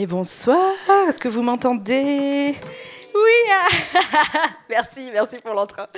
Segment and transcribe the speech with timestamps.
[0.00, 0.56] Et bonsoir,
[1.06, 2.54] est-ce que vous m'entendez?
[3.14, 4.00] Oui
[4.70, 5.88] Merci, merci pour l'entrain.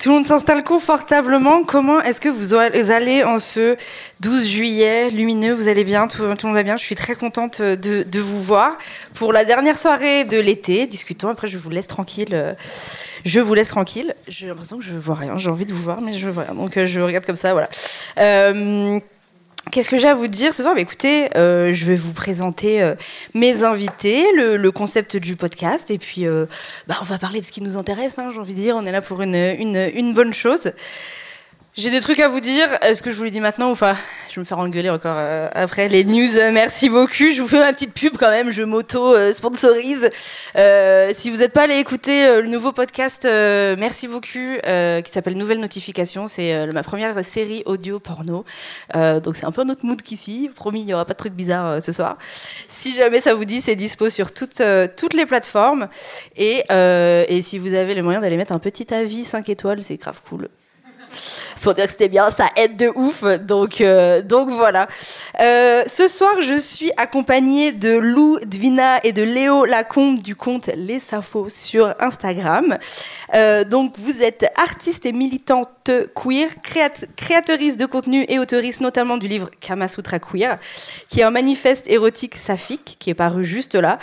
[0.00, 1.62] Tout le monde s'installe confortablement.
[1.62, 3.76] Comment est-ce que vous allez en ce
[4.20, 5.52] 12 juillet lumineux?
[5.52, 6.08] Vous allez bien?
[6.08, 6.78] Tout, le monde va bien?
[6.78, 8.78] Je suis très contente de, de, vous voir
[9.12, 10.86] pour la dernière soirée de l'été.
[10.86, 12.56] Discutons, après je vous laisse tranquille.
[13.26, 14.14] Je vous laisse tranquille.
[14.26, 15.36] J'ai l'impression que je vois rien.
[15.36, 16.54] J'ai envie de vous voir, mais je vois rien.
[16.54, 17.68] Donc euh, je regarde comme ça, voilà.
[18.16, 19.00] Euh,
[19.70, 20.74] Qu'est-ce que j'ai à vous dire ce soir?
[20.74, 22.94] Bah, Écoutez, euh, je vais vous présenter euh,
[23.34, 26.46] mes invités, le, concept du podcast, et puis euh,
[26.86, 28.86] bah, on va parler de ce qui nous intéresse, hein, j'ai envie de dire, on
[28.86, 30.72] est là pour une, bonne chose.
[31.78, 32.66] J'ai des trucs à vous dire.
[32.82, 33.96] Est-ce que je vous les dis maintenant ou pas?
[34.28, 36.36] Je vais me faire engueuler encore euh, après les news.
[36.36, 37.30] Euh, merci beaucoup.
[37.30, 38.50] Je vous fais ma petite pub quand même.
[38.50, 40.10] Je m'auto-sponsorise.
[40.56, 45.60] Euh, si vous n'êtes pas allé écouter le nouveau podcast Merci beaucoup, qui s'appelle Nouvelle
[45.60, 48.44] Notification, c'est ma première série audio porno.
[48.92, 50.50] donc c'est un peu notre mood qu'ici.
[50.52, 52.18] Promis, il n'y aura pas de trucs bizarres ce soir.
[52.66, 54.62] Si jamais ça vous dit, c'est dispo sur toutes,
[54.96, 55.86] toutes les plateformes.
[56.36, 59.96] Et, et si vous avez le moyen d'aller mettre un petit avis 5 étoiles, c'est
[59.96, 60.48] grave cool
[61.60, 63.22] pour dire que c'était bien, ça aide de ouf.
[63.22, 64.88] Donc, euh, voilà.
[65.40, 70.70] Euh, ce soir, je suis accompagnée de Lou Dvina et de Léo Lacombe du compte
[70.74, 72.78] Les Safos sur Instagram.
[73.34, 76.48] Euh, donc vous êtes artiste et militante queer,
[77.16, 80.58] créatrice de contenu et auteuriste notamment du livre Kamasutra Queer,
[81.08, 83.98] qui est un manifeste érotique saphique qui est paru juste là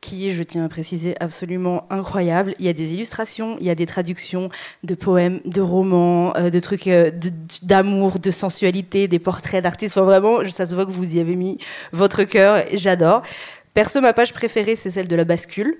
[0.00, 2.54] qui est, je tiens à préciser, absolument incroyable.
[2.58, 4.50] Il y a des illustrations, il y a des traductions
[4.84, 7.10] de poèmes, de romans, euh, de trucs euh,
[7.62, 9.96] d'amour, de, sensualité, des portraits d'artistes.
[9.96, 11.58] Enfin, vraiment, ça se voit que vous y avez mis
[11.92, 12.64] votre cœur.
[12.72, 13.22] J'adore.
[13.74, 15.76] Perso, ma page préférée, c'est celle de la bascule.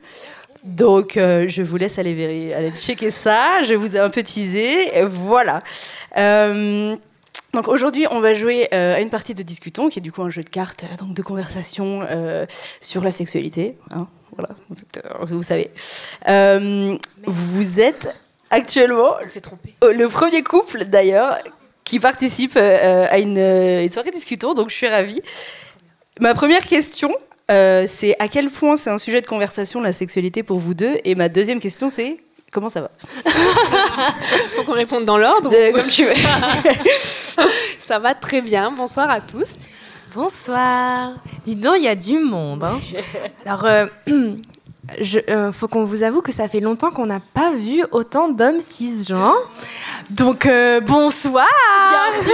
[0.65, 3.63] Donc, euh, je vous laisse aller, aller checker ça.
[3.63, 5.05] Je vous ai un peu teasé.
[5.05, 5.63] Voilà.
[7.57, 10.21] Donc aujourd'hui, on va jouer euh, à une partie de Discutons, qui est du coup
[10.21, 12.45] un jeu de cartes, euh, donc de conversation euh,
[12.83, 13.79] sur la sexualité.
[13.91, 14.51] Hein, voilà,
[15.23, 15.71] vous, savez.
[17.25, 18.15] vous êtes
[18.51, 19.15] actuellement
[19.83, 21.39] le premier couple d'ailleurs
[21.85, 25.23] qui participe à une, une, soirée Discutons, donc je suis ravie.
[26.21, 27.17] Ma première question,
[27.49, 31.15] c'est à quel point c'est un sujet de conversation la sexualité pour vous deux, et
[31.15, 32.19] ma deuxième question, c'est
[32.57, 32.91] Comment ça va
[34.57, 35.51] Faut qu'on réponde dans l'ordre.
[35.75, 36.15] Comme tu veux.
[37.81, 38.71] ça va très bien.
[38.71, 39.57] Bonsoir à tous.
[40.15, 41.11] Bonsoir.
[41.45, 42.65] Dis donc, il y a du monde.
[42.65, 42.79] Hein.
[43.45, 47.51] Alors, euh, il euh, faut qu'on vous avoue que ça fait longtemps qu'on n'a pas
[47.53, 49.37] vu autant d'hommes cisgenres.
[50.09, 51.45] Donc, euh, bonsoir
[51.91, 52.33] Bienvenue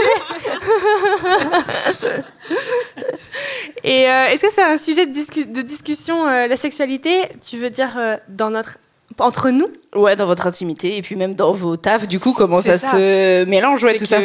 [3.83, 7.29] Et est-ce que c'est un sujet de, de discussion, la sexualité?
[7.45, 8.79] Tu veux dire dans notre
[9.19, 12.09] entre nous Ouais, dans votre intimité et puis même dans vos tafs.
[12.09, 14.19] Du coup, comment ça, se mélange, ouais, tout ça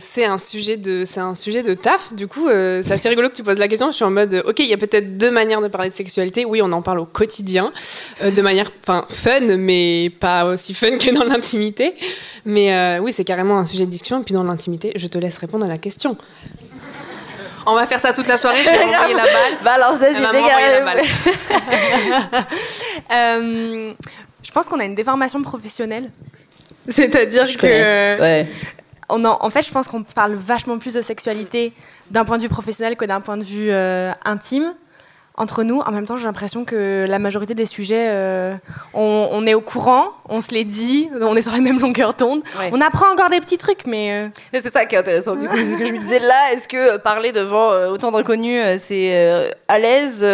[0.00, 2.12] C'est un sujet de, c'est un sujet de taf.
[2.12, 3.90] Du coup, euh, c'est assez rigolo que tu poses la question.
[3.90, 6.44] Je suis en mode, ok, il y a peut-être deux manières de parler de sexualité.
[6.44, 7.72] Oui, on en parle au quotidien,
[8.22, 11.94] euh, de manière, enfin, fun, mais pas aussi fun que dans l'intimité.
[12.44, 14.20] Mais euh, oui, c'est carrément un sujet de discussion.
[14.20, 16.16] Et puis dans l'intimité, je te laisse répondre à la question.
[17.66, 18.62] On va faire ça toute la soirée.
[18.64, 19.58] Je vais envoyer la balle.
[19.64, 21.00] Balance des idées, la balle.
[23.12, 23.92] euh,
[24.42, 26.10] je pense qu'on a une déformation professionnelle.
[26.88, 28.20] C'est-à-dire que.
[28.20, 28.48] Ouais.
[29.08, 31.72] On en, fait, je pense qu'on parle vachement plus de sexualité
[32.10, 34.74] d'un point de vue professionnel que d'un point de vue euh, intime
[35.36, 35.80] entre nous.
[35.80, 38.54] En même temps, j'ai l'impression que la majorité des sujets, euh,
[38.94, 42.42] on, est au courant, on se les dit, on est sur la même longueur d'onde.
[42.72, 44.12] On apprend encore des petits trucs, mais.
[44.12, 45.36] Euh, c'est ça qui est intéressant.
[45.36, 46.52] Du coup, c'est ce que je me disais là.
[46.52, 50.24] Est-ce que parler devant autant d'inconnus, c'est à l'aise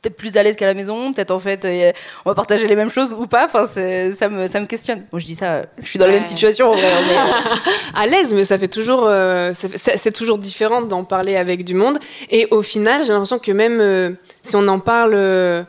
[0.00, 1.92] peut-être plus à l'aise qu'à la maison, peut-être en fait euh,
[2.24, 3.46] on va partager les mêmes choses ou pas.
[3.46, 5.04] Enfin, ça me, ça me questionne.
[5.12, 6.70] Moi, je dis ça, je suis dans la même situation.
[6.70, 7.56] En vrai, euh,
[7.94, 11.98] à l'aise, mais ça fait toujours, euh, c'est toujours différent d'en parler avec du monde.
[12.30, 15.66] Et au final, j'ai l'impression que même si on en parle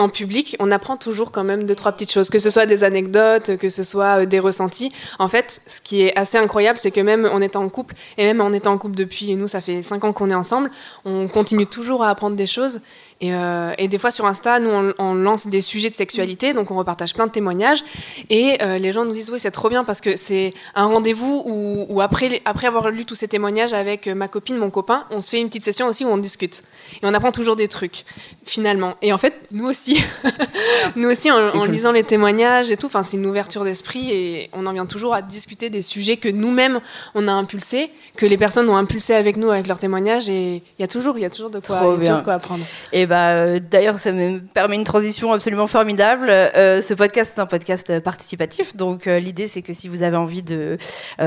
[0.00, 2.84] en public, on apprend toujours quand même deux, trois petites choses, que ce soit des
[2.84, 4.92] anecdotes, que ce soit des ressentis.
[5.18, 8.24] En fait, ce qui est assez incroyable, c'est que même en étant en couple, et
[8.24, 10.70] même en étant en couple depuis, nous, ça fait cinq ans qu'on est ensemble,
[11.04, 12.80] on continue toujours à apprendre des choses
[13.20, 16.54] Et, euh, et des fois sur Insta, nous on, on lance des sujets de sexualité,
[16.54, 17.84] donc on repartage plein de témoignages.
[18.30, 21.42] Et euh, les gens nous disent oui c'est trop bien parce que c'est un rendez-vous
[21.44, 25.04] où, où après, après avoir lu tous ces témoignages avec euh, ma copine, mon copain,
[25.10, 26.62] on se fait une petite session aussi où on discute.
[27.02, 28.04] Et on apprend toujours des trucs,
[28.46, 28.94] finalement.
[29.02, 30.02] Et en fait, nous aussi,
[30.96, 31.70] nous aussi en, C'est en cool.
[31.70, 35.22] lisant les témoignages et tout, c'est une ouverture d'esprit et on en vient toujours à
[35.22, 36.80] discuter des sujets que nous-mêmes
[37.14, 40.28] on a impulsés, que les personnes ont impulsé avec nous avec leurs témoignages.
[40.28, 42.16] Et il y a toujours, il y a toujours de quoi, toujours bien.
[42.16, 42.64] de quoi apprendre.
[42.92, 46.28] Et bah, euh, d'ailleurs, ça me permet une transition absolument formidable.
[46.30, 50.16] Euh, ce podcast est un podcast participatif, donc euh, l'idée c'est que si vous avez
[50.16, 50.78] envie de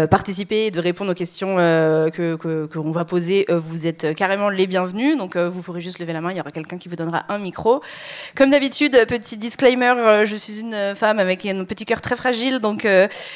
[0.10, 2.36] participer et de répondre aux questions que
[2.68, 5.18] qu'on va poser, vous êtes carrément les bienvenus.
[5.18, 7.38] Donc vous pourrez juste lever la main, il y aura quelqu'un qui vous donnera un
[7.38, 7.82] micro.
[8.36, 12.88] Comme d'habitude, petit disclaimer, je suis une femme avec un petit cœur très fragile, donc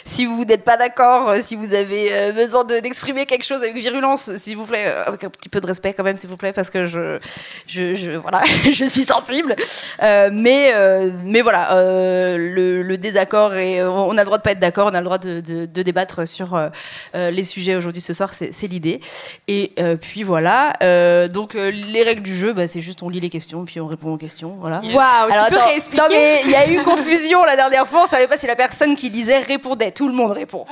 [0.06, 4.34] si vous n'êtes pas d'accord, si vous avez besoin de- d'exprimer quelque chose avec virulence,
[4.38, 6.70] s'il vous plaît, avec un petit peu de respect quand même, s'il vous plaît, parce
[6.70, 7.20] que je,
[7.68, 8.37] je- voilà,
[8.72, 9.56] je suis sensible.
[10.02, 14.44] Euh, mais, euh, mais voilà, euh, le, le désaccord et on a le droit de
[14.44, 16.70] pas être d'accord, on a le droit de, de- de débattre sur euh,
[17.32, 19.02] les sujets aujourd'hui ce soir, c'est l'idée.
[19.48, 20.74] Et puis voilà,
[21.30, 24.14] donc les règles du jeu, bah, c'est juste on lit les questions puis on répond
[24.14, 24.82] aux questions, voilà.
[24.84, 27.88] Waouh, Alors tu peux attends, réexpliquer non mais il y a eu confusion la dernière
[27.88, 29.92] fois, on savait pas si la personne qui lisait répondait.
[29.92, 30.66] Tout le monde répond.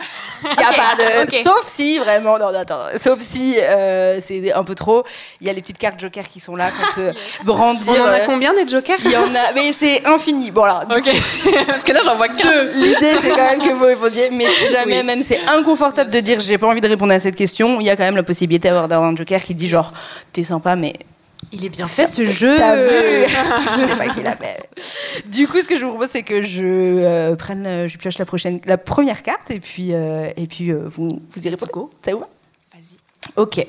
[0.44, 1.35] Y a Ok, pas de, ok.
[1.44, 5.03] sauf si vraiment, non, non, attends, sauf si c'est un peu trop.
[5.41, 6.69] Il y a les petites cartes Joker qui sont là
[7.57, 7.94] brandir.
[7.98, 10.52] On en a combien des jokers il y en a, mais c'est infini.
[10.52, 11.10] Bon alors, Ok,
[11.68, 12.63] parce que là j'en vois qu'un.
[12.74, 15.04] L'idée, c'est quand même que vous répondiez, mais si jamais Oui.
[15.06, 17.90] même c'est inconfortable de dire j'ai pas envie de répondre à cette question, il y
[17.90, 19.92] a quand même la possibilité d'avoir un joker qui dit genre
[20.34, 20.94] t'es sympa, mais
[21.52, 22.56] Il est bien fait ce jeu.
[22.57, 22.90] t'as vu
[23.72, 24.69] Je sais pas qui l'a fait.
[25.28, 28.18] Du coup, ce que je vous propose, c'est que je euh, prenne, euh, je pioche
[28.18, 31.72] la prochaine, la première carte et puis euh, et puis euh, vous vous y répondez.
[32.04, 32.30] Ça vous va?
[32.74, 32.98] Vas-y.
[33.38, 33.66] Ok.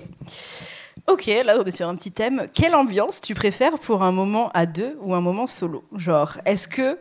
[1.08, 2.48] Ok, là on est sur un petit thème.
[2.52, 5.84] Quelle ambiance tu préfères pour un moment à deux ou un moment solo?
[5.96, 6.98] Genre, est-ce que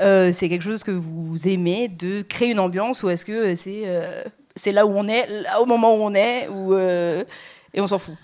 [0.00, 3.54] euh, c'est quelque chose que vous aimez de créer une ambiance ou est-ce que euh,
[3.56, 4.22] c'est euh,
[4.56, 7.24] c'est là où on est, là au moment où on est, ou euh,
[7.72, 8.14] et on s'en fout?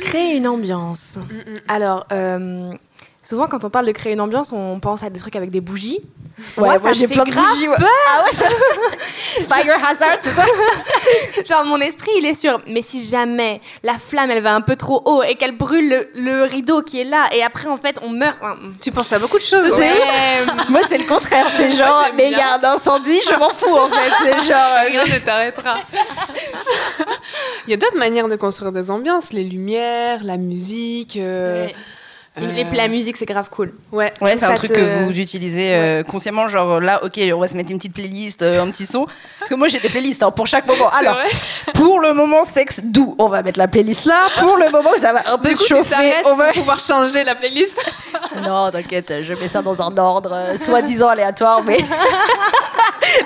[0.00, 1.16] Créer une ambiance.
[1.18, 2.72] Mm, Alors, euh,
[3.22, 5.60] souvent quand on parle de créer une ambiance, on pense à des trucs avec des
[5.60, 6.00] bougies.
[6.56, 7.68] Ouais, Moi, j'ai plein de bougies.
[7.68, 7.76] ouais.
[7.78, 8.48] Ah ouais, ça-
[9.54, 10.44] Fire hazard, c'est ça
[11.48, 14.76] Genre mon esprit il est sûr, mais si jamais la flamme elle va un peu
[14.76, 17.96] trop haut et qu'elle brûle le, le rideau qui est là et après en fait
[18.02, 18.36] on meurt.
[18.42, 19.80] Enfin, Tu penses à beaucoup de choses.
[19.80, 20.54] Hein.
[20.70, 21.46] Moi, c'est le contraire.
[21.56, 24.10] C'est genre, j'aime mais il y a un incendie, je m'en fous en fait.
[24.22, 24.72] C'est genre.
[24.72, 25.76] euh, Rien ne t'arrêtera.
[27.66, 31.16] Il y a d'autres manières de construire des ambiances, les lumières, la musique.
[31.16, 31.68] euh, euh,
[32.38, 33.72] les- la musique c'est grave cool.
[33.92, 34.12] Ouais.
[34.22, 37.48] Ouais, c'est un truc te- que vous utilisez euh, consciemment, genre là, ok, on va
[37.48, 39.06] se mettre une petite playlist, euh, un petit son.
[39.38, 40.88] Parce que moi j'ai des playlists hein, pour chaque moment.
[40.90, 41.18] Alors,
[41.74, 44.28] pour le moment sexe doux, on va mettre la playlist là.
[44.38, 46.52] Pour le moment où ça va un peu Du coup, tu chauffer, on pour va.
[46.52, 47.78] pouvoir changer la playlist.
[48.42, 51.78] Non, t'inquiète, je mets ça dans un ordre euh, soi-disant aléatoire, mais.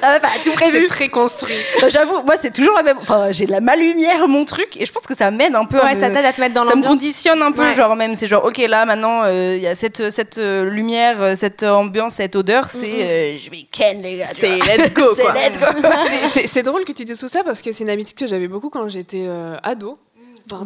[0.02, 0.80] La meuf a tout prévu.
[0.82, 1.54] C'est très construit.
[1.80, 2.96] Non, J'avoue, moi c'est toujours la même.
[3.00, 5.78] Enfin, j'ai la ma lumière, mon truc, et je pense que ça m'aide un peu.
[5.80, 7.00] à Ouais, me- ça t'aide à te mettre dans ça me l'ambiance.
[7.00, 7.74] conditionne un peu, Ouais.
[7.74, 11.20] genre même, c'est genre, ok, là maintenant, euh, il y a cette, cette euh, lumière,
[11.22, 14.26] euh, cette ambiance, cette odeur, c'est, euh, je vais ken les gars.
[14.34, 15.34] C'est let's go, C'est quoi.
[16.08, 18.26] C'est- C'est c'est drôle que tu dises tout ça parce que c'est une habitude que
[18.26, 19.98] j'avais beaucoup quand j'étais euh, ado.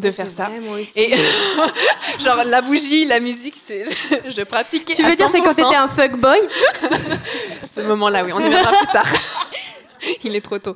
[0.01, 0.49] de faire ça.
[0.97, 1.15] Et
[2.25, 4.95] genre la bougie, la musique, c'est je, je pratiquais.
[4.95, 5.55] Tu à veux dire c'est quand 100%.
[5.57, 6.39] t'étais un fuckboy?
[7.65, 8.33] Ce moment-là, oui.
[8.35, 9.07] On y viendra plus tard.
[10.25, 10.75] Il est trop tôt.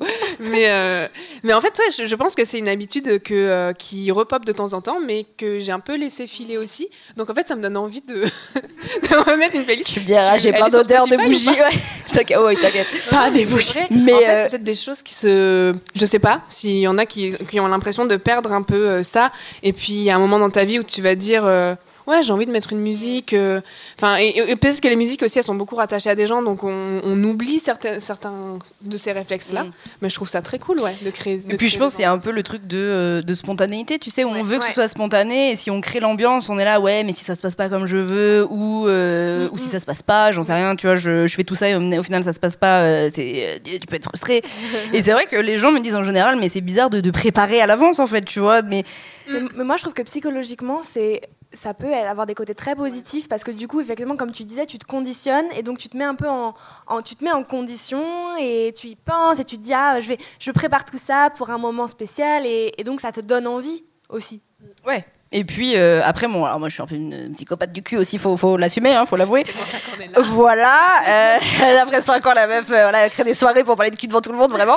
[0.50, 1.08] Mais, euh,
[1.42, 4.44] mais en fait, ouais, je, je pense que c'est une habitude que, euh, qui repop
[4.44, 6.88] de temps en temps, mais que j'ai un peu laissé filer aussi.
[7.16, 8.14] Donc en fait, ça me donne envie de,
[8.54, 9.88] de remettre une playlist.
[9.88, 11.48] Tu me diras, j'ai plein d'odeurs de bougies.
[11.48, 11.80] Ouais.
[12.12, 12.86] T'inquiète, ouais, t'inquiète.
[13.10, 13.88] Pas des vrai.
[13.90, 15.74] Mais, en fait, euh, c'est peut-être des choses qui se.
[15.96, 18.88] Je sais pas s'il y en a qui, qui ont l'impression de perdre un peu
[18.88, 19.32] euh, ça.
[19.64, 21.44] Et puis, il y a un moment dans ta vie où tu vas dire.
[22.06, 23.32] Ouais, j'ai envie de mettre une musique.
[23.32, 23.60] euh,
[23.96, 26.62] Enfin, et, peut-être que les musiques aussi, elles sont beaucoup rattachées à des gens, donc
[26.62, 29.64] on, on oublie certains, certains de ces réflexes-là.
[29.64, 29.70] Mm.
[30.02, 31.38] Mais je trouve ça très cool, ouais, de créer.
[31.38, 34.10] de Et puis je pense c'est un peu le truc de, euh, de spontanéité, tu
[34.10, 34.68] sais, où on veut que Ouais.
[34.68, 37.36] ce soit spontané, et si on crée l'ambiance, on est là, ouais, mais si ça
[37.36, 40.42] se passe pas comme je veux, ou, euh, ou si ça se passe pas, j'en
[40.42, 42.38] sais rien, tu vois, je, je fais tout ça et au, au final ça se
[42.40, 44.42] passe pas, euh, c'est, euh, tu peux être frustré.
[44.92, 47.10] et c'est vrai que les gens me disent en général, mais c'est bizarre de, de
[47.10, 48.84] préparer à l'avance en fait, tu vois, mais
[49.28, 53.44] mais, moi, je trouve que psychologiquement, c'est ça peut avoir des côtés très positifs parce
[53.44, 56.04] que du coup, effectivement, comme tu disais, tu te conditionnes et donc tu te mets
[56.04, 56.52] un peu en,
[56.88, 60.00] en- tu te mets en condition et tu y penses et tu te dis ah
[60.00, 63.20] je vais je prépare tout ça pour un moment spécial et, et donc ça te
[63.20, 64.42] donne envie aussi.
[64.84, 65.04] ouais.
[65.36, 67.96] Et puis euh, après, bon, alors moi je suis un peu une psychopathe du cul
[67.96, 69.42] aussi, faut, faut l'assumer, hein, faut l'avouer.
[69.44, 70.20] C'est pour ça qu'on est là.
[70.22, 71.38] Voilà, euh,
[71.82, 74.06] après 5 ans, la meuf, euh, voilà, elle crée des soirées pour parler de cul
[74.06, 74.76] devant tout le monde, vraiment.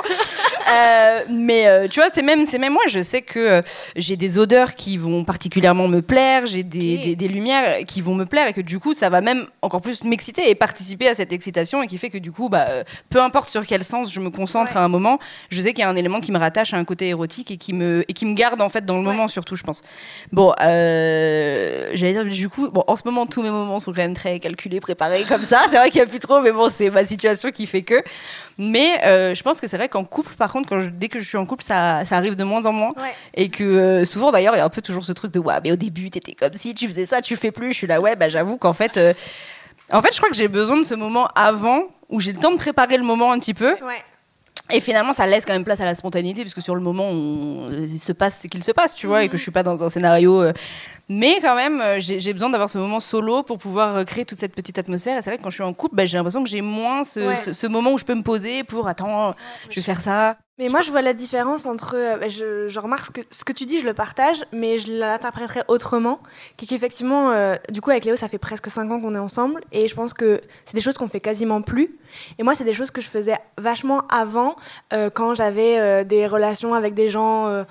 [0.74, 3.62] Euh, mais tu vois, c'est même, c'est même moi, je sais que
[3.96, 8.14] j'ai des odeurs qui vont particulièrement me plaire, j'ai des, des, des lumières qui vont
[8.14, 11.14] me plaire et que du coup, ça va même encore plus m'exciter et participer à
[11.14, 12.66] cette excitation et qui fait que du coup, bah,
[13.10, 14.76] peu importe sur quel sens je me concentre Ouais.
[14.78, 15.18] à un moment,
[15.50, 17.56] je sais qu'il y a un élément qui me rattache à un côté érotique et
[17.56, 19.06] qui me, et qui me garde en fait dans le Ouais.
[19.14, 19.82] moment surtout, je pense.
[20.32, 24.02] Bon, euh, j'allais dire du coup, bon, en ce moment, tous mes moments sont quand
[24.02, 25.62] même très calculés, préparés comme ça.
[25.68, 28.02] C'est vrai qu'il n'y a plus trop, mais bon, c'est ma situation qui fait que.
[28.58, 31.20] Mais euh, je pense que c'est vrai qu'en couple, par contre, quand je- dès que
[31.20, 32.92] je suis en couple, ça, ça arrive de moins en moins.
[32.96, 33.12] Ouais.
[33.34, 35.54] Et que euh, souvent, d'ailleurs, il y a un peu toujours ce truc de ouais,
[35.62, 37.72] mais au début, t'étais comme si, tu faisais ça, tu fais plus.
[37.72, 38.98] Je suis là, ouais, bah j'avoue qu'en fait,
[39.92, 42.52] en fait, je crois que j'ai besoin de ce moment avant où j'ai le temps
[42.52, 43.70] de préparer le moment un petit peu.
[43.72, 44.02] Ouais.
[44.70, 47.04] Et finalement, ça laisse quand même place à la spontanéité, parce que sur le moment,
[47.08, 49.62] on- il se passe ce qu'il se passe, tu vois, et que je suis pas
[49.62, 50.42] dans un scénario.
[50.42, 50.52] euh,
[51.10, 54.38] Mais quand même, euh, j'ai besoin d'avoir ce moment solo pour pouvoir euh, créer toute
[54.38, 55.16] cette petite atmosphère.
[55.18, 57.02] Et c'est vrai que quand je suis en couple, bah, j'ai l'impression que j'ai moins
[57.04, 57.36] ce, Ouais.
[57.42, 59.34] ce- ce moment où je peux me poser pour attends,
[59.70, 60.36] je vais faire ça.
[60.58, 61.94] Mais moi, je vois la différence entre.
[61.94, 64.78] euh, bah, je, je remarque ce que, ce que tu dis, je le partage, mais
[64.78, 66.18] je l'interpréterais autrement.
[66.56, 69.60] Qui qu'effectivement, euh, du coup, avec Léo, ça fait presque 5 ans qu'on est ensemble,
[69.70, 71.96] et je pense que c'est des choses qu'on fait quasiment plus.
[72.38, 74.56] Et moi, c'est des choses que je faisais vachement avant,
[74.92, 77.64] euh, quand j'avais des relations avec des gens,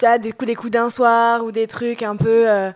[0.00, 2.72] tu des coups, des coups d'un soir, ou des trucs un peu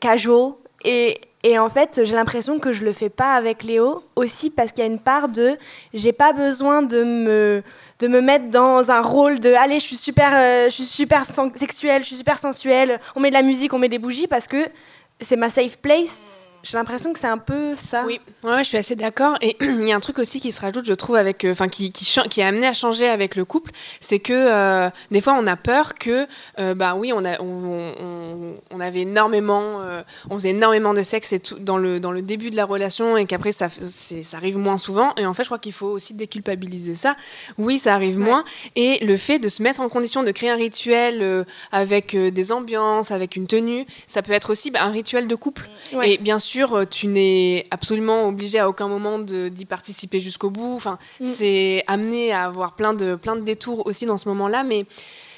[0.00, 0.54] casual.
[0.84, 4.72] Et, et en fait, j'ai l'impression que je le fais pas avec Léo, aussi parce
[4.72, 5.56] qu'il y a une part de.
[5.94, 7.62] J'ai pas besoin de me
[8.00, 11.24] de me mettre dans un rôle de allez je suis super euh, je suis super
[11.24, 14.46] sexuelle je suis super sensuelle on met de la musique on met des bougies parce
[14.46, 14.68] que
[15.22, 18.76] c'est ma safe place j'ai l'impression que c'est un peu ça Oui, ouais, je suis
[18.76, 19.36] assez d'accord.
[19.40, 21.68] Et il y a un truc aussi qui se rajoute, je trouve, avec, euh, enfin,
[21.68, 23.70] qui, qui, est amené à changer avec le couple,
[24.00, 26.26] c'est que euh, des fois, on a peur que,
[26.58, 31.04] euh, bah oui, on, a, on, on, on avait énormément, euh, on faisait énormément de
[31.04, 34.36] sexe et tout dans le dans le début de la relation, et qu'après ça, ça
[34.36, 35.14] arrive moins souvent.
[35.18, 37.14] Et en fait, je crois qu'il faut aussi déculpabiliser ça.
[37.58, 38.44] Oui, ça arrive moins,
[38.74, 43.12] et le fait de se mettre en condition de créer un rituel avec des ambiances,
[43.12, 45.68] avec une tenue, ça peut être aussi bah, un rituel de couple.
[45.92, 46.14] Ouais.
[46.14, 50.50] Et bien sûr, euh, tu n'es absolument obligé à aucun moment de- d'y participer jusqu'au
[50.50, 50.74] bout.
[50.76, 51.24] Enfin, Mm.
[51.34, 54.86] c'est amené à avoir plein de, plein de détours aussi dans ce moment-là, mais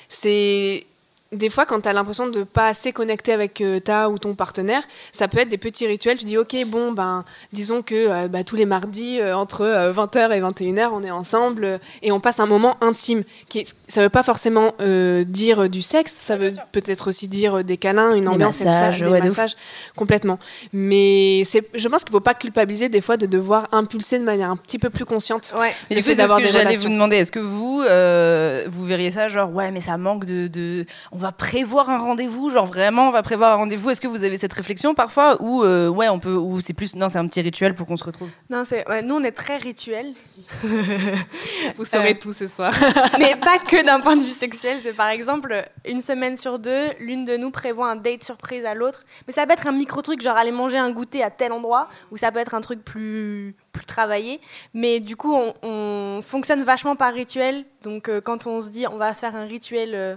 [0.09, 0.87] c'est
[1.33, 4.35] des fois quand tu as l'impression de pas assez connecter avec euh, ta ou ton
[4.35, 4.83] partenaire,
[5.13, 6.17] ça peut être des petits rituels.
[6.17, 10.33] Tu dis ok bon ben disons que euh, bah, tous les mardis euh, entre 20h
[10.33, 13.25] et 21h on est ensemble euh, et on passe un moment intime.
[13.49, 17.63] Qui est- ça veut pas forcément euh, dire du sexe, ça veut peut-être aussi dire
[17.65, 19.57] des câlins, une Des ambiance, et massages, tout ça, ouais, des massages
[19.97, 20.39] complètement.
[20.73, 24.51] Mais c'est, je pense qu'il faut pas culpabiliser des fois de devoir impulser de manière
[24.51, 25.53] un petit peu plus consciente.
[25.59, 27.17] ouais Mais du coup, c'est ce que des j'allais vous demander.
[27.17, 30.87] Est-ce que vous, euh, vous verriez ça genre, ouais, mais ça manque de, de-
[31.19, 33.91] On va prévoir un rendez-vous, genre vraiment, on va prévoir un rendez-vous.
[33.91, 36.37] Est-ce que vous avez cette réflexion parfois Ou, euh, ouais, on peut.
[36.37, 36.95] Ou c'est plus.
[36.95, 38.29] Non, c'est un petit rituel pour qu'on se retrouve?
[38.51, 40.15] non c'est ouais, nous on est très rituel
[41.77, 42.73] Vous saurez tout ce soir.
[43.19, 46.87] mais pas que d'un point de vue sexuel c'est par exemple une semaine sur deux
[47.01, 50.03] l'une de nous prévoit un date surprise à l'autre mais ça peut être un micro
[50.03, 52.85] truc genre aller manger un goûter à tel endroit ou ça peut être un truc
[52.85, 54.41] plus plus travaillé
[54.73, 58.87] mais du coup on, on fonctionne vachement par rituel donc euh, quand on se dit
[58.87, 60.17] on va se faire un rituel euh,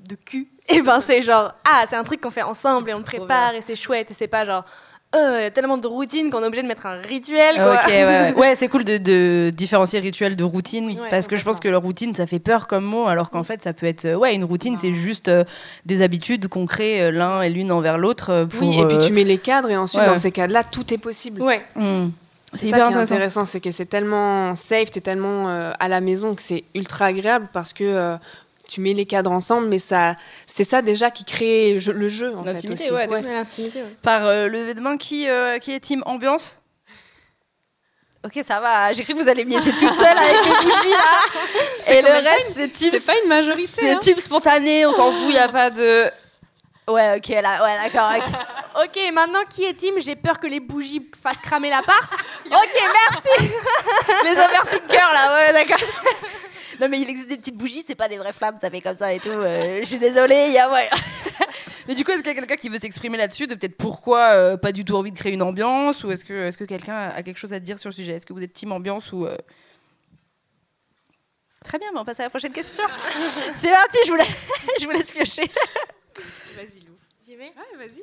[0.00, 2.98] de cul et ben c'est genre ah c'est un truc qu'on fait ensemble et on
[2.98, 4.64] le prépare et c'est chouette et c'est pas genre
[5.14, 7.74] euh, y a tellement de routine qu'on est obligé de mettre un rituel quoi.
[7.74, 8.34] Ok, ouais, ouais.
[8.36, 11.68] Ouais, c'est cool de, de différencier rituel de routine, Ouais, parce que je pense que
[11.68, 14.04] la routine, ça fait peur comme mot, alors qu'en fait, ça peut être.
[14.04, 15.44] euh, Ouais, une routine, c'est juste euh,
[15.86, 18.46] des habitudes qu'on crée euh, l'un et l'une envers l'autre.
[18.50, 20.64] Pour, Oui, et puis euh, tu mets les cadres et ensuite ouais, dans ces cadres-là,
[20.64, 21.40] tout est possible.
[21.40, 22.08] ouais hmm.
[22.54, 23.14] C'est hyper intéressant.
[23.14, 27.06] intéressant, c'est que c'est tellement safe, t'es tellement euh, à la maison que c'est ultra
[27.06, 28.16] agréable parce que euh,
[28.68, 32.34] tu mets les cadres ensemble, mais ça, c'est ça déjà qui crée je- le jeu
[32.36, 32.52] en fait.
[32.54, 33.08] L'intimité, aussi.
[33.10, 36.60] ouais, l'intimité Par euh, lever de main, qui, euh, qui est team ambiance
[38.24, 38.92] Ok, ça va.
[38.92, 41.88] J'ai cru que vous alliez m'y essayer toute seule avec les bougies là.
[41.94, 43.68] Et le reste, c'est team, C'est pas une majorité.
[43.68, 43.98] c'est hein.
[44.00, 44.84] team spontané.
[44.84, 45.26] On s'en fout.
[45.28, 46.10] Il y a pas de.
[46.88, 48.10] Ouais, ok, là, ouais, d'accord.
[48.16, 48.24] ok.
[48.84, 49.94] Ok, maintenant qui est team?
[49.98, 52.12] J'ai peur que les bougies fassent cramer l'appart.
[52.46, 53.50] ok, merci.
[54.24, 55.86] Les overthinkers là, ouais, d'accord.
[56.80, 58.96] Non mais il existe des petites bougies, c'est pas des vraies flammes, ça fait comme
[58.96, 59.28] ça et tout.
[59.30, 60.88] euh, je suis désolée, il y a ouais.
[61.88, 64.30] mais du coup, est-ce qu'il y a quelqu'un qui veut s'exprimer là-dessus de peut-être pourquoi
[64.32, 67.08] euh, pas du tout envie de créer une ambiance ou est-ce que est-ce que quelqu'un
[67.08, 68.12] a quelque chose à dire sur le sujet?
[68.12, 69.36] Est-ce que vous êtes team ambiance ou euh,
[71.64, 72.84] Très bien, mais on passe à la prochaine question.
[73.56, 74.28] c'est parti, je vous laisse,
[74.80, 75.50] je vous laisse piocher.
[76.54, 76.96] Vas-y Lou.
[77.24, 77.44] J'y vais?
[77.46, 78.02] Ouais, vas-y.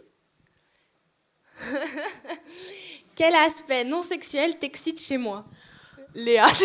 [3.15, 5.45] Quel aspect non sexuel t'excite chez moi?
[6.15, 6.45] Léa.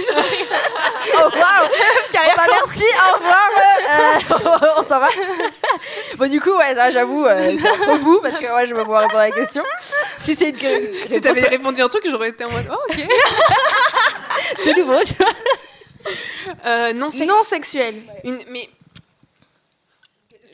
[1.14, 3.50] Oh waouh Bon, bah, merci, au revoir.
[3.90, 5.08] euh, on s'en va.
[6.16, 8.82] Bon, du coup, ouais, ça, j'avoue, euh, c'est entre vous, parce que moi, je vais
[8.82, 9.62] pouvoir répondre à la question.
[10.18, 11.08] Si c'est une.
[11.08, 12.98] Si t'avais répondu un truc, j'aurais été en mode, oh, ok.
[14.58, 15.28] c'est nouveau, tu vois.
[16.66, 17.94] Euh, non, sex- Non sexuel.
[18.24, 18.68] Une, mais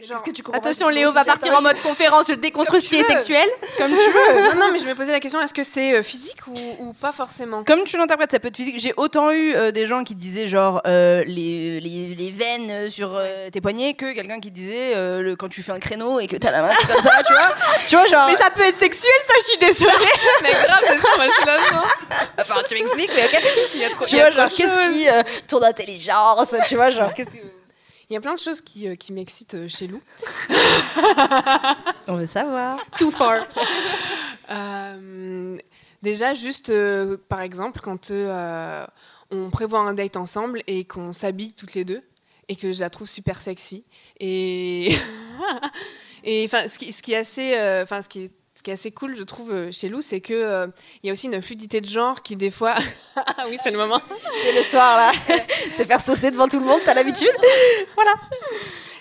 [0.09, 2.97] Qu'est-ce que tu comprends Attention, Léo va partir en mode conférence, je déconstruis ce qui
[2.97, 3.49] est sexuel.
[3.79, 4.43] Comme tu veux.
[4.55, 6.91] non, non, mais je me posais la question est-ce que c'est euh, physique ou, ou
[7.01, 7.65] pas forcément?
[7.65, 8.79] Comme tu l'interprètes, ça peut être physique.
[8.79, 13.15] J'ai autant eu euh, des gens qui disaient genre euh, les, les, les veines sur
[13.15, 16.27] euh, tes poignets que quelqu'un qui disait euh, le, quand tu fais un créneau et
[16.27, 17.55] que t'as la main comme ça, tu vois.
[17.89, 18.27] Tu vois, genre.
[18.29, 19.93] Mais ça peut être sexuel, ça, je suis désolée.
[20.43, 21.57] Mais grave, c'est ça, moi je suis là.
[22.41, 23.43] Enfin, tu m'expliques, mais ok.
[23.75, 25.09] Il y a trop, Tu il y a vois, trop genre, qu'est-ce qui.
[25.09, 27.39] euh, ton intelligence, tu vois, genre, qu'est-ce que.
[28.15, 30.01] Il y a plein de choses qui, euh, qui m'excitent euh, chez Lou.
[32.07, 32.79] On veut savoir.
[32.97, 33.45] Too far.
[34.51, 35.59] Euh,
[36.01, 38.87] déjà, juste euh, par exemple, quand euh,
[39.33, 42.05] on prévoit un date ensemble et qu'on s'habille toutes les deux
[42.47, 43.85] et que je la trouve super sexy.
[44.21, 44.95] Et,
[46.23, 48.33] et enfin, ce qui, ce qui est assez, euh, enfin, ce qui est
[48.65, 50.67] qui est assez cool, je trouve, euh, chez Lou, c'est que euh,
[51.03, 52.75] il y a aussi une fluidité de genre qui, des fois.
[53.17, 54.01] ah oui, c'est le moment.
[54.43, 55.13] C'est le soir, là.
[55.77, 57.29] C'est faire saucer devant tout le monde, t'as l'habitude?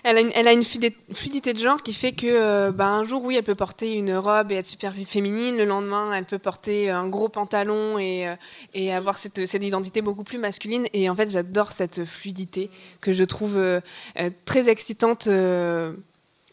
[0.05, 3.05] Elle a une, elle a une fluidité, de genre qui fait que euh, bah, un
[3.05, 5.55] jour, oui, elle peut porter une robe et être super féminine.
[5.55, 8.35] Le lendemain, elle peut porter un gros pantalon et, euh,
[8.73, 10.87] et avoir cette, cette identité beaucoup plus masculine.
[10.91, 13.79] Et en fait, j'adore cette fluidité que je trouve euh,
[14.19, 15.29] euh, très excitante.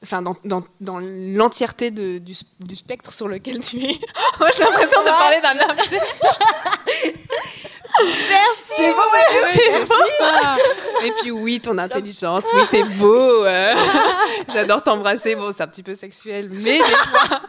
[0.03, 3.99] Enfin, dans, dans, dans l'entièreté du, du spectre sur lequel tu es.
[4.39, 5.77] Moi, j'ai l'impression de parler d'un homme.
[8.63, 9.85] C'est beau,
[10.21, 10.57] ça.
[11.05, 13.45] Et puis oui, ton intelligence, oui, t'es beau.
[13.45, 13.75] euh.
[14.53, 15.35] j'adore t'embrasser.
[15.35, 17.41] Bon, c'est un petit peu sexuel, mais des fois.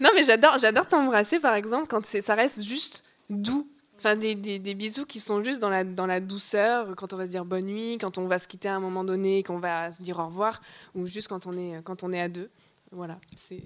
[0.00, 3.68] Non, mais j'adore, j'adore t'embrasser, par exemple, quand ça reste juste doux.
[4.04, 7.16] Enfin, des, des, des bisous qui sont juste dans la, dans la douceur, quand on
[7.16, 9.60] va se dire bonne nuit, quand on va se quitter à un moment donné, qu'on
[9.60, 10.60] va se dire au revoir,
[10.96, 12.50] ou juste quand on est, quand on est à deux.
[12.90, 13.62] Voilà, c'est...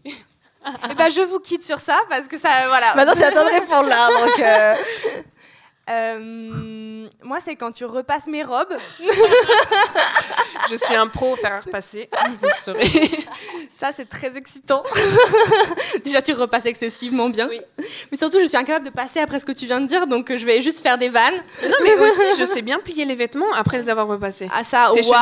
[0.91, 2.95] Eh ben, je vous quitte sur ça parce que ça, voilà.
[2.95, 4.11] Maintenant, c'est à toi de répondre là.
[4.11, 4.75] Donc, euh,
[5.89, 8.75] Euh, moi, c'est quand tu repasses mes robes.
[10.71, 12.09] Je suis un pro au faire repasser,
[12.41, 13.11] vous le saurez.
[13.75, 14.83] Ça, c'est très excitant.
[16.05, 17.47] Déjà, tu repasses excessivement bien.
[17.49, 17.61] Oui.
[18.11, 20.31] Mais surtout, je suis incapable de passer après ce que tu viens de dire, donc
[20.31, 21.37] euh, je vais juste faire des vannes.
[21.63, 24.49] Non, mais aussi, je sais bien plier les vêtements après les avoir repassés.
[24.53, 25.15] Ah, ça, Tes chemises,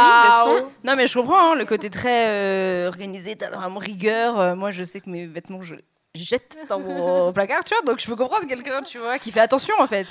[0.48, 4.38] sont- Non, mais je comprends hein, le côté très euh, organisé, t'as vraiment rigueur.
[4.40, 7.82] Euh, moi, je sais que mes vêtements, je les jette dans mon placard, tu vois.
[7.84, 10.06] Donc, je peux comprendre quelqu'un, tu vois, qui fait attention en fait.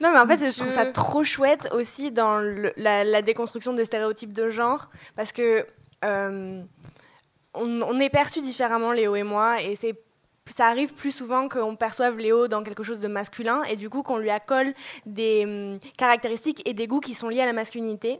[0.00, 3.72] Non, mais en fait, je trouve ça trop chouette aussi dans le- la, la déconstruction
[3.74, 5.66] des stéréotypes de genre, parce que
[6.04, 6.62] euh,
[7.54, 9.94] on, on est perçus différemment, Léo et moi, et c'est
[10.52, 14.02] ça arrive plus souvent qu'on perçoive Léo dans quelque chose de masculin et du coup
[14.02, 14.74] qu'on lui accole
[15.06, 18.18] des hum, caractéristiques et des goûts qui sont liés à la masculinité.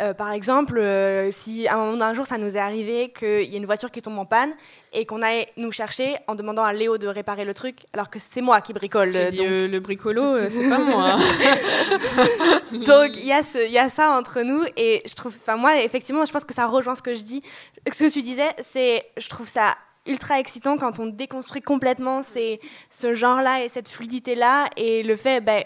[0.00, 3.44] Euh, par exemple, euh, si à un moment d'un jour ça nous est arrivé qu'il
[3.50, 4.52] y a une voiture qui tombe en panne
[4.92, 8.18] et qu'on aille nous chercher en demandant à Léo de réparer le truc, alors que
[8.18, 9.10] c'est moi qui bricole.
[9.14, 11.16] Euh, dit donc- le bricolo, c'est pas moi.
[12.72, 16.32] donc il y, y a ça entre nous et je trouve, enfin moi effectivement, je
[16.32, 17.42] pense que ça rejoint ce que je dis,
[17.90, 22.60] ce que tu disais, c'est, je trouve ça ultra excitant quand on déconstruit complètement ces,
[22.90, 25.62] ce genre-là et cette fluidité-là et le fait ben,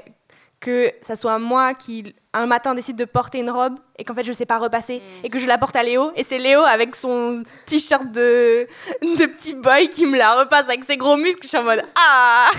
[0.61, 4.25] que ça soit moi qui un matin décide de porter une robe et qu'en fait
[4.25, 6.95] je sais pas repasser et que je la porte à Léo et c'est Léo avec
[6.97, 8.67] son t-shirt de,
[9.03, 11.83] de petit boy qui me la repasse avec ses gros muscles, je suis en mode
[11.97, 12.51] ah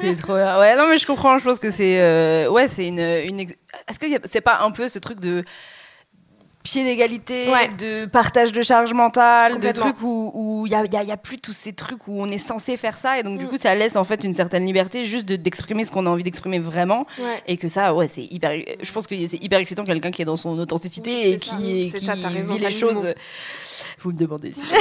[0.00, 0.58] C'est trop bien.
[0.58, 1.38] Ouais, non, mais je comprends.
[1.38, 2.00] Je pense que c'est.
[2.00, 2.98] euh, ouais, c'est une.
[3.00, 3.56] une ex-
[3.88, 5.44] Est-ce que c'est pas un peu ce truc de
[6.62, 7.68] pied d'égalité, Ouais.
[7.78, 11.16] de partage de charge mentale, de trucs où il n'y a, y a- y a
[11.16, 13.18] plus tous ces trucs où on est censé faire ça.
[13.18, 13.48] Et donc, du Mm.
[13.48, 16.22] coup, ça laisse en fait une certaine liberté juste de- d'exprimer ce qu'on a envie
[16.22, 17.06] d'exprimer vraiment.
[17.18, 17.42] ouais.
[17.48, 18.52] Et que ça, ouais, c'est hyper.
[18.80, 21.56] Je pense que c'est hyper excitant quelqu'un qui est dans son authenticité Oui, et ça.
[21.56, 23.14] qui, qui ça, raison, vit les le choses.
[24.00, 24.52] Vous me demandez.
[24.54, 24.60] si.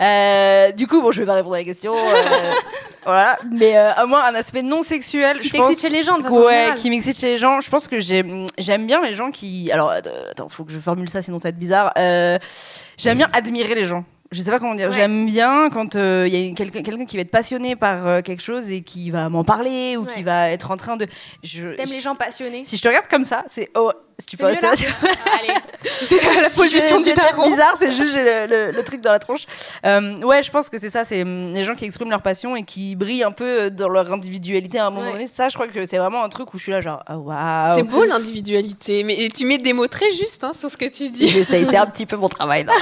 [0.00, 1.92] Euh, du coup, bon, je vais pas répondre à la question.
[1.92, 1.98] euh,
[3.04, 3.36] voilà.
[3.50, 5.38] Mais euh, à moi, un aspect non sexuel.
[5.38, 6.78] Qui je pense- t'excite chez les gens de façon Ouais, générale.
[6.78, 7.60] qui m'excite chez les gens.
[7.60, 9.72] Je pense que j'ai- j'aime bien les gens qui.
[9.72, 9.98] Alors, euh,
[10.30, 11.92] attends, faut que je formule ça, sinon ça va être bizarre.
[11.98, 12.38] Euh,
[12.96, 14.04] j'aime bien admirer les gens.
[14.30, 14.90] Je sais pas comment dire.
[14.90, 14.94] Ouais.
[14.94, 18.20] J'aime bien quand euh, il y a quelqu'un quelqu'un qui va être passionné par euh,
[18.22, 21.08] quelque chose et qui va m'en parler ou qui va être en train de.
[21.42, 23.68] Je, T'aimes les gens passionnés Si je te regarde comme ça, c'est.
[23.74, 24.86] Oh, si tu C'est peux mieux, là rester
[25.38, 25.54] Allez,
[26.08, 27.48] c'est la position Si du daron.
[27.50, 29.42] bizarre, c'est juste le, le- le truc dans la tronche.
[29.86, 32.56] Euh, ouais, je pense que c'est ça, c'est hum, les gens qui expriment leur passion
[32.56, 35.12] et qui brillent un peu euh, dans leur individualité à un moment Ouais.
[35.12, 35.26] donné.
[35.28, 37.76] Ça, je crois que c'est vraiment un truc où je suis là, genre, ah waouh.
[37.76, 40.86] C'est beau l'individualité, mais et tu mets des mots très justes hein, sur ce que
[40.86, 41.28] tu dis.
[41.28, 42.72] J'essaye, c'est un petit peu mon travail là.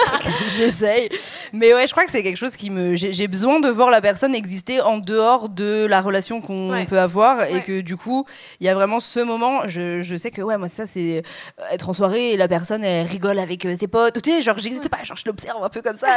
[0.56, 1.08] J'essaye.
[1.52, 2.94] Mais ouais, je crois que c'est quelque chose qui me.
[2.96, 6.86] J'ai besoin de voir la personne exister en dehors de la relation qu'on Ouais.
[6.86, 8.26] peut avoir et que du coup,
[8.60, 9.66] il y a vraiment ce moment.
[9.66, 11.18] Je, je sais que ouais, moi, ça, c'est
[11.60, 14.20] euh, être en soirée et la personne, elle rigole avec euh, ses potes.
[14.22, 16.08] Tu sais, genre, j'existe pas, genre, je l'observe un peu comme ça.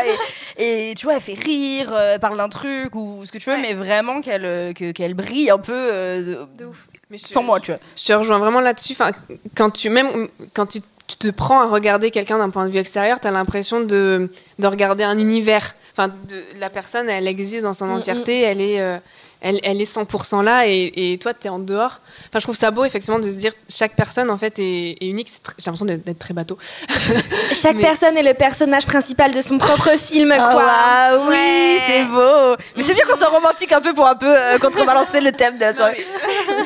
[0.58, 3.38] Et, et, tu vois, elle fait rire, euh, elle parle d'un truc ou ce que
[3.38, 6.88] tu veux, mais vraiment qu'elle que- qu'elle brille un peu euh, De ouf.
[7.12, 7.80] Mais je- sans moi, tu vois.
[7.98, 8.94] Je te rejoins vraiment là-dessus.
[8.94, 9.12] Enfin,
[9.56, 12.78] quand tu même quand tu, tu te prends à regarder quelqu'un d'un point de vue
[12.78, 15.74] extérieur, tu as l'impression de, de regarder un univers.
[15.94, 18.98] Enfin, de, la personne, elle existe dans son Mm, entièreté, elle est euh,
[19.42, 22.00] elle, elle est 100% là et, et toi, tu es en dehors.
[22.28, 25.08] Enfin, je trouve ça beau, effectivement, de se dire chaque personne, en fait, est, est
[25.08, 25.30] unique.
[25.58, 26.58] J'ai l'impression d'être très bateau.
[27.54, 31.18] Chaque Mais- personne est le personnage principal de son propre film, Ah quoi.
[31.20, 32.56] waouh, oui, c'est beau.
[32.76, 35.56] Mais c'est bien qu'on soit romantique un peu pour un peu euh, contrebalancer le thème
[35.56, 36.06] de la soirée.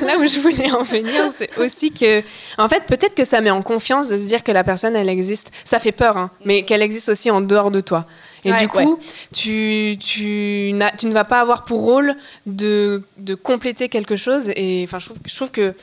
[0.01, 2.21] Là où je voulais en venir, c'est aussi que,
[2.57, 5.09] en fait, peut-être que ça met en confiance de se dire que la personne, elle
[5.09, 5.51] existe.
[5.63, 8.05] Ça fait peur, hein, mais qu'elle existe aussi en dehors de toi.
[8.45, 8.99] Et Ouais, du coup,
[9.34, 14.51] tu, tu, ne vas pas avoir pour rôle de, de compléter quelque chose.
[14.56, 15.73] Et enfin, je trouve, je trouve que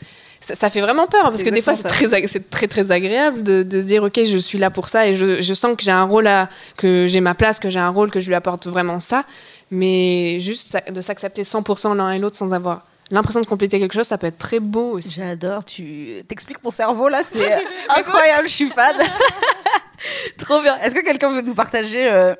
[0.41, 2.09] ça, ça fait vraiment peur, hein, parce que des fois, c'est très,
[2.51, 5.43] très, très agréable de, de se dire, OK, je suis là pour ça, et je,
[5.43, 8.11] je sens que j'ai un rôle à, que j'ai ma place, que j'ai un rôle,
[8.11, 9.25] que je lui apporte vraiment ça.
[9.71, 14.07] Mais juste de s'accepter 100% l'un et l'autre sans avoir l'impression de compléter quelque chose,
[14.07, 15.11] ça peut être très beau aussi.
[15.17, 17.53] J'adore, tu t'expliques mon cerveau là, c'est
[17.99, 18.97] incroyable, je suis fan.
[20.39, 20.79] Trop bien.
[20.81, 22.35] Est-ce que quelqu'un veut nous partager euh,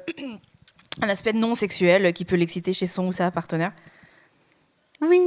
[1.03, 3.73] un aspect non sexuel qui peut l'exciter chez son ou sa partenaire?
[5.01, 5.19] Oui.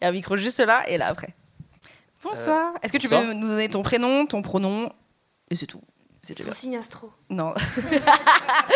[0.00, 1.34] Il y a un micro juste là et là après.
[2.22, 2.74] Bonsoir.
[2.82, 3.28] Est-ce que tu bonsoir.
[3.28, 4.90] peux nous donner ton prénom, ton pronom
[5.50, 5.80] et c'est tout
[6.22, 7.12] C'est Ton signe astro.
[7.30, 7.54] Non.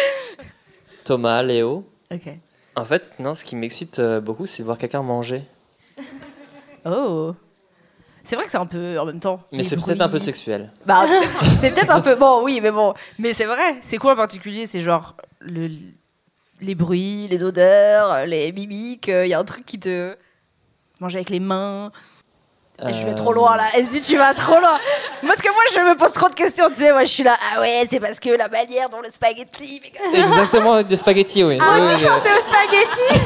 [1.04, 1.88] Thomas, Léo.
[2.12, 2.28] Ok.
[2.76, 5.42] En fait, non, ce qui m'excite euh, beaucoup, c'est de voir quelqu'un manger.
[6.84, 7.34] Oh.
[8.24, 9.40] C'est vrai que c'est un peu en même temps.
[9.52, 10.70] Mais c'est peut-être un peu sexuel.
[10.86, 11.04] Bah,
[11.60, 12.14] c'est peut-être un peu.
[12.16, 12.94] Bon, oui, mais bon.
[13.18, 13.76] Mais c'est vrai.
[13.82, 14.66] C'est quoi en particulier?
[14.66, 15.68] C'est genre le,
[16.60, 19.08] les bruits, les odeurs, les mimiques.
[19.08, 20.16] Il y a un truc qui te.
[21.00, 21.90] Manger avec les mains.
[22.86, 23.64] Et Je vais Euh, trop loin là.
[23.74, 24.78] Elle se dit, tu vas trop loin.
[25.26, 26.68] Parce que moi, je me pose trop de questions.
[26.68, 27.36] Tu sais, moi, je suis là.
[27.54, 29.80] Ah ouais, c'est parce que la manière dont le spaghetti.
[30.14, 31.58] Exactement, des spaghettis, oui.
[31.60, 33.20] Ah, Oui, oui, tu pensais aux spaghettis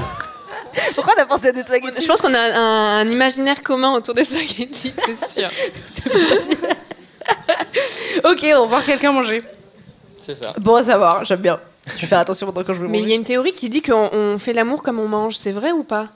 [0.94, 4.14] Pourquoi t'as pensé à des spaghettis Je pense qu'on a un, un imaginaire commun autour
[4.14, 5.50] des spaghettis, c'est sûr.
[8.24, 9.42] Ok, on va voir quelqu'un manger.
[10.20, 10.52] C'est ça.
[10.58, 11.58] Bon à savoir, j'aime bien.
[11.98, 13.16] Je fais attention pendant quand je veux Mais il y a manger.
[13.16, 16.08] une théorie qui dit qu'on on fait l'amour comme on mange, c'est vrai ou pas?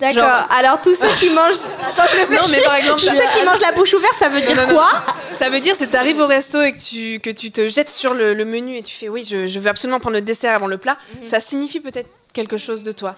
[0.00, 0.22] D'accord.
[0.24, 1.54] Genre- Alors tous ceux qui mangent.
[1.88, 2.42] Attends, je réfléchis.
[2.42, 4.66] Non, mais par exemple, tous ceux qui mangent la bouche ouverte, ça veut dire Non,
[4.66, 4.90] non, quoi?
[5.38, 8.12] Ça veut dire, c'est t'arrives au resto et que tu, que tu te jettes sur
[8.14, 10.66] le, le menu et tu fais oui, je, je veux absolument prendre le dessert avant
[10.66, 10.96] le plat.
[11.24, 13.16] Ça signifie peut-être quelque chose de toi.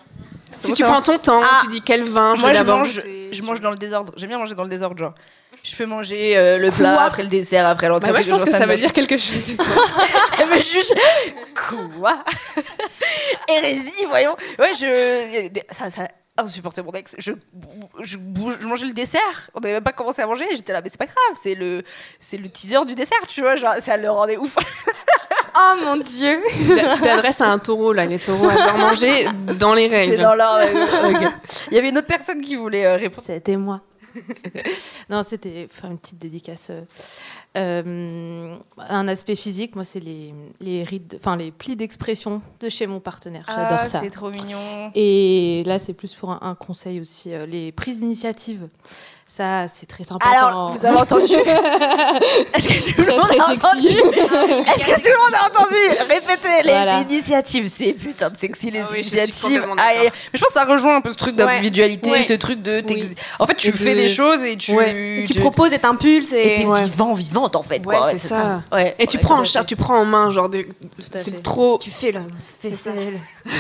[0.57, 1.61] Si tu prends ton temps, Ah.
[1.65, 3.01] tu dis quel vin, Moi, je mange,
[3.33, 4.13] je mange dans le désordre.
[4.17, 5.15] J'aime bien manger dans le désordre, genre.
[5.63, 8.13] Je peux manger euh, le plat, après le dessert, après l'entrée.
[8.13, 9.57] Bah, je pense que ça me- veut dire quelque chose de.
[10.41, 10.93] Elle me juge.
[12.01, 12.23] Quoi?
[13.49, 14.37] Hérésie, voyons.
[14.59, 15.49] Ouais, je.
[15.71, 17.15] Ça, ça a insupporté mon ex.
[17.19, 17.33] Je,
[18.03, 19.51] je, bouge- je mangeais le dessert.
[19.55, 20.45] On n'avait même pas commencé à manger.
[20.55, 21.39] J'étais là, mais c'est pas grave.
[21.41, 21.83] C'est le,
[22.21, 23.57] c'est le teaser du dessert, tu vois.
[23.57, 24.57] Genre, ça le rendait ouf.
[25.57, 26.41] Oh mon dieu.
[26.53, 28.07] tu t'adresses à un taureau, là.
[28.07, 30.17] Les taureaux adorent manger dans les règles.
[30.17, 30.65] C'est dans l'ordre.
[31.09, 31.31] Ok.
[31.71, 33.23] Il y avait une autre personne qui voulait euh, répondre.
[33.25, 33.81] C'était moi.
[35.11, 36.73] non, c'était faire une petite dédicace.
[37.57, 42.87] Euh, un aspect physique, moi, c'est les, les rides, enfin les plis d'expression de chez
[42.87, 43.45] mon partenaire.
[43.47, 44.01] J'adore Ah, ça.
[44.03, 44.91] C'est trop mignon.
[44.95, 48.69] Et là, c'est plus pour un, un conseil aussi, euh, les prises d'initiative.
[49.37, 50.29] Ça, c'est très sympa.
[50.29, 51.33] Alors, quand- vous avez entendu
[52.55, 53.51] Est-ce que tout le monde a sexy.
[53.51, 55.77] entendu Est-ce que tout le monde a entendu
[56.09, 57.01] Répétez les Voilà.
[57.01, 57.69] initiatives.
[57.75, 59.65] C'est putain de sexy les Ah oui, je suis initiatives.
[59.77, 62.23] Mais je pense que ça rejoint un peu ce truc d'individualité, Ouais.
[62.23, 62.81] ce truc de.
[62.89, 63.13] Oui.
[63.41, 64.71] En fait, tu Et de- fais des choses et tu.
[64.73, 65.25] Ouais.
[65.27, 66.55] Tu proposes et t'impulses Et et.
[66.61, 66.85] t'es Ouais.
[66.85, 67.85] vivant, vivante en fait.
[67.85, 68.11] Ouais, quoi.
[68.13, 68.63] c'est ça.
[68.73, 68.95] Ouais.
[69.01, 70.69] Et tu Ouais, prends en charge, tu prends en main, genre, des...
[71.01, 71.79] c'est trop.
[71.83, 72.21] Tu fais le.
[72.63, 72.91] C'est ça.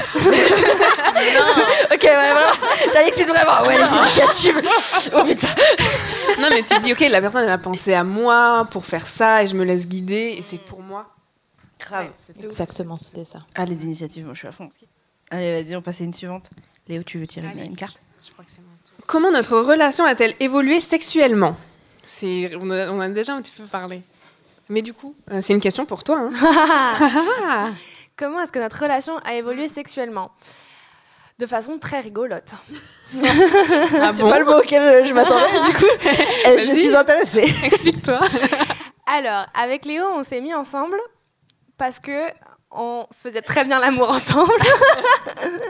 [1.92, 2.52] Ok, ouais, voilà.
[2.92, 3.62] Ça l'excite vraiment.
[3.66, 4.60] Ouais, les initiatives.
[5.16, 5.48] Oh putain.
[6.40, 9.06] Non, mais tu te dis, ok, la personne, elle a pensé à moi pour faire
[9.06, 11.08] ça et je me laisse guider et c'est pour moi.
[11.78, 12.08] Grave.
[12.42, 13.40] Exactement, c'était ça.
[13.54, 14.68] Ah, les initiatives, moi je suis à fond.
[15.30, 16.50] Allez, vas-y, on passe à une suivante.
[16.88, 17.68] Léo, tu veux tirer une, Allez.
[17.68, 19.06] une carte Je crois que c'est mon tour.
[19.06, 21.56] Comment notre relation a-t-elle évolué sexuellement?
[22.06, 24.02] C'est, on, a, on a déjà un petit peu parlé.
[24.68, 26.28] Mais du coup, euh, c'est une question pour toi.
[26.30, 27.74] hein.
[28.16, 30.30] Comment est-ce que notre relation a évolué sexuellement?
[31.38, 32.52] De façon très rigolote.
[33.22, 35.84] Ah C'est bon pas le mot auquel je m'attendais, du coup.
[36.46, 37.42] euh, je suis intéressée.
[37.64, 38.20] Explique-toi.
[39.06, 40.96] Alors, avec Léo, on s'est mis ensemble
[41.78, 42.28] parce que
[42.72, 44.52] on faisait très bien l'amour ensemble.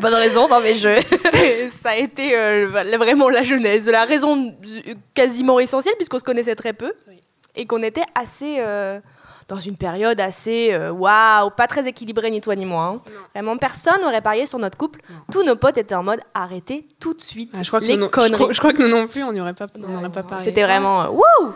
[0.00, 1.03] Bonne raison, non mais je.
[1.33, 4.55] C'est- ça a été euh, la- vraiment la genèse, la raison
[4.87, 7.22] euh, quasiment essentielle puisqu'on se connaissait très peu Oui.
[7.57, 9.00] et qu'on était assez euh,
[9.49, 12.85] dans une période assez euh, waouh, pas très équilibrée ni toi ni moi.
[12.85, 12.93] hein.
[13.07, 13.21] Non.
[13.35, 15.01] Vraiment, personne n'aurait parié sur notre couple.
[15.11, 15.17] Non.
[15.33, 17.97] Tous nos potes étaient en mode arrêtez tout de suite Ah, je, crois que les
[17.97, 18.33] non- je, conneries.
[18.33, 20.23] crois, je crois que nous non plus, on n'y aurait pas, on n'en a pas
[20.23, 20.43] parlé.
[20.43, 21.53] C'était vraiment euh, wouh.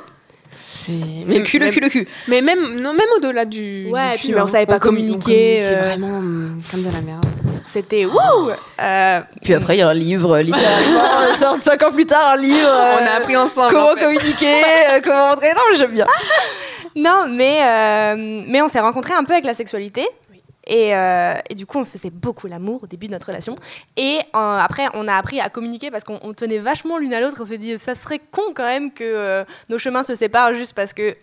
[0.62, 0.92] C'est
[1.26, 2.08] Le cul, le cul, le cul.
[2.26, 3.88] Mais même, non, même au-delà du.
[3.90, 4.46] Ouais, du et puis, mais on hein.
[4.46, 5.82] savait pas commu- communiquer, communiquait euh.
[5.82, 7.24] vraiment hum, comme de la merde.
[7.64, 12.06] C'était wouh euh, Puis après, il y a un livre, littéralement, sorte cinq ans plus
[12.06, 12.66] tard, un livre.
[12.66, 13.72] On euh, a appris ensemble.
[13.72, 14.04] Comment en fait.
[14.04, 15.48] communiquer, euh, comment montrer.
[15.50, 16.06] Non, mais j'aime bien.
[16.96, 20.06] Non, mais, euh, mais on s'est rencontrés un peu avec la sexualité.
[20.30, 20.42] Oui.
[20.66, 23.56] Et, euh, et du coup, on faisait beaucoup l'amour au début de notre relation.
[23.96, 27.20] Et euh, après, on a appris à communiquer parce qu'on on tenait vachement l'une à
[27.20, 27.38] l'autre.
[27.40, 30.92] On s'est dit, ça serait con quand même que nos chemins se séparent juste parce
[30.92, 31.16] que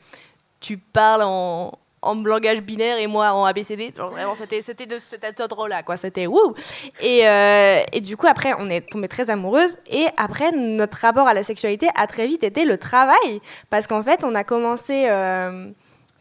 [0.60, 1.74] tu parles en,
[2.06, 3.94] en langage binaire et moi en ABCD.
[3.96, 5.98] Genre, vraiment, c'était, c'était de cet ordre-là, quoi.
[5.98, 6.54] C'était wouh!
[7.02, 9.80] Et, euh, et du coup, après, on est tombées très amoureuses.
[9.88, 13.42] Et après, notre rapport à la sexualité a très vite été le travail.
[13.70, 15.06] Parce qu'en fait, on a commencé.
[15.10, 15.68] euh,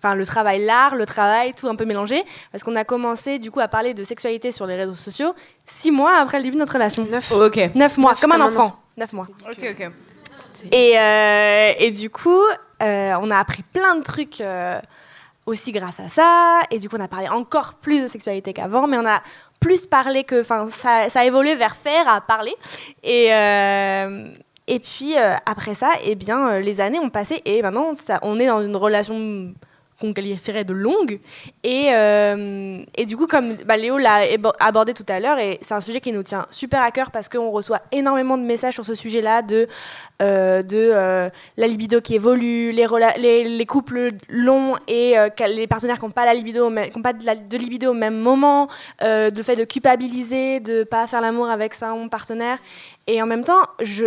[0.07, 2.23] Enfin, le travail, l'art, le travail, tout un peu mélangé.
[2.53, 5.91] Parce qu'on a commencé, du coup, à parler de sexualité sur les réseaux sociaux six
[5.91, 7.07] mois après le début de notre relation.
[7.07, 7.33] Neuf.
[7.33, 7.57] Ok.
[7.75, 8.65] Neuf mois, Neuf comme un enfant.
[8.67, 8.77] enfant.
[8.99, 9.25] Neuf mois.
[9.51, 9.91] Ok, ok.
[10.73, 12.43] Et, euh, et du coup,
[12.83, 14.79] euh, on a appris plein de trucs euh,
[15.47, 16.61] aussi grâce à ça.
[16.71, 19.23] Et du coup, on a parlé encore plus de sexualité qu'avant, mais on a
[19.61, 20.41] plus parlé que.
[20.41, 22.55] Enfin, ça, ça a évolué vers faire à parler.
[23.03, 23.33] Et.
[23.33, 24.35] euh,
[24.67, 28.41] et puis euh, après ça, eh bien, euh, les années ont passé et maintenant, on
[28.41, 29.53] est dans une relation
[30.05, 31.21] qu'on qualifierait de longue.
[31.63, 34.23] Et, euh, et du coup, comme bah, Léo l'a
[34.61, 37.29] abordé tout à l'heure, et c'est un sujet qui nous tient super à cœur parce
[37.29, 39.69] qu'on reçoit énormément de messages sur ce sujet-là de,
[40.23, 45.15] euh, de euh, la libido qui évolue, les, couples longs et
[45.49, 48.19] les partenaires qui n'ont pas, la libido, qui ont pas de, de libido au même
[48.19, 48.69] moment,
[49.03, 52.59] euh, le fait de culpabiliser, de pas faire l'amour avec son partenaire.
[53.07, 54.07] Et en même temps, je,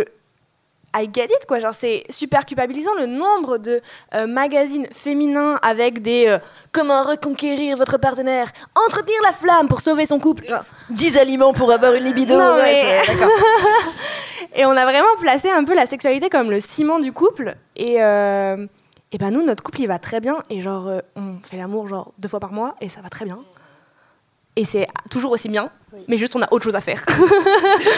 [0.96, 1.58] I get it, quoi.
[1.58, 3.82] Genre, c'est super culpabilisant le nombre de
[4.14, 6.38] euh, magazines féminins avec des euh,
[6.72, 10.44] comment reconquérir votre partenaire, entretenir la flamme pour sauver son couple.
[10.46, 12.36] Genre, 10 aliments pour avoir une libido.
[12.38, 13.30] Non, ouais, mais- c'est- d'accord.
[14.54, 17.54] Et on a vraiment placé un peu la sexualité comme le ciment du couple.
[17.76, 18.66] Et, euh,
[19.12, 20.38] et ben nous, notre couple, il va très bien.
[20.48, 23.24] Et genre, euh, on fait l'amour genre deux fois par mois et ça va très
[23.26, 23.38] bien.
[24.56, 26.00] Et c'est toujours aussi bien, Oui.
[26.06, 27.02] mais juste on a autre chose à faire.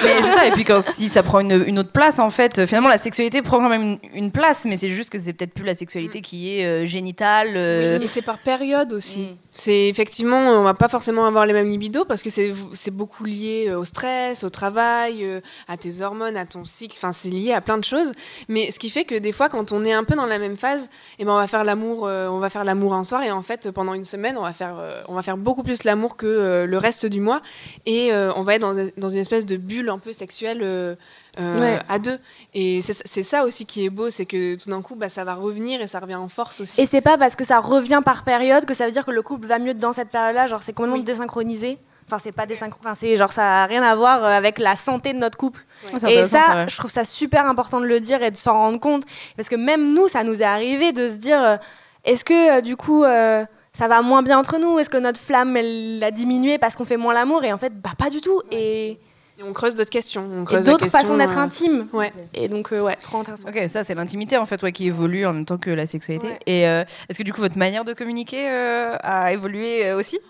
[0.05, 2.66] Mais c'est ça, et puis quand si ça prend une, une autre place, en fait,
[2.66, 5.53] finalement la sexualité prend quand même une, une place, mais c'est juste que c'est peut-être
[5.55, 7.53] plus la sexualité qui est euh, génitale.
[7.57, 9.20] euh, Et c'est par période aussi.
[9.20, 9.37] Mm.
[9.62, 13.66] C'est effectivement, on va pas forcément avoir les mêmes libidos parce que c'est beaucoup lié
[13.68, 16.96] euh, au stress, au travail, euh, à tes hormones, à ton cycle.
[16.96, 18.12] Enfin, c'est lié à plein de choses.
[18.48, 20.56] Mais ce qui fait que des fois, quand on est un peu dans la même
[20.56, 23.30] phase, eh ben on va faire l'amour, euh, on va faire l'amour un soir et
[23.30, 26.64] en fait pendant une semaine, on va faire, on va faire beaucoup plus l'amour que
[26.64, 27.42] le reste du mois
[27.84, 28.62] et on va être
[28.96, 30.96] dans une espèce de bulle un peu sexuelle.
[31.38, 31.78] Euh, Ouais.
[31.88, 32.18] à deux
[32.54, 35.34] et c'est ça aussi qui est beau c'est que tout d'un coup bah, ça va
[35.34, 38.24] revenir et ça revient en force aussi Et c'est pas parce que ça revient par
[38.24, 40.46] période que ça veut dire que le couple va mieux dans cette période-là.
[40.48, 41.04] Genre, c'est complètement Oui.
[41.04, 41.78] désynchronisé.
[42.06, 42.80] Enfin, c'est pas désynchronisé.
[42.88, 45.64] Enfin, c'est genre, ça a rien à voir euh, avec la santé de notre couple.
[46.08, 46.66] Et ça, ouais.
[46.68, 49.04] je trouve ça super important de le dire et de s'en rendre compte.
[49.36, 51.56] Parce que même nous, ça nous est arrivé de se dire euh,
[52.04, 53.04] est-ce que euh, du coup.
[53.04, 54.80] euh, ça va moins bien entre nous?
[54.80, 57.44] Est-ce que notre flamme, elle a diminué parce qu'on fait moins l'amour?
[57.44, 58.42] Et en fait, bah pas du tout.
[58.50, 58.98] Et,
[59.40, 60.22] Et on creuse d'autres questions.
[60.31, 61.87] On creuse d'autres façons d'être euh, intime.
[61.94, 62.12] Ouais.
[62.35, 63.48] Et donc, euh, ouais, trop intéressant.
[63.48, 66.26] Ok, ça c'est l'intimité en fait ouais, qui évolue en même temps que la sexualité.
[66.26, 66.38] Ouais.
[66.46, 70.18] Et euh, est-ce que du coup votre manière de communiquer euh, a évolué euh, aussi?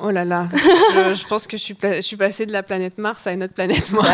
[0.00, 0.48] Oh là là.
[0.94, 3.32] je, je pense que je suis, pla- je suis passée de la planète Mars à
[3.32, 4.04] une autre planète, moi.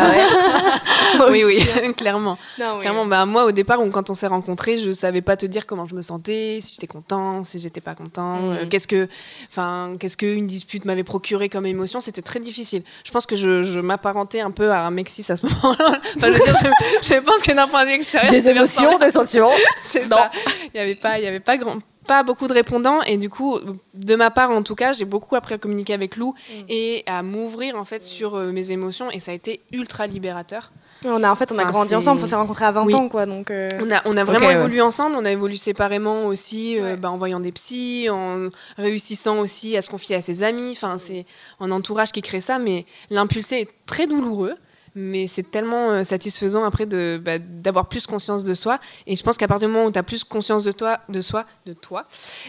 [1.31, 2.39] oui, oui, clairement.
[2.81, 5.87] Clairement, bah, moi, au départ, quand on s'est rencontrés, je savais pas te dire comment
[5.87, 9.09] je me sentais, si j'étais content, si j'étais pas content, euh, qu'est-ce que,
[9.51, 12.01] enfin, qu'est-ce qu'une dispute m'avait procuré comme émotion.
[12.01, 12.83] C'était très difficile.
[13.05, 16.01] Je pense que je, je m'apparentais un peu à un Mexis à ce moment-là.
[16.16, 16.55] Enfin, je, veux dire,
[17.03, 19.51] je, je pense que d'un point de vue extérieur, Des émotions, des sentiments.
[19.83, 20.16] c'est Non.
[20.16, 20.31] ça.
[20.75, 23.31] Il y avait pas, il y avait pas grand, pas beaucoup de répondants et du
[23.31, 23.59] coup,
[23.94, 26.35] de ma part en tout cas, j'ai beaucoup appris à communiquer avec Lou
[26.68, 30.73] et à m'ouvrir en fait sur euh, mes émotions et ça a été ultra libérateur.
[31.05, 32.21] On a, en fait, on a Enfin, grandi ensemble.
[32.23, 32.95] On s'est rencontrés à 20 Oui.
[32.95, 33.27] ans, quoi.
[33.27, 36.97] Donc, euh, On a, on a vraiment évolué ensemble, on a évolué séparément aussi, euh,
[36.97, 40.71] bah, en voyant des psys, en réussissant aussi à se confier à ses amis.
[40.73, 41.27] Enfin, c'est
[41.61, 44.55] un entourage qui crée ça, mais l'impulsé est très douloureux.
[44.97, 48.79] Mais c'est tellement euh, satisfaisant après de, bah, d'avoir plus conscience de soi.
[49.09, 51.21] Et je pense qu'à partir du moment où tu as plus conscience de toi, de
[51.21, 52.05] soi, de toi,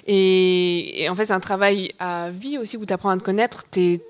[0.05, 3.23] et, et en fait, c'est un travail à vie aussi où tu apprends à te
[3.23, 3.63] connaître.
[3.71, 4.01] Tu es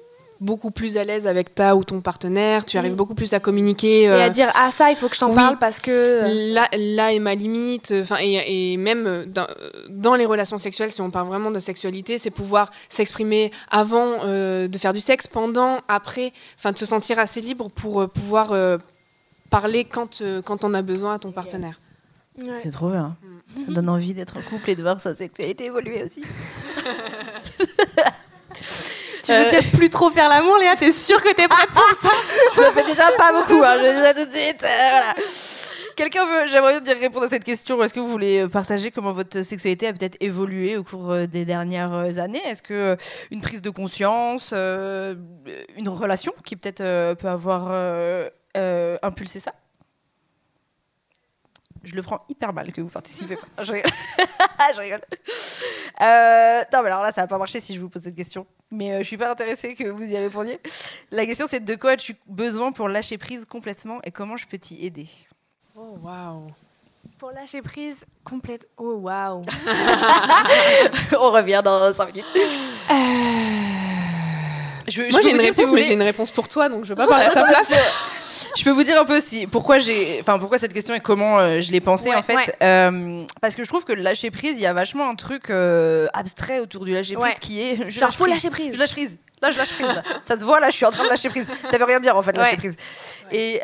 [0.46, 2.64] beaucoup plus à l'aise avec ta ou ton partenaire.
[2.66, 2.96] Tu arrives Mm.
[2.96, 4.04] beaucoup plus à communiquer.
[4.04, 5.36] Et euh, à dire, ah, ça, il faut que je t'en oui.
[5.36, 5.92] parle parce que.
[5.92, 7.92] euh, Là, là est ma limite.
[8.02, 9.48] Enfin, et, et même euh, dans,
[9.90, 14.68] dans les relations sexuelles, si on parle vraiment de sexualité, c'est pouvoir s'exprimer avant euh,
[14.68, 18.52] de faire du sexe, pendant, après, enfin, de se sentir assez libre pour euh, pouvoir
[18.54, 18.78] euh,
[19.50, 21.80] parler quand, euh, quand on a besoin à ton partenaire.
[22.42, 22.48] ouais.
[22.64, 23.16] C'est trop bien.
[23.66, 26.22] Ça donne envie d'être en couple et de voir sa sexualité évoluer aussi.
[29.26, 31.88] Tu veux Euh, dire plus trop faire l'amour, Léa T'es sûre que t'es prête pour
[32.02, 32.10] ça
[32.56, 34.64] Je le fais déjà pas beaucoup, hein, je le dis ça tout de suite.
[34.64, 35.14] euh, voilà.
[35.96, 37.82] Quelqu'un veut, j'aimerais bien dire répondre à cette question.
[37.82, 41.46] Est-ce que vous voulez partager comment votre sexualité a peut-être évolué au cours euh, des
[41.46, 42.42] dernières euh, années?
[42.46, 42.96] Est-ce que euh,
[43.32, 45.16] une prise de conscience, euh,
[45.78, 49.54] une relation qui peut-être euh, peut avoir euh, euh, impulsé ça?
[51.86, 53.64] Je le prends hyper mal que vous participez pas.
[53.64, 53.92] Je rigole.
[54.76, 55.02] je rigole.
[56.02, 58.48] Euh, non, mais alors là, ça va pas marcher si je vous pose cette question.
[58.72, 60.60] Mais euh, je suis pas intéressée que vous y répondiez.
[61.12, 64.58] La question, c'est de quoi as-tu besoin pour lâcher prise complètement et comment je peux
[64.58, 65.08] t'y aider?
[65.76, 66.48] Oh, waouh.
[67.20, 68.68] Pour lâcher prise complète.
[68.78, 69.44] Oh waouh.
[71.20, 72.26] On revient dans 5 minutes.
[74.88, 76.90] Je, je Moi, j'ai une si réponse, mais j'ai une réponse pour toi, donc je
[76.90, 77.74] vais pas parler à ta place.
[78.56, 81.40] Je peux vous dire un peu si pourquoi j'ai, enfin pourquoi cette question et comment
[81.40, 82.56] euh, je l'ai pensée Ouais, en fait, ouais.
[82.64, 85.50] Euh, parce que je trouve que le lâcher prise, il y a vachement un truc
[85.50, 87.36] euh, abstrait autour du lâcher prise Ouais.
[87.42, 88.34] qui est je Genre, lâche faut prise.
[88.36, 88.74] lâcher prise.
[88.74, 89.18] Je lâche prise.
[89.42, 90.02] Là, je lâche prise.
[90.24, 91.46] ça se voit, là, je suis en train de lâcher prise.
[91.70, 92.76] Ça veut rien dire, en fait, lâcher prise.
[93.34, 93.60] Et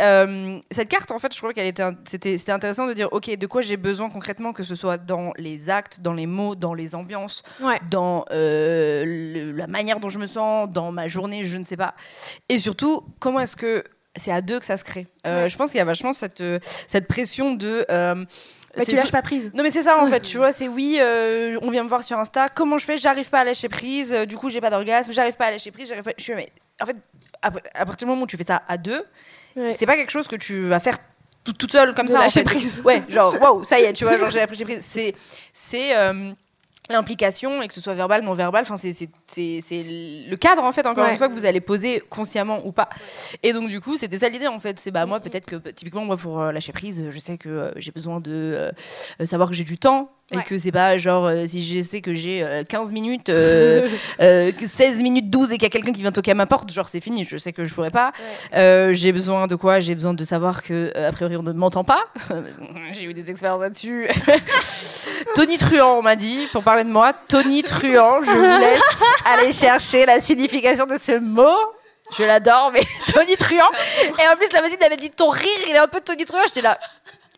[0.71, 3.47] cette carte, en fait, je trouvais qu'elle était, c'était, c'était intéressant de dire, OK, de
[3.47, 6.93] quoi j'ai besoin concrètement, que ce soit dans les actes, dans les mots, dans les
[6.95, 7.43] ambiances,
[7.89, 11.95] dans le- la manière dont je me sens, dans ma journée, je ne sais pas.
[12.49, 13.83] Et surtout, comment est-ce que
[14.15, 15.49] c'est à deux que ça se crée Euh, Ouais.
[15.49, 17.85] Je pense qu'il y a vachement cette, euh, cette pression de...
[17.89, 18.25] euh, Mais
[18.85, 19.51] c'est tu lâches pas prise.
[19.53, 22.03] non mais c'est ça en fait, tu vois, c'est oui, euh, on vient me voir
[22.03, 24.69] sur Insta, comment je fais, j'arrive pas à lâcher prise, euh, du coup j'ai pas
[24.69, 26.13] d'orgasme, j'arrive pas à lâcher prise, j'arrive pas...
[26.17, 26.49] Je suis, mais
[26.81, 26.95] en fait,
[27.41, 29.03] à, à partir du moment où tu fais ça à deux,
[29.57, 29.75] Ouais.
[29.77, 30.97] c'est pas quelque chose que tu vas faire
[31.43, 32.19] tout- toute seule comme De ça.
[32.19, 32.45] en lâcher fait.
[32.45, 32.79] prise.
[32.85, 34.79] Ouais, genre waouh, ça y est, tu vois, genre j'ai lâché prise.
[34.85, 35.13] C'est
[35.51, 36.31] c'est euh,
[36.91, 38.63] l'implication et que ce soit verbal, non verbal.
[38.63, 38.91] Enfin, c'est
[39.35, 40.85] le cadre en fait.
[40.85, 41.11] Encore Ouais.
[41.13, 42.89] une fois que vous allez poser consciemment ou pas.
[43.43, 44.79] Et donc du coup, c'était ça l'idée en fait.
[44.79, 47.71] C'est bah moi peut-être que typiquement moi pour euh, lâcher prise, je sais que euh,
[47.77, 48.71] j'ai besoin de
[49.21, 50.11] euh, savoir que j'ai du temps.
[50.33, 50.43] Et Ouais.
[50.43, 53.87] que c'est pas genre euh, si je sais que j'ai euh, 15 minutes, euh,
[54.21, 56.45] euh, que 16 minutes 12 et qu'il y a quelqu'un qui vient toquer à ma
[56.45, 58.13] porte, genre c'est fini, je sais que je pourrais pas.
[58.53, 59.79] Euh, j'ai besoin de quoi?
[59.81, 62.05] J'ai besoin de savoir que euh, a priori on ne m'entend pas.
[62.93, 64.07] j'ai eu des expériences là-dessus.
[65.35, 67.13] Tony Truant on m'a dit pour parler de moi.
[67.27, 68.81] Tony Truant, je vous laisse
[69.25, 71.57] aller chercher la signification de ce mot.
[72.17, 73.69] Je l'adore, mais Tony Truant.
[74.03, 76.41] Et en plus la voisine m'avait dit ton rire, il est un peu Tony Truant.
[76.47, 76.77] J'étais là.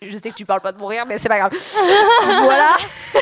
[0.10, 1.52] Je sais que tu parles pas de mon rire, mais c'est pas grave.
[2.44, 2.76] voilà.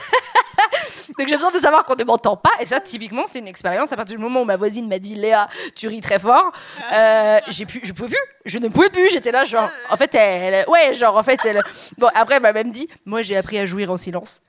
[1.18, 2.52] Donc j'ai besoin de savoir qu'on ne m'entend pas.
[2.62, 3.92] Et ça, typiquement, c'était une expérience.
[3.92, 6.52] À partir du moment où ma voisine m'a dit Léa, tu ris très fort,
[6.94, 8.20] euh, j'ai pu, je pouvais plus.
[8.46, 9.10] Je ne pouvais plus.
[9.12, 11.62] J'étais là, genre, en fait, elle, ouais, genre, en fait, elle.
[11.98, 14.42] Bon, après, elle m'a même dit, moi, j'ai appris à jouir en silence.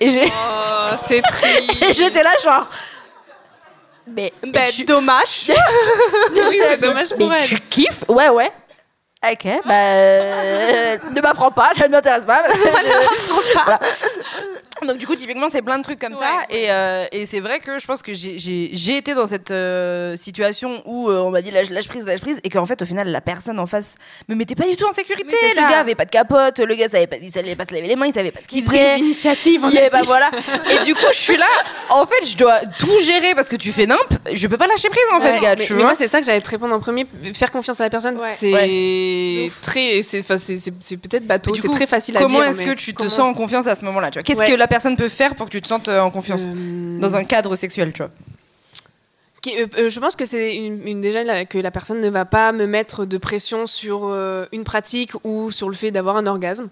[0.00, 1.94] Et j'ai, Oh, c'est et triste.
[1.94, 2.68] j'étais là, genre.
[4.06, 5.50] Mais, mais Ben, tu, dommage.
[6.32, 7.46] oui, c'est dommage pour mais elle.
[7.48, 8.04] tu kiffes?
[8.08, 8.50] Ouais, ouais.
[9.24, 9.74] Ok, bah.
[9.74, 12.44] euh, ne m'apprends pas, ça ne m'intéresse pas.
[13.64, 13.80] Voilà.
[14.86, 16.40] Donc, du coup, typiquement, c'est plein de trucs comme ça.
[16.50, 20.82] Et, euh, et c'est vrai que je pense que j'ai- été dans cette euh, situation
[20.86, 22.38] où euh, on m'a dit lâche, lâche prise, lâche prise.
[22.44, 23.96] Et qu'en fait, au final, la personne en face
[24.28, 25.36] me mettait pas du tout en sécurité.
[25.42, 25.68] Le ça.
[25.70, 27.96] gars avait pas de capote, le gars savait pas, il savait pas se laver les
[27.96, 28.76] mains, il savait pas ce qu'il faisait.
[29.62, 30.06] on Il a est- bah dit.
[30.06, 30.30] voilà.
[30.72, 31.46] Et du coup, je suis là.
[31.90, 33.98] En fait, je dois tout gérer parce que tu fais nimp.
[34.32, 35.56] Je peux pas lâcher prise en fait, Ouais, gars.
[35.56, 35.88] mais, tu mais vois.
[35.90, 37.06] moi, c'est ça que j'allais te répondre en premier.
[37.34, 40.22] Faire confiance à la personne, c'est très, c'est,
[40.96, 42.48] peut-être bateau, c'est très facile à Comment dire.
[42.48, 44.22] est-ce mais que tu te comment- sens en confiance à ce moment-là tu vois?
[44.22, 46.98] Qu'est-ce que la personne peut faire pour que tu te sentes euh, en confiance Euh,
[46.98, 48.10] dans un cadre sexuel, tu vois
[49.78, 52.52] euh, je pense que c'est une, une- déjà la- que la personne ne va pas
[52.52, 54.14] me mettre de pression sur
[54.52, 56.68] une pratique ou sur le fait d'avoir un orgasme.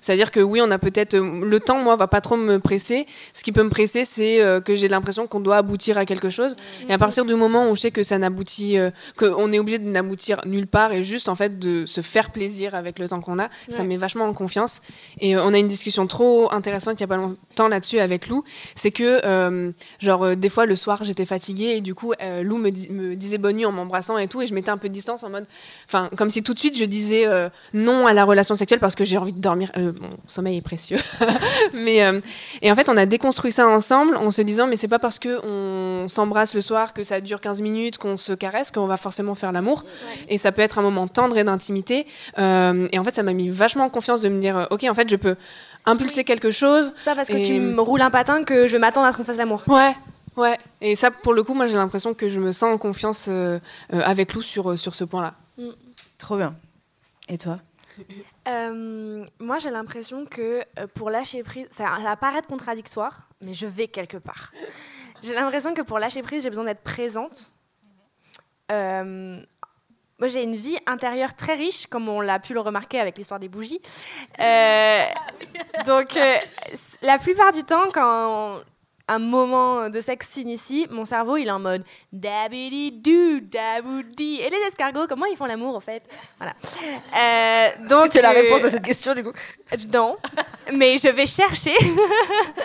[0.00, 3.06] C'est-à-dire que oui, on a peut-être euh, le temps, moi, va pas trop me presser.
[3.34, 6.30] Ce qui peut me presser, c'est euh, que j'ai l'impression qu'on doit aboutir à quelque
[6.30, 6.56] chose.
[6.88, 9.78] Et à partir du moment où je sais que ça n'aboutit, euh, qu'on est obligé
[9.78, 13.20] de n'aboutir nulle part et juste en fait de se faire plaisir avec le temps
[13.20, 13.82] qu'on a, ça Ouais.
[13.84, 14.80] me met vachement en confiance.
[15.20, 18.28] Et euh, on a une discussion trop intéressante il y a pas longtemps là-dessus avec
[18.28, 18.42] Lou.
[18.74, 19.20] C'est que
[20.00, 23.38] genre des fois le soir j'étais fatiguée et du coup Lou me, di- me disait
[23.38, 25.46] bonne nuit en m'embrassant et tout et je mettais un peu de distance en mode,
[25.86, 27.26] enfin comme si tout de suite je disais
[27.74, 29.70] non à la relation sexuelle parce que j'ai envie de dormir.
[30.00, 30.98] Mon sommeil est précieux.
[31.72, 32.20] mais euh,
[32.62, 35.18] et en fait on a déconstruit ça ensemble en se disant mais c'est pas parce
[35.18, 38.96] que on s'embrasse le soir que ça dure 15 minutes qu'on se caresse qu'on va
[38.96, 39.84] forcément faire l'amour
[40.28, 42.06] et ça peut être un moment tendre et d'intimité
[42.38, 44.84] Euh, et en fait ça m'a mis vachement en confiance de me dire euh, ok
[44.88, 45.36] en fait je peux
[45.86, 48.78] impulser quelque chose C'est pas parce que tu me roules un patin que je vais
[48.78, 49.62] m'attendre à ce qu'on fasse l'amour.
[49.66, 49.94] Ouais,
[50.36, 50.58] ouais.
[50.80, 53.58] Et ça, pour le coup, moi, j'ai l'impression que je me sens en confiance euh,
[53.92, 55.34] euh, avec Lou sur, sur ce point-là.
[56.18, 56.54] Trop bien.
[57.28, 57.60] Et toi?
[58.48, 63.54] Euh, moi, j'ai l'impression que euh, pour lâcher prise, ça, ça va paraître contradictoire, mais
[63.54, 64.50] je vais quelque part.
[65.22, 67.54] J'ai l'impression que pour lâcher prise, j'ai besoin d'être présente.
[68.72, 69.40] Euh,
[70.18, 73.40] moi, j'ai une vie intérieure très riche, comme on l'a pu le remarquer avec l'histoire
[73.40, 73.80] des bougies.
[75.86, 76.18] Donc,
[77.02, 78.60] la plupart du temps, quand
[79.10, 81.82] un moment de sexe s'initie, mon cerveau il est en mode
[82.12, 84.40] dabidi doo daboudi.
[84.40, 86.04] Et les escargots, comment ils font l'amour en fait?
[86.38, 86.54] Voilà.
[87.18, 89.32] Euh, donc Tu as la euh, réponse à cette question du coup.
[89.92, 90.16] non,
[90.72, 91.74] mais je vais chercher.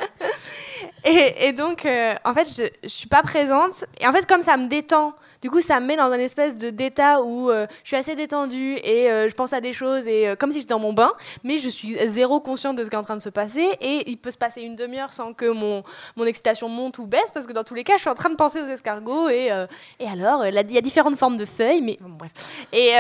[1.03, 3.85] et, et donc, euh, en fait, je, je suis pas présente.
[3.99, 5.15] Et en fait, comme ça me détend,
[5.45, 8.15] du coup, ça me met dans un espèce de d'état où euh, je suis assez
[8.15, 10.91] détendue et euh, je pense à des choses et euh, comme si j'étais dans mon
[10.91, 11.11] bain,
[11.43, 13.67] mais je suis zéro consciente de ce qui est en train de se passer.
[13.79, 15.83] Et il peut se passer une demi-heure sans que mon,
[16.15, 18.31] mon excitation monte ou baisse parce que dans tous les cas, je suis en train
[18.31, 19.29] de penser aux escargots.
[19.29, 19.51] Et,
[19.99, 22.31] et alors, il y a différentes formes de feuilles, mais bon, bref.
[22.73, 22.93] Et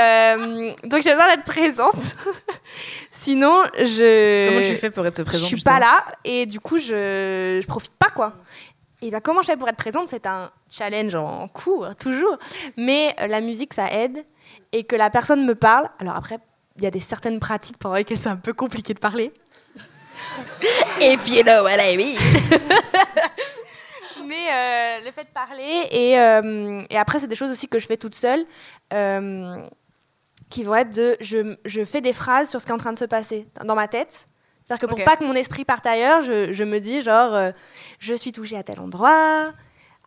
[0.83, 1.95] donc, j'ai besoin d'être présente.
[3.11, 4.49] Sinon, je.
[4.49, 7.65] Comment tu fais pour être présente Je suis pas là et du coup, je, je
[7.65, 8.33] profite pas quoi.
[9.01, 10.07] Et bien, comment je fais pour être présente?
[10.07, 12.37] C'est un challenge en cours, toujours.
[12.77, 14.25] Mais euh, la musique, ça aide.
[14.71, 15.89] Et que la personne me parle.
[15.99, 16.39] Alors après,
[16.77, 19.33] il y a des certaines pratiques pendant lesquelles c'est un peu compliqué de parler.
[21.01, 22.17] If you know what I mean.
[24.25, 27.79] Mais euh, le fait de parler, et, euh, et après, c'est des choses aussi que
[27.79, 28.45] je fais toute seule,
[28.93, 29.55] euh,
[30.49, 31.17] qui vont être de.
[31.19, 33.75] Je, je fais des phrases sur ce qui est en train de se passer dans
[33.75, 34.27] ma tête.
[34.65, 37.51] C'est-à-dire que pour pas que mon esprit parte ailleurs, je, je me dis genre, euh,
[37.99, 39.51] je suis touchée à tel endroit,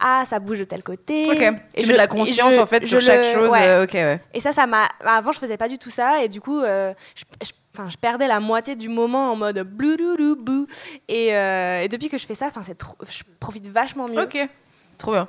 [0.00, 1.26] ah, ça bouge de tel côté.
[1.30, 1.40] Ok.
[1.74, 3.50] Et tu je- mets de la conscience je- en fait sur chaque le- chose.
[3.50, 3.66] ouais.
[3.68, 4.20] euh, ok, ouais.
[4.34, 4.88] Et ça, ça m'a.
[5.04, 7.96] Avant, je faisais pas du tout ça, et du coup, euh, je, je- enfin, je
[7.96, 10.66] perdais la moitié du moment en mode bloudoudou
[11.08, 14.22] Et, euh, et depuis que je fais ça, enfin, c'est trop, je profite vachement mieux.
[14.22, 14.38] Ok.
[14.98, 15.28] Trop bien.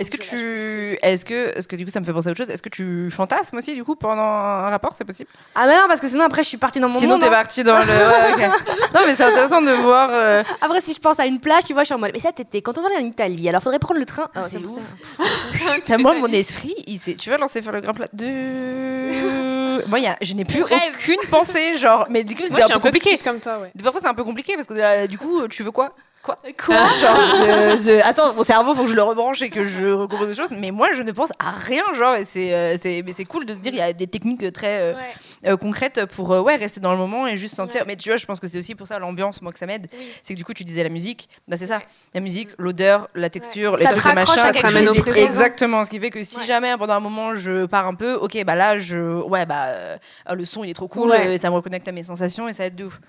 [0.00, 2.30] Est-ce que Je tu, est-ce que, est-ce que du coup ça me fait penser à
[2.32, 2.50] autre chose.
[2.50, 5.28] Est-ce que tu fantasmes aussi du coup pendant un rapport, c'est possible?
[5.54, 7.20] Ah, mais non, parce que sinon, après, je suis partie dans mon Sinon monde.
[7.20, 7.30] t'es hein.
[7.30, 7.84] parti dans le.
[7.84, 8.48] ouais.
[8.94, 10.10] Non mais c'est intéressant de voir.
[10.12, 12.18] euh, Après, si je pense à une plage, tu vois, je suis en mode, mais
[12.20, 14.28] ça, t'étais quand on va en Italie, alors faudrait prendre le train.
[14.34, 14.82] Ah, Ah, c'est pour ouf.
[15.84, 19.86] Tiens, moi, mon esprit, il s'est- tu vas lancer faire le grand plat de.
[19.88, 20.78] moi, il y a- je n'ai plus Rêve.
[20.94, 22.06] aucune pensée, genre.
[22.10, 23.16] Mais du coup, c'est un peu compliqué.
[23.22, 23.70] comme toi, ouais.
[23.82, 25.94] Parfois, c'est un peu compliqué parce que euh, du coup, tu veux quoi?
[26.36, 27.16] Quoi Quoi Genre,
[27.76, 30.34] je- je- attends, mon cerveau, faut que je le rebranche et que je recompose des
[30.34, 30.50] choses.
[30.50, 32.14] Mais moi, je ne pense à rien, genre.
[32.16, 34.52] Et c'est, euh, c'est, mais c'est cool de se dire, il y a des techniques
[34.52, 35.50] très euh, Ouais.
[35.52, 37.82] euh, concrètes pour euh, ouais, rester dans le moment et juste sentir.
[37.82, 37.86] Ouais.
[37.88, 39.86] Mais tu vois, je pense que c'est aussi pour ça l'ambiance, moi, que ça m'aide.
[39.92, 40.06] Oui.
[40.22, 41.28] C'est que du coup, tu disais la musique.
[41.48, 41.80] Bah, c'est ça.
[42.14, 44.52] La musique, l'odeur, la texture, les Ça trucs, machin.
[44.52, 45.10] te ramène chose au de présent.
[45.12, 45.26] présent.
[45.26, 45.84] Exactement.
[45.84, 48.54] Ce qui fait que si jamais pendant un moment je pars un peu, ok, bah
[48.54, 51.54] là, je, ouais, bah, euh, ah, le son il est trop cool, euh, ça me
[51.54, 53.00] reconnecte à mes sensations et ça aide de ouf.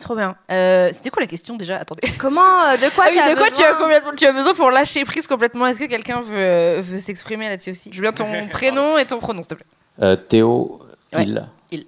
[0.00, 0.36] Trop bien.
[0.50, 1.76] Euh, C'était quoi la question déjà?
[1.76, 2.08] Attendez.
[2.18, 4.26] Comment, euh, de quoi Ah tu oui, as de quoi tu besoin as, complètement- tu
[4.26, 5.66] as besoin pour lâcher prise complètement?
[5.66, 7.90] Est-ce que quelqu'un veut, veut s'exprimer là-dessus aussi?
[7.92, 9.66] Je veux bien ton prénom et ton pronom, s'il te plaît.
[10.00, 10.80] Euh, Théo,
[11.12, 11.46] Ouais, il.
[11.70, 11.86] il.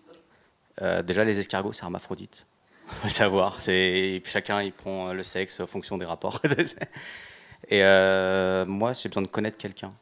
[0.82, 2.46] Euh, déjà, les escargots, c'est hermaphrodite.
[2.86, 3.58] Faut le savoir.
[4.24, 6.40] Chacun, il prend le sexe en fonction des rapports.
[7.70, 9.92] Et euh, moi, j'ai besoin de connaître quelqu'un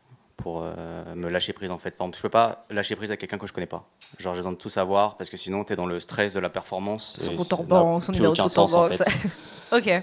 [0.42, 1.96] pour euh, me lâcher prise, en fait.
[1.96, 3.84] Par exemple, je peux pas lâcher prise à quelqu'un que je connais pas.
[4.18, 6.40] Genre, j'ai besoin de tout savoir, parce que sinon, tu es dans le stress de
[6.40, 7.18] la performance.
[7.20, 8.92] Son compte en banque, son numéro de compte en banque.
[9.72, 10.02] ok.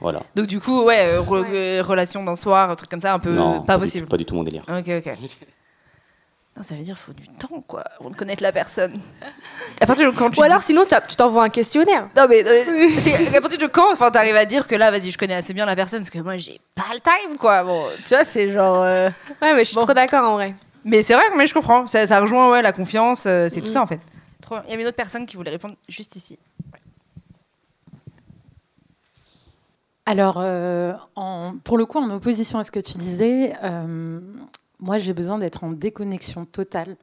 [0.00, 0.22] Voilà.
[0.34, 3.18] Donc du coup, ouais, euh, re- euh, relation d'un soir, un truc comme ça, un
[3.18, 4.06] peu non, pas du- possible.
[4.06, 4.64] pas du tout mon délire.
[4.68, 5.14] Ok, ok.
[6.60, 9.00] Non, ça veut dire faut du temps, quoi, avant de connaître la personne.
[9.80, 12.10] À partir de quand tu Ou alors, sinon, tu t'envoies un questionnaire.
[12.14, 15.10] Non mais euh, c'est à partir de quand enfin t'arrives à dire que là vas-y
[15.10, 17.82] je connais assez bien la personne parce que moi j'ai pas le time quoi bon
[18.06, 19.08] tu vois c'est genre euh,
[19.40, 19.84] Ouais, mais je suis Bon.
[19.84, 20.54] trop d'accord en vrai.
[20.84, 23.68] mais c'est vrai mais je comprends ça, ça rejoint ouais la confiance euh, c'est tout
[23.68, 23.72] Mm.
[23.72, 24.00] ça en fait
[24.42, 24.64] Trop bien.
[24.66, 26.38] il y avait une autre personne qui voulait répondre juste ici
[30.06, 34.18] Alors, euh, en- pour le coup, en opposition à ce que tu disais, euh,
[34.80, 36.96] moi, j'ai besoin d'être en déconnexion totale,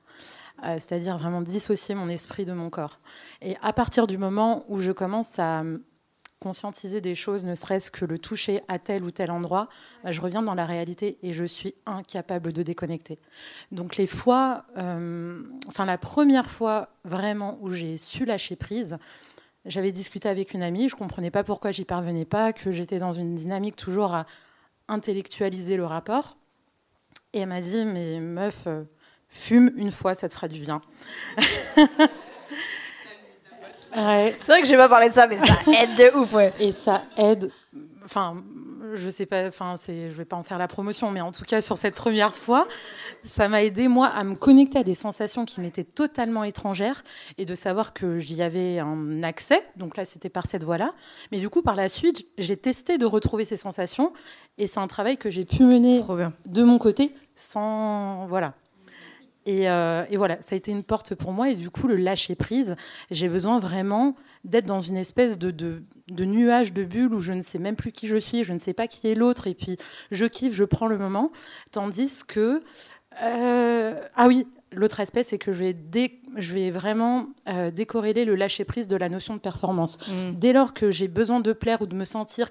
[0.63, 2.99] euh, c'est-à-dire vraiment dissocier mon esprit de mon corps.
[3.41, 5.63] Et à partir du moment où je commence à
[6.39, 9.69] conscientiser des choses, ne serait-ce que le toucher à tel ou tel endroit,
[10.03, 13.19] bah, je reviens dans la réalité et je suis incapable de déconnecter.
[13.71, 18.97] Donc les fois, euh, enfin la première fois vraiment où j'ai su lâcher prise,
[19.65, 23.13] j'avais discuté avec une amie, je comprenais pas pourquoi j'y parvenais pas, que j'étais dans
[23.13, 24.25] une dynamique toujours à
[24.88, 26.38] intellectualiser le rapport.
[27.38, 28.82] Et elle m'a dit, mais meuf, euh,
[29.30, 30.82] fume une fois, ça te fera du bien.
[33.96, 34.36] Ouais.
[34.42, 36.72] c'est vrai que j'ai pas parlé de ça mais ça aide de ouf ouais Et
[36.72, 37.52] ça aide.
[38.06, 38.36] Enfin,
[38.94, 39.48] je sais pas.
[39.48, 40.10] Enfin, c'est.
[40.10, 42.68] Je vais pas en faire la promotion, mais en tout cas sur cette première fois,
[43.24, 47.04] ça m'a aidé moi à me connecter à des sensations qui m'étaient totalement étrangères
[47.38, 49.64] et de savoir que j'y avais un accès.
[49.76, 50.94] Donc là, c'était par cette voie-là.
[51.32, 54.14] Mais du coup, par la suite, j'ai testé de retrouver ces sensations
[54.58, 56.04] et c'est un travail que j'ai pu mener
[56.46, 58.54] de mon côté sans voilà
[59.46, 61.96] et, euh, et voilà ça a été une porte pour moi et du coup le
[61.96, 62.76] lâcher prise
[63.12, 67.34] j'ai besoin vraiment d'être dans une espèce de, de, de nuage de bulle où je
[67.34, 69.54] ne sais même plus qui je suis je ne sais pas qui est l'autre et
[69.56, 69.78] puis
[70.12, 71.32] je kiffe je prends le moment
[71.72, 72.62] tandis que
[73.24, 78.26] euh, ah oui l'autre aspect c'est que je vais dé- je vais vraiment euh, décorréler
[78.26, 80.34] le lâcher prise de la notion de performance Mm.
[80.36, 82.50] dès lors que j'ai besoin de plaire ou de me sentir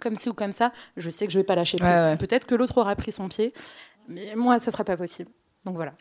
[0.00, 1.90] comme ci ou comme ça, je sais que je vais pas lâcher prise.
[1.90, 2.16] Ouais, ouais.
[2.16, 3.52] Peut-être que l'autre aura pris son pied,
[4.08, 5.30] mais moi, ça sera pas possible.
[5.64, 5.92] Donc voilà.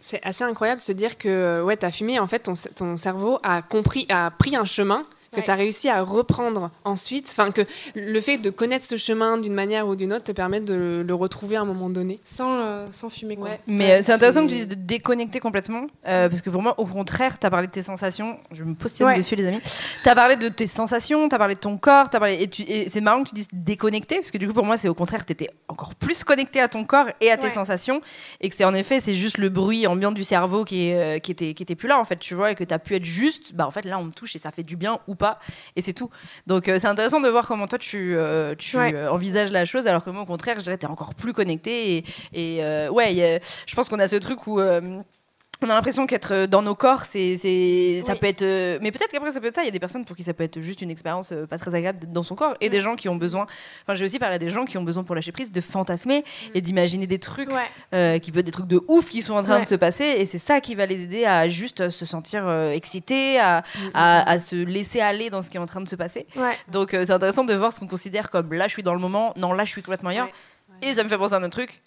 [0.00, 3.38] C'est assez incroyable de se dire que ouais, t'as fumé, en fait, ton, ton cerveau
[3.42, 5.02] a compris, a pris un chemin
[5.34, 5.44] que Ouais.
[5.44, 7.28] tu as réussi à reprendre ensuite.
[7.30, 7.62] Enfin, que
[7.94, 11.02] le fait de connaître ce chemin d'une manière ou d'une autre te permet de le,
[11.02, 12.20] le retrouver à un moment donné.
[12.24, 13.48] Sans, euh, sans fumer, quoi.
[13.50, 13.60] Ouais.
[13.66, 16.62] Mais Ouais, euh, c'est intéressant que tu dises de déconnecter complètement, euh, parce que pour
[16.62, 18.38] moi, au contraire, tu as parlé de tes sensations.
[18.52, 19.18] Je me postillonne Ouais.
[19.18, 19.60] dessus, les amis.
[20.02, 22.48] Tu as parlé de tes sensations, tu as parlé de ton corps, t'as parlé, et,
[22.48, 24.88] tu- et c'est marrant que tu dises déconnecter, parce que du coup, pour moi, c'est
[24.88, 28.00] au contraire, tu étais encore plus connecté à ton corps et à tes sensations,
[28.40, 31.18] et que c'est en effet, c'est juste le bruit ambiant du cerveau qui, est, euh,
[31.18, 32.94] qui, était, qui était plus là, en fait, tu vois, et que tu as pu
[32.94, 35.14] être juste, bah en fait, là, on me touche et ça fait du bien ou
[35.14, 35.23] pas,
[35.76, 36.10] et c'est tout.
[36.46, 38.94] Donc, euh, c'est intéressant de voir comment toi, tu, euh, tu Ouais.
[38.94, 41.32] euh, envisages la chose, alors que moi, au contraire, je dirais, tu es encore plus
[41.32, 44.60] connecté, et, et ouais, a- je pense qu'on a ce truc où
[45.62, 48.42] on a l'impression qu'être dans nos corps, c'est, ça peut être.
[48.42, 49.62] euh, mais peut-être qu'après, ça peut être ça.
[49.62, 51.58] Il y a des personnes pour qui ça peut être juste une expérience euh, pas
[51.58, 52.54] très agréable dans son corps.
[52.60, 53.46] Et des gens qui ont besoin.
[53.82, 56.24] Enfin, j'ai aussi parlé à des gens qui ont besoin pour lâcher prise de fantasmer
[56.54, 57.62] et d'imaginer des trucs Ouais.
[57.94, 59.62] euh, qui peuvent être des trucs de ouf qui sont en train Ouais.
[59.62, 60.04] de se passer.
[60.04, 63.62] Et c'est ça qui va les aider à juste euh, se sentir euh, excités, à,
[63.94, 66.26] à, à se laisser aller dans ce qui est en train de se passer.
[66.36, 66.56] Ouais.
[66.72, 69.00] Donc euh, c'est intéressant de voir ce qu'on considère comme là je suis dans le
[69.00, 70.28] moment, non là je suis complètement ailleurs.
[70.82, 71.82] Et ça me fait penser à un autre truc,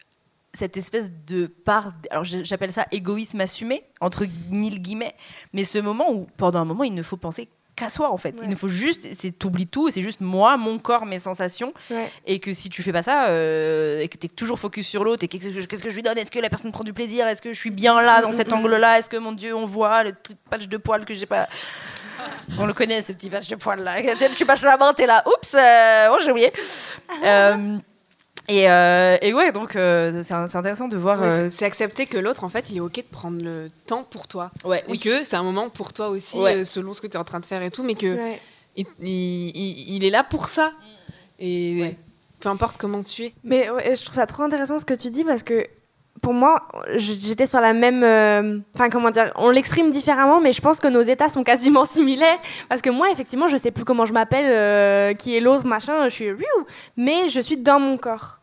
[0.57, 5.15] cette espèce de part, alors j'appelle ça égoïsme assumé, entre mille guillemets,
[5.53, 8.33] mais ce moment où pendant un moment il ne faut penser qu'à soi en fait.
[8.41, 11.73] Il ne faut juste, c'est t'oublies tout c'est juste moi, mon corps, mes sensations.
[11.91, 12.09] Ouais.
[12.25, 15.23] Et que si tu fais pas ça euh, et que t'es toujours focus sur l'autre
[15.23, 16.93] et qu'est-ce que, je- qu'est-ce que je lui donne, est-ce que la personne prend du
[16.93, 19.65] plaisir, est-ce que je suis bien là dans cet angle-là, est-ce que mon Dieu on
[19.67, 21.47] voit le petit patch de poil que j'ai pas.
[22.57, 23.97] On le connaît ce petit patch de poil là.
[24.35, 26.51] Tu passes la main, t'es là, oups, euh, oh j'ai oublié.
[27.23, 27.77] Euh,
[28.47, 31.19] et, euh, et ouais, donc euh, c'est intéressant de voir.
[31.21, 34.03] Ouais, euh, c'est- accepter que l'autre, en fait, il est OK de prendre le temps
[34.03, 34.51] pour toi.
[34.65, 36.57] ouais, Et que c'est un moment pour toi aussi, Ouais.
[36.57, 38.39] euh, selon ce que tu es en train de faire et tout, mais que Ouais.
[38.75, 40.71] il, il- il- il est là pour ça.
[41.39, 41.97] Et Ouais.
[42.39, 43.33] peu importe comment tu es.
[43.43, 45.67] Mais ouais, je trouve ça trop intéressant ce que tu dis parce que
[46.21, 48.03] pour moi, j'étais sur la même.
[48.03, 51.85] euh, Enfin, comment dire On l'exprime différemment, mais je pense que nos états sont quasiment
[51.85, 52.39] similaires.
[52.69, 56.05] Parce que moi, effectivement, je sais plus comment je m'appelle, euh, qui est l'autre, machin,
[56.09, 56.29] je suis.
[56.95, 58.36] Mais je suis dans mon corps.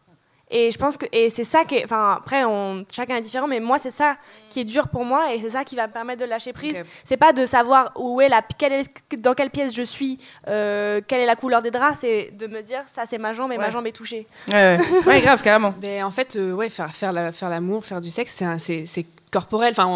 [0.56, 1.04] Et je pense que.
[1.10, 1.84] Et c'est ça qui est.
[1.84, 4.16] Enfin, après, on, chacun est différent, mais moi, c'est ça
[4.50, 6.72] qui est dur pour moi et c'est ça qui va me permettre de lâcher prise.
[6.72, 6.86] Ok.
[7.04, 8.40] C'est pas de savoir où est la.
[8.56, 12.30] Quelle est, dans quelle pièce je suis, euh, quelle est la couleur des draps, c'est
[12.38, 14.28] de me dire ça, c'est ma jambe et ma jambe est touchée.
[14.46, 15.06] Ouais, ouais.
[15.06, 15.74] Ouais, grave, carrément.
[15.84, 19.72] Ben, en fait, euh, ouais, faire, faire, la- faire l'amour, faire du sexe, c'est corporel.
[19.76, 19.86] Enfin,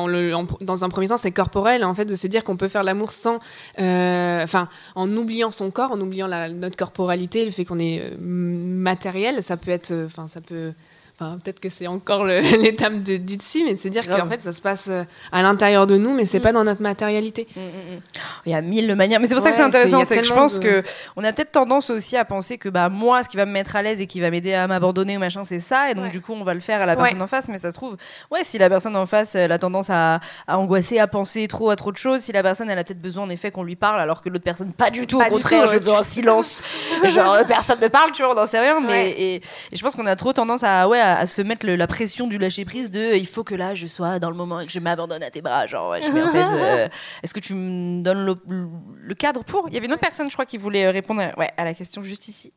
[0.61, 1.84] dans un premier temps, c'est corporel.
[1.84, 3.39] En fait, de se dire qu'on peut faire l'amour sans,
[3.78, 8.01] euh, enfin, en oubliant son corps, en oubliant la- notre corporalité, le fait qu'on est
[8.03, 10.72] euh, matériel, ça peut être, euh, enfin, ça peut.
[11.21, 12.25] Enfin, peut-être que c'est encore
[12.62, 15.03] l'étape de- du dessus, mais de se dire qu'en fait, ça se passe euh,
[15.33, 16.43] à l'intérieur de nous, mais c'est Mm.
[16.43, 17.49] pas dans notre matérialité.
[17.57, 18.01] Mm, mm, mm.
[18.47, 20.23] Il y a mille manières, mais c'est pour ça que c'est Ouais, intéressant, c'est- que
[20.23, 20.83] je pense de- que
[21.16, 23.75] on a peut-être tendance aussi à penser que bah moi, ce qui va me mettre
[23.75, 26.11] à l'aise et qui va m'aider à m'abandonner ou machin, c'est ça, et donc Ouais.
[26.12, 27.03] du coup on va le faire à la Ouais.
[27.03, 27.97] personne en face, mais ça se trouve,
[28.31, 31.71] ouais, si la personne en face elle a tendance à, à angoisser, à penser trop
[31.71, 33.77] à trop de choses, si la personne elle a peut-être besoin en effet qu'on lui
[33.77, 35.83] parle, alors que l'autre personne pas du tout, Pas au contraire, tout, je ouais.
[35.83, 36.62] veux un silence,
[37.05, 39.11] genre personne ne parle, tu vois, on n'en sait rien, mais Ouais.
[39.19, 41.77] et, et je pense qu'on a trop tendance à ouais à, à se mettre le-
[41.77, 44.61] la pression du lâcher prise de il faut que là je sois dans le moment
[44.61, 46.47] et que je m'abandonne à tes bras, genre ouais, je fais en fait.
[46.47, 46.89] euh,
[47.23, 49.69] est-ce que tu me donnes le, le cadre pour?
[49.69, 51.75] Il y avait une autre personne, je crois, qui voulait répondre à, ouais, à la
[51.75, 52.53] question juste ici.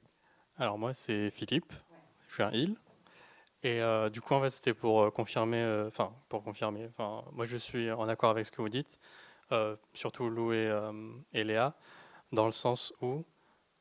[0.58, 1.74] Alors moi c'est Philippe,
[2.30, 2.76] je suis un il.
[3.64, 7.24] Et euh, du coup en fait c'était pour euh, confirmer, euh, enfin pour confirmer, enfin
[7.34, 9.00] moi je suis en accord avec ce que vous dites,
[9.52, 10.92] euh, surtout Lou et, euh,
[11.34, 11.76] et Léa,
[12.32, 13.24] dans le sens où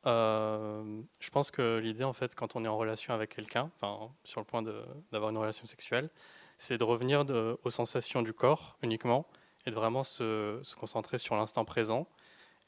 [0.05, 4.09] euh, je pense que l'idée en fait quand on est en relation avec quelqu'un, enfin
[4.23, 4.61] sur le point
[5.11, 6.09] d'avoir une relation sexuelle,
[6.57, 9.25] c'est de revenir de- aux sensations du corps uniquement
[9.65, 12.07] et de vraiment se, se concentrer sur l'instant présent.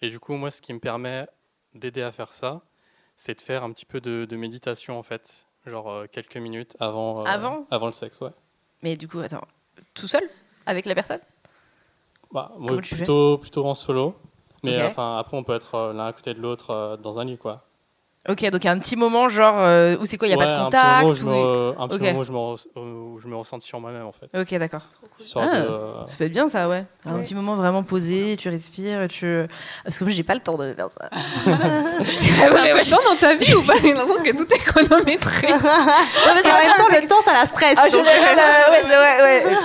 [0.01, 1.27] Et du coup moi ce qui me permet
[1.73, 2.61] d'aider à faire ça,
[3.15, 6.75] c'est de faire un petit peu de, de méditation en fait, genre euh, quelques minutes
[6.79, 7.65] avant, euh, Avant?
[7.71, 8.31] avant le sexe, ouais.
[8.81, 9.47] Mais du coup, attends,
[9.93, 10.29] tout seul?
[10.65, 11.21] Avec la personne?
[12.31, 14.15] Bah, moi, plutôt, plutôt en solo,
[14.63, 17.25] mais enfin après on peut être euh, l'un à côté de l'autre euh, dans un
[17.25, 17.63] lit quoi.
[18.29, 20.35] Ok, donc il y a un petit moment, genre, euh, où c'est quoi Il n'y
[20.35, 21.99] a Ouais, pas de un contact petit moment où je me, ou- re- un petit
[21.99, 24.29] moment où je me, re- où je me ressente sur moi-même en fait.
[24.39, 24.83] Ok, d'accord.
[25.35, 25.39] Ah.
[25.45, 26.85] de, euh, Ça peut être bien ça, ouais.
[27.05, 29.45] Un petit moment vraiment posé, tu respires, tu.
[29.83, 31.09] Parce que moi j'ai pas le temps de faire ça.
[31.43, 35.49] T'as pas le temps dans ta vie ou pas J'ai l'impression que tout est chronométré.
[35.49, 36.43] Et en même
[36.77, 37.77] temps, le temps, ça la stresse.
[37.77, 37.97] Ah, euh,
[38.87, 39.55] ouais, ouais.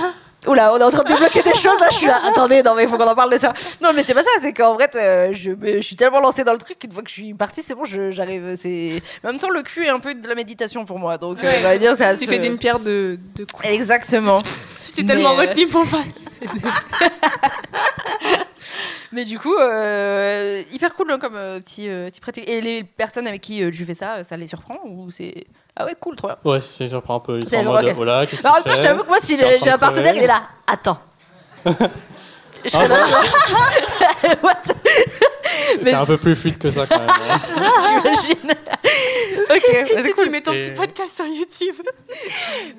[0.47, 2.19] Oula, on est en train de débloquer des choses là, je suis là.
[2.25, 3.53] Attendez, non mais il faut qu'on en parle de ça.
[3.81, 6.43] Non mais c'est pas ça, c'est qu'en vrai, euh, je, me- je suis tellement lancée
[6.45, 8.57] dans le truc qu'une fois que je suis partie, c'est bon, j'arrive.
[8.61, 9.01] C'est.
[9.23, 11.47] En même temps, le cul est un peu de la méditation pour moi, donc euh,
[11.47, 11.59] Ouais.
[11.61, 13.67] j'allais dire, c'est à Tu se- fais d'une pierre de, de coups.
[13.67, 14.41] Exactement.
[14.85, 15.97] Tu t'es tellement euh, retenue pour pas.
[19.11, 22.47] Mais du coup, euh, hyper cool hein, comme euh, petit, euh, petit pratique.
[22.47, 25.45] Et les personnes avec qui tu fais ça, ça les surprend ou c'est.
[25.75, 26.37] Ah ouais, cool, trop bien.
[26.45, 27.39] Ouais, ça les surprend un peu.
[27.39, 27.95] Ils sont en mode, ok.
[27.97, 30.27] oh là, qu'est-ce même temps, je t'avoue que moi, si j'ai un partenaire, il est
[30.27, 30.43] là.
[30.67, 30.99] Attends.
[32.65, 32.97] Je Ah, ça.
[34.43, 34.63] What?
[35.81, 37.09] C'est un peu plus fluide que ça quand même.
[37.09, 37.39] hein.
[38.03, 38.51] J'imagine.
[39.49, 40.23] ok, bah, Si cool.
[40.25, 41.75] tu mets ton Et- petit podcast sur YouTube,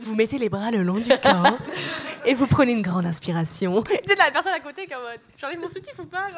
[0.02, 1.56] vous mettez les bras le long du corps
[2.26, 3.82] et vous prenez une grande inspiration.
[4.06, 6.28] C'est la personne à côté qui est en mode j'enlève mon soutif ou pas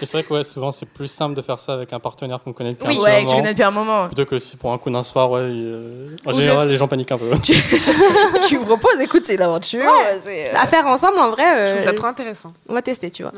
[0.00, 2.52] c'est vrai que ouais, souvent c'est plus simple de faire ça avec un partenaire qu'on
[2.52, 3.36] connaît depuis Oui, un ouais, que tu moment.
[3.38, 4.06] connais depuis un moment.
[4.06, 6.88] Plutôt que si pour un coup d'un soir, ouais, euh, en Ou général les gens
[6.88, 7.30] paniquent un peu.
[7.42, 7.52] tu
[8.58, 9.84] me proposes, écoute, c'est une aventure.
[10.26, 10.48] Ouais.
[10.52, 12.52] euh, À faire ensemble en vrai, euh, Je trouve ça trop intéressant.
[12.68, 13.32] on va tester, tu vois.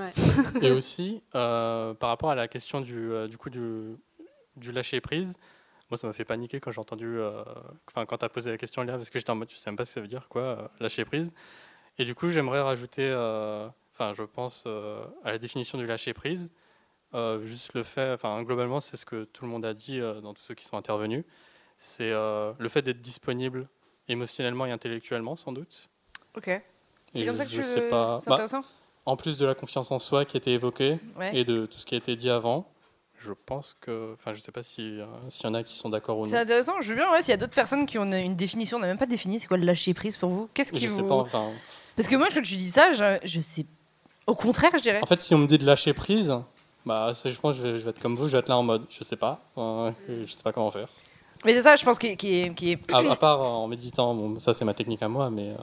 [0.62, 3.96] Et aussi, euh, par rapport à la question du, euh, du coup du,
[4.56, 5.36] du lâcher prise,
[5.90, 7.42] moi ça m'a fait paniquer quand j'ai entendu, euh,
[7.88, 9.70] enfin quand tu as posé la question là, parce que j'étais en mode, je sais
[9.70, 11.32] même pas ce que ça veut dire, quoi, euh, lâcher prise.
[11.98, 13.06] Et du coup, j'aimerais rajouter,
[13.92, 16.52] enfin je pense à la définition du lâcher prise,
[17.14, 20.34] euh, juste le fait, enfin globalement c'est ce que tout le monde a dit dans
[20.34, 21.24] tous ceux qui sont intervenus,
[21.78, 23.66] c'est le fait d'être disponible
[24.08, 25.88] émotionnellement et intellectuellement sans doute.
[26.36, 26.50] Ok.
[27.14, 28.18] C'est comme ça que je tu sais pas.
[28.20, 28.60] C'est Bah, intéressant.
[29.06, 31.34] En plus de la confiance en soi qui a été évoquée Ouais.
[31.36, 32.66] et de tout ce qui a été dit avant,
[33.18, 35.88] je pense que, enfin, je sais pas si euh, s'il y en a qui sont
[35.88, 36.38] d'accord ou C'est non.
[36.40, 36.74] intéressant.
[36.80, 38.80] Je veux bien, ouais, s'il y a d'autres personnes qui ont une, une définition, on
[38.80, 40.96] n'a même pas défini, c'est quoi le lâcher prise pour vous Qu'est-ce qui Je vous.
[40.96, 41.14] sais pas.
[41.14, 41.50] Enfin,
[41.96, 43.64] Parce que moi, quand tu dis ça, je, je sais.
[44.26, 45.00] Au contraire, je dirais.
[45.02, 46.34] en fait, si on me dit de lâcher prise,
[46.84, 48.48] bah, c'est- je pense que je vais, je vais être comme vous, je vais être
[48.48, 50.88] là en mode, je sais pas, euh, je sais pas comment faire.
[51.44, 52.92] Mais c'est ça, je pense, qui, est-.
[52.92, 55.54] À, à part en méditant, bon, ça c'est ma technique à moi, mais euh,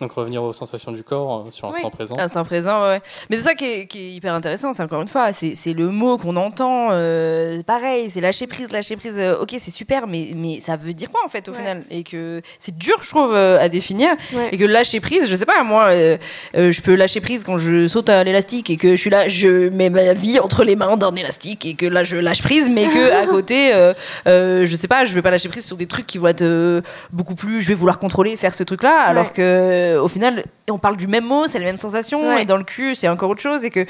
[0.00, 1.90] donc revenir aux sensations du corps euh, sur l'instant Oui.
[1.90, 2.16] présent.
[2.18, 3.00] Instant présent, ouais.
[3.30, 5.88] Mais c'est ça qui est, qui est hyper intéressant, c'est encore une fois, c'est le
[5.88, 10.30] mot qu'on entend, euh, pareil, c'est lâcher prise, lâcher prise, euh, ok, c'est super, mais,
[10.36, 11.58] mais ça veut dire quoi en fait au Ouais.
[11.58, 11.82] final?
[11.90, 14.10] Et que c'est dur, je trouve, euh, à définir.
[14.32, 14.50] Ouais.
[14.52, 16.16] Et que lâcher prise, je sais pas, moi, euh,
[16.56, 19.28] euh, je peux lâcher prise quand je saute à l'élastique et que je suis là,
[19.28, 22.68] je mets ma vie entre les mains d'un élastique et que là, je lâche prise,
[22.70, 23.92] mais que à côté, euh,
[24.26, 26.42] euh, je sais pas, je vais pas lâcher prise sur des trucs qui vont être
[26.42, 26.82] euh,
[27.12, 29.32] beaucoup plus, je vais vouloir contrôler, faire ce truc-là, alors Ouais.
[29.34, 32.42] que euh, au final, on parle du même mot, c'est la même sensation, Ouais.
[32.42, 33.84] et dans le cul, c'est encore autre chose, et que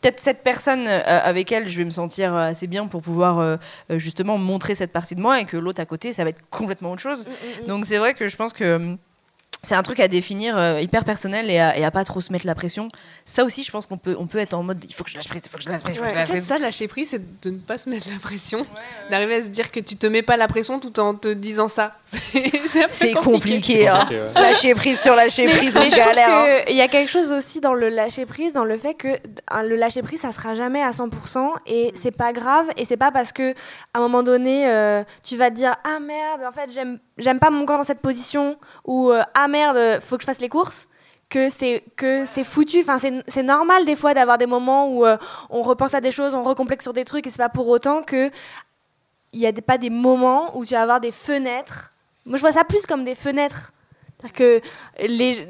[0.00, 3.38] peut-être cette personne euh, avec elle, je vais me sentir euh, assez bien pour pouvoir
[3.40, 3.56] euh,
[3.90, 6.92] justement montrer cette partie de moi, et que l'autre à côté, ça va être complètement
[6.92, 7.26] autre chose.
[7.66, 8.98] Donc c'est vrai que je pense que hum,
[9.64, 12.32] c'est un truc à définir euh, hyper personnel et à, et à pas trop se
[12.32, 12.88] mettre la pression.
[13.24, 15.16] Ça aussi, je pense qu'on peut, on peut être en mode il faut que je
[15.16, 16.44] lâche prise, il faut que je lâche prise, il je lâche prise.
[16.46, 18.64] ça, lâcher prise, c'est de ne pas se mettre la pression.
[19.10, 21.68] D'arriver à se dire que tu te mets pas la pression tout en te disant
[21.68, 21.96] ça.
[22.88, 23.14] C'est compliqué.
[23.14, 24.00] compliqué, hein.
[24.00, 24.32] compliqué, ouais.
[24.34, 26.28] Lâcher prise sur lâcher prise, Mais trouve galère.
[26.30, 26.62] hein.
[26.66, 29.62] qu'il y a quelque chose aussi dans le lâcher prise, dans le fait que hein,
[29.62, 31.08] le lâcher prise, ça sera jamais à 100%
[31.66, 35.36] et c'est pas grave et c'est pas parce que à un moment donné euh, tu
[35.36, 38.56] vas te dire ah merde en fait j'aime j'aime pas mon corps dans cette position
[38.84, 40.88] ou euh, ah merde faut que je fasse les courses
[41.28, 42.80] que c'est que c'est foutu.
[42.80, 45.16] Enfin c'est normal des fois d'avoir des moments où euh,
[45.50, 48.02] on repense à des choses on recomplexe sur des trucs et c'est pas pour autant
[48.02, 48.30] que
[49.34, 51.92] il y a des, pas des moments où tu vas avoir des fenêtres.
[52.24, 53.72] Moi je vois ça plus comme des fenêtres.
[54.16, 54.60] C'est-à-dire que
[55.06, 55.46] les,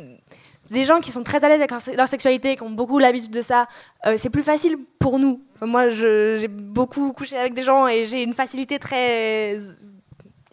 [0.70, 3.40] les gens qui sont très à l'aise avec leur, sexualité, qui ont beaucoup l'habitude de
[3.40, 3.68] ça,
[4.06, 5.40] euh, c'est plus facile pour nous.
[5.54, 9.56] Enfin, moi, j'ai beaucoup couché avec des gens et j'ai une facilité très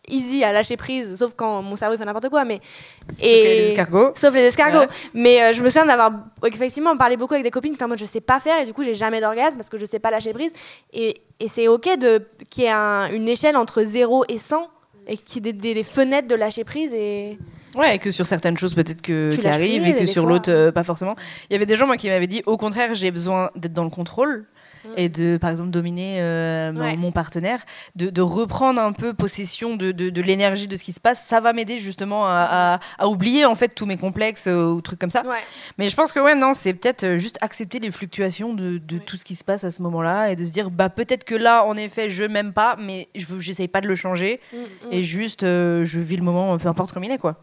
[0.07, 2.45] easy à lâcher prise, sauf quand mon cerveau fait n'importe quoi.
[2.45, 2.61] Mais
[3.09, 4.11] Sauf escargots.
[4.15, 4.79] Sauf les escargots.
[4.79, 4.87] Ouais.
[5.13, 6.11] Mais euh, je me souviens d'avoir
[6.45, 8.65] effectivement parlé beaucoup avec des copines qui étaient en mode je sais pas faire et
[8.65, 10.51] du coup j'ai jamais d'orgasme parce que je sais pas lâcher prise.
[10.93, 14.67] Et, et c'est ok de qu'il y ait un- une échelle entre 0 et 100
[15.07, 17.37] et qu'il y ait des, fenêtres de lâcher prise et
[17.75, 20.25] Ouais, et que sur certaines choses, peut-être que Tu arrives prise, et que et sur
[20.25, 21.13] l'autre, euh, pas forcément.
[21.49, 23.83] Il y avait des gens moi, qui m'avaient dit au contraire, j'ai besoin d'être dans
[23.83, 24.45] le contrôle
[24.97, 26.97] et de, par exemple, dominer euh, mon- Ouais.
[26.97, 27.59] mon partenaire,
[27.95, 31.23] de, de reprendre un peu possession de, de, de l'énergie de ce qui se passe.
[31.25, 34.81] Ça va m'aider justement à, à- à oublier en fait tous mes complexes euh, ou
[34.81, 35.23] trucs comme ça.
[35.25, 35.37] Ouais.
[35.77, 39.17] Mais je pense que ouais, non, c'est peut-être euh, juste accepter les fluctuations de, tout
[39.17, 41.65] ce qui se passe à ce moment-là et de se dire, bah peut-être que là,
[41.65, 44.39] en effet, je m'aime pas, mais je j'essaye pas de le changer
[44.91, 47.35] et juste euh, je vis le moment, peu importe comme il est quoi.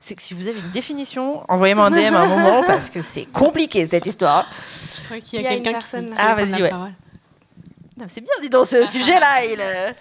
[0.00, 3.00] C'est que si vous avez une définition, envoyez-moi un DM à un moment parce que
[3.00, 4.46] c'est compliqué cette histoire.
[4.96, 6.90] Je crois qu'il Il y a quelqu'un qui, Ah, vas-y, la ouais.
[8.08, 9.44] C'est bien dit dans ce sujet-là.
[9.44, 9.60] Il...
[9.60, 9.92] euh,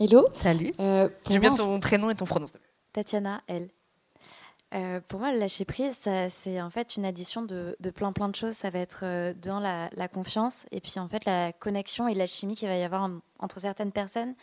[0.00, 0.28] Hello.
[0.40, 0.72] Salut.
[0.80, 2.46] Euh, J'aime bien ton prénom et ton pronom.
[2.92, 3.68] Tatiana, elle.
[4.74, 8.28] Euh, pour moi, le lâcher prise, c'est en fait une addition de, de plein plein
[8.28, 8.52] de choses.
[8.52, 12.14] Ça va être euh, dans la, la confiance et puis en fait la connexion et
[12.14, 14.34] la chimie qu'il va y avoir en- entre certaines personnes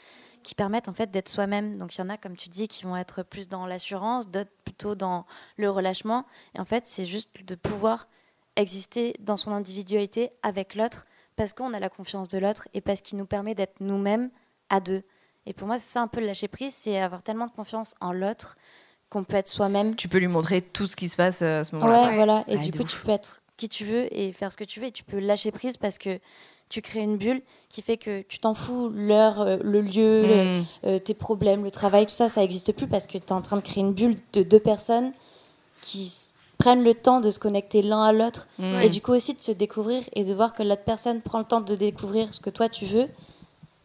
[0.41, 1.78] qui permettent en fait d'être soi-même.
[1.78, 4.49] Donc il y en a, comme tu dis, qui vont être plus dans l'assurance, d'autres
[4.63, 5.26] plutôt dans
[5.57, 6.26] le relâchement.
[6.55, 8.07] Et en fait, c'est juste de pouvoir
[8.56, 13.01] exister dans son individualité avec l'autre parce qu'on a la confiance de l'autre et parce
[13.01, 14.30] qu'il nous permet d'être nous-mêmes
[14.70, 15.03] à deux.
[15.45, 17.93] Et pour moi, c'est ça un peu le lâcher prise, c'est avoir tellement de confiance
[18.01, 18.56] en l'autre
[19.10, 19.95] qu'on peut être soi-même.
[19.95, 22.10] Tu peux lui montrer tout ce qui se passe euh, à ce moment-là.
[22.10, 22.43] Ouais, voilà.
[22.47, 22.91] Et Ouais, du coup, ouf.
[22.99, 24.88] tu peux être qui tu veux et faire ce que tu veux.
[24.88, 26.20] Et tu peux lâcher prise parce que
[26.70, 30.62] tu crées une bulle qui fait que tu t'en fous, l'heure, euh, le lieu, le-
[30.62, 30.66] Mm.
[30.86, 33.41] euh, tes problèmes, le travail, tout ça, ça n'existe plus parce que tu es en
[33.41, 35.14] train de créer une bulle de deux personnes
[35.82, 36.12] qui
[36.66, 38.82] prennent le temps de se connecter l'un à l'autre Mm.
[38.82, 41.45] et du coup aussi de se découvrir et de voir que l'autre personne prend le
[41.45, 43.07] temps de découvrir ce que toi tu veux.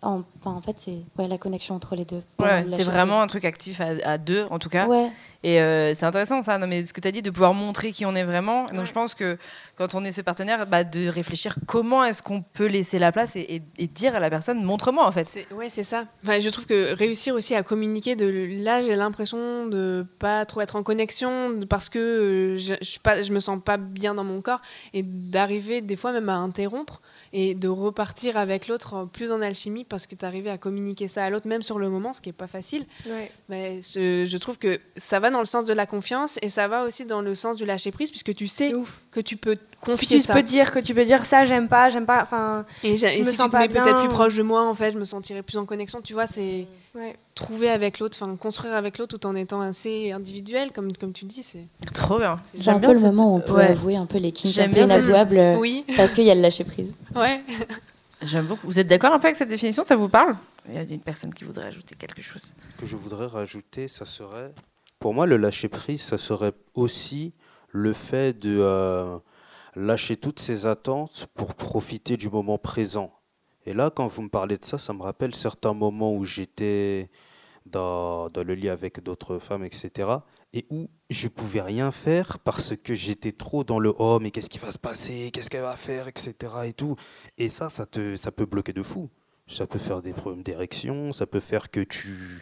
[0.01, 2.22] En, enfin, en fait, c'est ouais, la connexion entre les deux.
[2.38, 4.86] Ouais, c'est vraiment un truc actif à, à deux, en tout cas.
[4.86, 5.09] Ouais.
[5.43, 7.93] Et euh, c'est intéressant ça, non, mais ce que tu as dit, de pouvoir montrer
[7.93, 8.66] qui on est vraiment.
[8.66, 9.38] Donc je pense que
[9.74, 13.36] quand on est ce partenaire, bah, de réfléchir comment est-ce qu'on peut laisser la place
[13.36, 15.26] et, et- et dire à la personne, montre-moi en fait.
[15.26, 16.05] C'est- Ouais, c'est ça.
[16.22, 20.61] Enfin, je trouve que réussir aussi à communiquer, de là, j'ai l'impression de pas trop
[20.61, 24.14] être en connexion parce que euh, je, je, suis pas, je me sens pas bien
[24.14, 24.61] dans mon corps
[24.93, 27.01] et d'arriver des fois même à interrompre
[27.32, 31.31] et de repartir avec l'autre plus en alchimie parce que tu à communiquer ça à
[31.31, 32.87] l'autre, même sur le moment, ce qui est pas facile.
[33.49, 36.68] Mais je, je trouve que ça va dans le sens de la confiance et ça
[36.68, 38.72] va aussi dans le sens du lâcher prise puisque tu sais
[39.11, 40.35] que tu peux confier tu ça.
[40.35, 42.22] peux dire que tu peux dire ça, j'aime pas, j'aime pas.
[42.22, 44.43] Enfin, Et, je et me si sens tu te pas mets peut-être plus proche de
[44.43, 46.01] moi, en fait, je me sentirais plus en connexion.
[46.03, 47.14] Tu vois, c'est Ouais.
[47.37, 51.24] trouver avec l'autre, enfin construire avec l'autre tout en étant assez individuel, comme, comme tu
[51.24, 51.45] dis.
[51.45, 52.37] C'est Trop bien.
[52.57, 53.66] C'est un peu le moment où on peut Ouais.
[53.66, 55.85] avouer un peu les kinks inavouables Oui.
[55.97, 56.99] parce qu'il y a le lâcher prise.
[57.14, 57.41] Ouais.
[58.23, 58.66] J'aime beaucoup.
[58.66, 59.83] Vous êtes d'accord un peu avec cette définition?
[59.85, 60.37] Ça vous parle?
[60.68, 62.53] Il y a une personne qui voudrait ajouter quelque chose.
[62.77, 64.53] Ce que je voudrais rajouter, ça serait,
[64.99, 67.33] pour moi, le lâcher prise, ça serait aussi
[67.71, 69.18] le fait de euh,
[69.75, 73.12] lâcher toutes ses attentes pour profiter du moment présent.
[73.64, 77.11] Et là, quand vous me parlez de ça, ça me rappelle certains moments où j'étais
[77.67, 80.09] dans, dans le lit avec d'autres femmes, etc.
[80.53, 84.51] Et où je pouvais rien faire parce que j'étais trop dans le oh, mais qu'est-ce
[84.51, 86.35] qui va se passer, qu'est-ce qu'elle va faire, etc.
[86.67, 86.97] Et tout.
[87.39, 89.11] Et ça, ça, te, ça peut bloquer de fou.
[89.47, 92.41] Ça peut faire des problèmes d'érection, ça peut faire que tu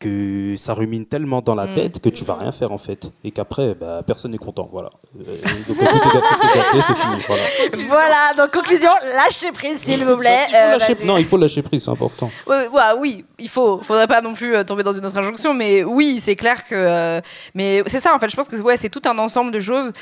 [0.00, 1.74] que ça rumine tellement dans la Mm.
[1.74, 4.90] tête que tu vas rien faire en fait et qu'après bah, personne n'est content voilà
[5.18, 5.22] Euh,
[5.66, 7.42] donc tout est gâté, tout est gâté, c'est fini voilà
[7.86, 10.46] Voilà, donc conclusion, lâchez prise s'il vous plaît.
[10.48, 13.48] Il faut Euh, lâcher- non il faut lâcher prise c'est important Ouais, ouais, oui, il
[13.48, 13.78] faut.
[13.80, 16.74] Faudrait pas non plus euh, tomber dans une autre injonction, mais oui, c'est clair que.
[16.76, 17.20] euh,
[17.54, 18.28] mais c'est ça, en fait.
[18.30, 19.92] Je pense que ouais, c'est tout un ensemble de choses.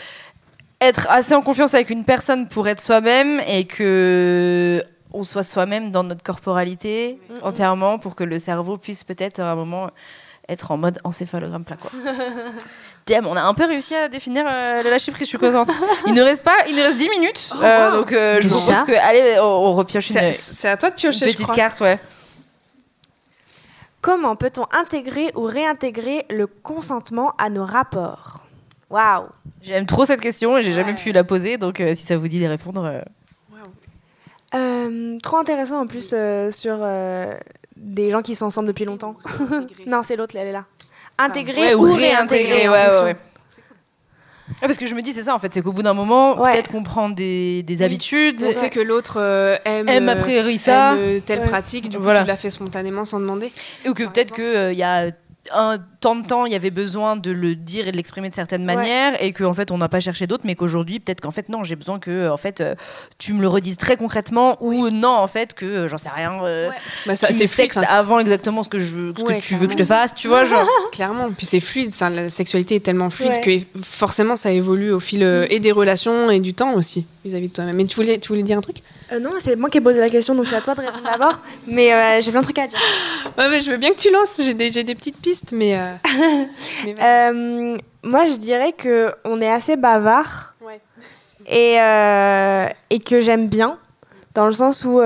[0.80, 4.82] Être assez en confiance avec une personne pour être soi-même et que
[5.16, 9.54] on soit soi-même dans notre corporalité entièrement pour que le cerveau puisse peut-être à un
[9.56, 9.90] moment
[10.48, 11.90] être en mode encéphalogramme plat quoi.
[13.06, 15.70] Damn, on a un peu réussi à définir euh, le lâcher prise, je suis contente.
[16.08, 17.50] Il ne reste pas, il nous reste 10 minutes.
[17.54, 20.76] Oh, Euh, donc euh, je propose que allez, on, on repioche une, C'est c'est à
[20.76, 21.54] toi de piocher, une je petite crois.
[21.56, 22.00] carte, ouais.
[24.00, 28.40] Comment peut-on intégrer ou réintégrer le consentement à nos rapports?
[28.90, 29.26] Waouh
[29.62, 32.28] J'aime trop cette question et j'ai jamais pu la poser, donc euh, si ça vous
[32.28, 33.02] dit de répondre.
[34.54, 37.36] Euh, Trop intéressant en plus euh, sur euh,
[37.76, 39.16] des gens qui sont ensemble depuis longtemps.
[39.86, 40.64] non, c'est l'autre, elle est là.
[41.18, 42.68] Intégrer ouais, ou, réintégrer.
[42.68, 43.04] ouais, ouais, fonction.
[43.04, 43.16] ouais.
[44.48, 46.40] Ouais, parce que je me dis, c'est ça en fait, c'est qu'au bout d'un moment,
[46.40, 46.52] Ouais.
[46.52, 48.42] peut-être qu'on prend des, des habitudes.
[48.46, 49.18] On sait que l'autre
[49.64, 50.96] aime, Aime a priori ça.
[50.96, 51.46] aime, telle Ouais.
[51.48, 52.20] pratique, du coup Voilà.
[52.22, 53.52] tu l'as fait spontanément sans demander.
[53.88, 55.10] Ou que peut-être qu'il y a
[55.52, 58.34] un temps de temps, il y avait besoin de le dire et de l'exprimer de
[58.34, 58.74] certaines Ouais.
[58.76, 61.64] manières, et qu'en fait, on n'a pas cherché d'autres, mais qu'aujourd'hui, peut-être qu'en fait, non,
[61.64, 62.74] j'ai besoin que en fait, euh,
[63.18, 66.42] tu me le redises très concrètement, ou non, en fait, que euh, j'en sais rien.
[66.44, 66.70] euh,
[67.06, 69.40] Bah, ça- tu me c'est fluide, sextes enfin, avant exactement ce que, je, ce Ouais,
[69.40, 70.66] que tu veux que je te fasse, tu vois, genre.
[70.92, 73.64] Clairement, puis c'est fluide, enfin, la sexualité est tellement fluide Ouais.
[73.74, 77.48] que forcément ça évolue au fil euh, et des relations et du temps aussi vis-à-vis
[77.48, 77.76] de toi-même.
[77.76, 78.76] Mais tu voulais, tu voulais dire un truc?
[79.12, 81.02] Euh, non, c'est moi qui ai posé la question, donc c'est à toi de répondre
[81.10, 81.38] d'abord.
[81.66, 82.78] Mais euh, j'ai plein de trucs à dire.
[83.38, 85.78] Ouais, mais je veux bien que tu lances, j'ai des, des petites pistes, mais.
[85.78, 85.92] euh,
[86.84, 86.96] mais.
[87.00, 90.80] Euh, moi, je dirais que on est assez bavard Ouais.
[91.48, 91.74] et,
[92.94, 93.78] et que j'aime bien,
[94.34, 95.00] dans le sens où,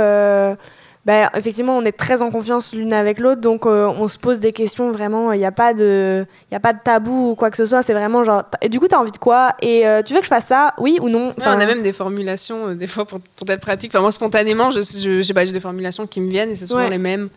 [1.07, 4.39] bah, effectivement, on est très en confiance l'une avec l'autre, donc euh, on se pose
[4.39, 5.33] des questions vraiment.
[5.33, 7.83] Il n'y a pas de, y a pas de tabou ou quoi que ce soit.
[7.83, 8.45] C'est vraiment genre.
[8.61, 9.55] Et du coup, t'as envie de quoi?
[9.63, 10.75] Et euh, tu veux que je fasse ça?
[10.79, 11.29] Oui ou non?
[11.29, 13.93] Ouais, on a même des formulations, euh, des fois, pour, pour telle pratique.
[13.93, 16.57] Enfin, moi, spontanément, je, je, je sais pas, j'ai des formulations qui me viennent et
[16.57, 16.91] c'est souvent Ouais.
[16.91, 17.31] les mêmes.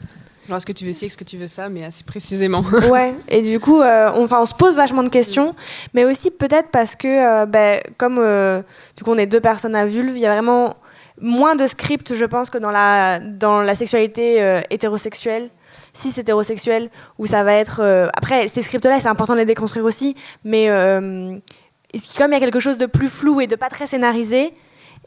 [0.47, 2.63] Genre, est-ce que tu veux ci, est-ce que tu veux ça, mais assez précisément.
[2.91, 5.55] Ouais, et du coup, euh, on, se pose vachement de questions,
[5.93, 8.61] mais aussi peut-être parce que, euh, ben, comme euh,
[8.97, 10.75] du coup on est deux personnes à vulve, il y a vraiment
[11.23, 15.49] moins de script, je pense, que dans la, dans la sexualité euh, hétérosexuelle,
[15.93, 17.79] cis hétérosexuelle, où ça va être.
[17.81, 21.35] euh, après, ces scripts-là, c'est important de les déconstruire aussi, mais euh,
[22.17, 24.53] comme il y a quelque chose de plus flou et de pas très scénarisé,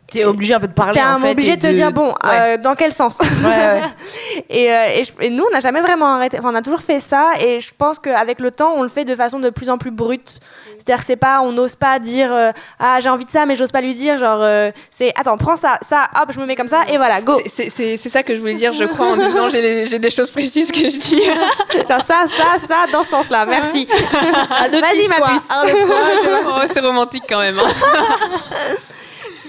[0.09, 0.95] T'es obligé un peu de parler.
[0.95, 2.15] T'es en un- fait, obligé de te dire, bon, Ouais.
[2.33, 3.83] euh, dans quel sens Ouais, ouais.
[4.51, 6.39] et, euh, et je- et nous, on n'a jamais vraiment arrêté.
[6.39, 7.31] Enfin, on a toujours fait ça.
[7.41, 9.91] Et je pense qu'avec le temps, on le fait de façon de plus en plus
[9.91, 10.39] brute.
[10.79, 13.73] C'est-à-dire c'est pas, on n'ose pas dire, euh, ah, j'ai envie de ça, mais j'ose
[13.73, 14.17] pas lui dire.
[14.19, 17.21] Genre, euh, c'est, attends, prends ça, ça, hop, je me mets comme ça, et voilà,
[17.21, 17.41] go.
[17.43, 20.11] C'est- C'est c'est- c'est ça que je voulais dire, je crois, en disant j'ai des
[20.11, 21.23] choses précises que je dis.
[21.91, 23.89] Genre, ça, ça, ça, dans ce sens-là, merci.
[23.91, 25.49] Vas-y, ma puce.
[26.49, 27.59] Oh, c'est romantique quand même.
[27.59, 28.77] hein.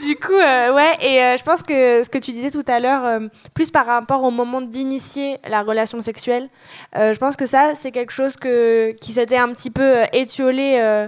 [0.01, 2.79] Du coup, euh, ouais, et euh, je pense que ce que tu disais tout à
[2.79, 6.49] l'heure, euh, plus par rapport au moment d'initier la relation sexuelle,
[6.95, 11.07] euh, je pense que ça, c'est quelque chose que, qui s'était un petit peu étiolé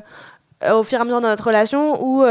[0.71, 2.23] au fur et à mesure de notre relation, où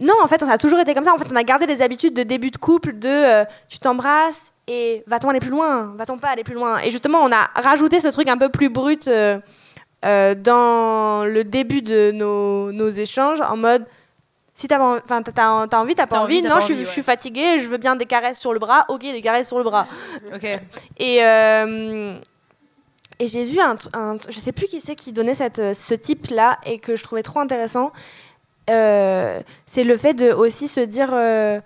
[0.00, 1.12] non, en fait, ça a toujours été comme ça.
[1.12, 5.02] En fait, on a gardé les habitudes de début de couple, de tu t'embrasses et
[5.06, 6.78] va-t-on aller plus loin, va-t-on pas aller plus loin?
[6.78, 9.08] Et justement, on a rajouté ce truc un peu plus brut
[10.02, 13.84] dans le début de nos échanges, en mode
[14.60, 16.84] si t'as enfin, t'as- envie, t'as pas T'as envie, envie, t'as non, pas je, suis-
[16.84, 19.62] je fatiguée, je veux bien des caresses sur le bras, ok, des caresses sur le
[19.62, 19.86] bras.
[20.34, 20.44] Ok.
[20.98, 22.18] Et, euh,
[23.20, 26.58] et j'ai vu un, un je sais plus qui c'est qui donnait cette, ce type-là
[26.64, 27.92] et que je trouvais trop intéressant.
[28.68, 31.60] Euh, c'est le fait de aussi se dire, euh,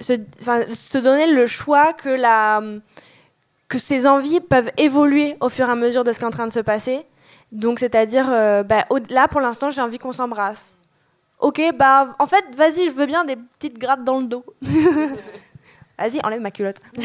[0.00, 2.62] se, donner le choix que la,
[3.68, 6.30] que ses envies peuvent évoluer au fur et à mesure de ce qui est en
[6.30, 7.04] train de se passer.
[7.52, 10.74] Donc, c'est-à-dire, euh, bah, au- là, pour l'instant, j'ai envie qu'on s'embrasse.
[11.44, 14.46] Ok, bah, en fait, vas-y, je veux bien des petites grattes dans le dos.
[15.98, 16.78] vas-y, enlève ma culotte.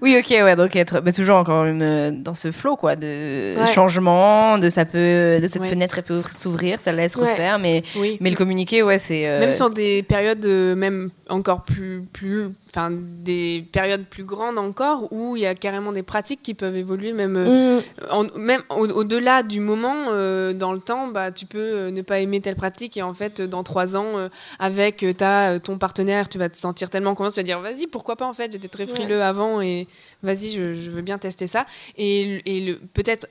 [0.00, 3.66] Oui, ok, ouais, donc être mais toujours encore une, dans ce flow quoi, de Ouais.
[3.66, 5.68] changement, de ça peut, de cette Ouais.
[5.68, 7.30] fenêtre elle peut s'ouvrir, ça la laisse Ouais.
[7.30, 8.16] refaire, mais Oui.
[8.20, 12.46] mais le communiquer, ouais, c'est euh, Même sur des périodes euh, même encore plus, plus,
[12.70, 16.76] enfin des périodes plus grandes encore où il y a carrément des pratiques qui peuvent
[16.76, 17.82] évoluer même, euh, Mm.
[18.10, 22.02] en- même au- au-delà du moment euh, dans le temps, bah tu peux euh, ne
[22.02, 24.28] pas aimer telle pratique et en fait euh, dans trois ans euh,
[24.58, 27.86] avec euh, ta euh, ton partenaire, tu vas te sentir tellement confiant, vas dire vas-y
[27.86, 29.86] pourquoi pas en fait j'étais très frileux avant et
[30.22, 31.64] vas-y je, je veux bien tester ça
[31.96, 33.26] et, et le peut-être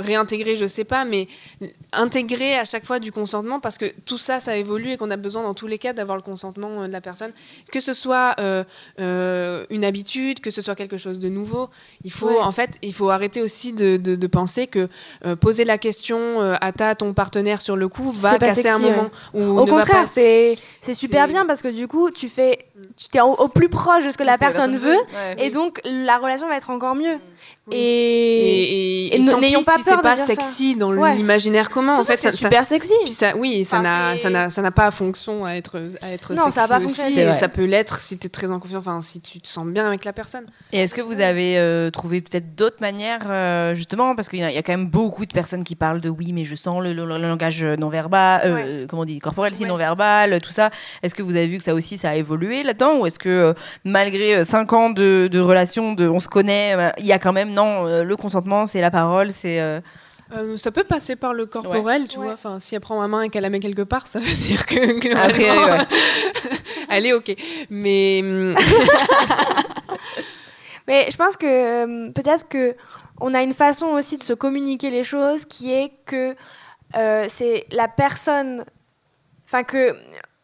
[0.00, 1.26] réintégrer je sais pas mais
[1.92, 5.16] intégrer à chaque fois du consentement parce que tout ça, ça évolue et qu'on a
[5.16, 7.32] besoin dans tous les cas d'avoir le consentement euh, de la personne,
[7.70, 8.64] que ce soit euh,
[9.00, 11.68] euh, une habitude, que ce soit quelque chose de nouveau.
[12.04, 12.38] Il faut Ouais.
[12.40, 14.88] en fait, il faut arrêter aussi de, de- de penser que
[15.26, 19.10] euh, poser la question à ta ton partenaire sur le coup va casser un moment.
[19.34, 22.10] Ou Au ne va contraire, pas- c'est c'est super C'est- bien parce que du coup,
[22.10, 22.66] tu fais,
[22.96, 24.76] tu t'es au, au plus proche de ce que la ce que la personne personne
[24.78, 25.46] veut, veut, ouais.
[25.46, 27.18] et donc la relation va être encore mieux.
[27.68, 27.76] Oui.
[27.76, 30.34] Et, Et, et, et n'ayons pas si peur c'est de pas dire ça.
[30.34, 31.14] sexy dans Ouais.
[31.14, 31.96] l'imaginaire commun.
[31.98, 32.92] En fait, c'est super sexy.
[33.04, 36.54] Puis ça, oui, ça n'a, n'a, n'a pas fonction à être, à être Non, sexy
[36.54, 36.86] ça a pas aussi.
[36.94, 37.30] fonctionné.
[37.38, 39.86] Ça peut l'être si tu es très en confiance, enfin si tu te sens bien
[39.86, 40.44] avec la personne.
[40.72, 44.44] Et est-ce que vous avez euh, trouvé peut-être d'autres manières, euh, justement, parce qu'il y,
[44.44, 46.56] a- il y a quand même beaucoup de personnes qui parlent de oui, mais je
[46.56, 49.68] sens le, le- le langage non verbal, euh, comment on dit, corporel, si Ouais.
[49.68, 50.70] non verbal, tout ça.
[51.04, 53.28] Est-ce que vous avez vu que ça aussi, ça a évolué là-dedans, ou est-ce que
[53.28, 53.52] euh,
[53.84, 57.51] malgré 5 ans de, de relation, de on se connaît, il y a quand même
[57.52, 59.80] non, euh, le consentement, c'est la parole, c'est euh,
[60.34, 62.24] Euh, ça peut passer par le corporel, tu Ouais.
[62.24, 62.32] vois.
[62.34, 64.64] Enfin, si elle prend ma main et qu'elle la met quelque part, ça veut dire
[64.64, 65.86] que, que A priori, normalement, ouais.
[66.88, 67.34] elle est ok.
[67.68, 68.54] Mais hum,
[70.88, 72.74] Mais je pense que euh, peut-être que
[73.20, 76.34] on a une façon aussi de se communiquer les choses qui est que
[76.96, 78.64] euh, c'est la personne,
[79.44, 79.94] enfin que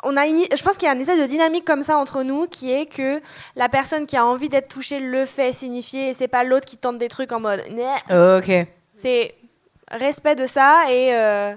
[0.04, 2.22] on a une, je pense qu'il y a une espèce de dynamique comme ça entre
[2.22, 3.20] nous qui est que
[3.56, 6.76] la personne qui a envie d'être touchée le fait signifier et c'est pas l'autre qui
[6.76, 7.84] tente des trucs en mode Né.
[8.38, 8.66] ok.
[8.96, 9.34] c'est
[9.90, 11.52] respect de ça et euh,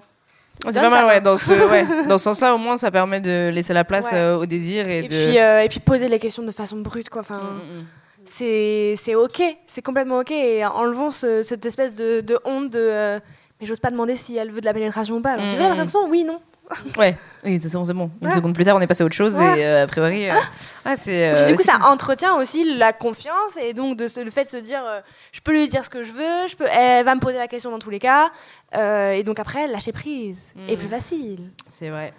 [0.65, 1.21] C'est pas mal, ouais.
[1.21, 2.07] Dans ce, ouais.
[2.07, 4.17] dans ce sens-là, au moins, ça permet de laisser la place Ouais.
[4.17, 5.07] euh, au désir et, et, de.
[5.07, 7.85] puis euh, et puis poser les questions de façon brute quoi enfin Mm, mm, mm.
[8.25, 13.19] c'est ok c'est complètement ok et enlevons ce- cette espèce de, de honte de euh,
[13.59, 15.57] mais j'ose pas demander si elle veut de la pénétration ou pas alors tu Mm,
[15.57, 15.71] veux la mm.
[15.73, 15.99] pénétration?
[16.09, 16.39] Oui non
[16.97, 18.11] Ouais, oui, de toute façon, c'est bon.
[18.21, 18.33] Une Ouais.
[18.35, 19.59] seconde plus tard, on est passé à autre chose Ouais.
[19.59, 20.29] et euh, a priori.
[20.29, 20.33] euh,
[20.85, 21.29] ouais, c'est.
[21.35, 24.43] Euh, du coup c'est ça entretient aussi la confiance et donc de ce- le fait
[24.45, 25.01] de se dire euh,
[25.31, 27.47] je peux lui dire ce que je veux je peux elle va me poser la
[27.47, 28.29] question dans tous les cas
[28.75, 30.69] euh, et donc après lâcher prise Mm.
[30.69, 32.13] est plus facile C'est vrai.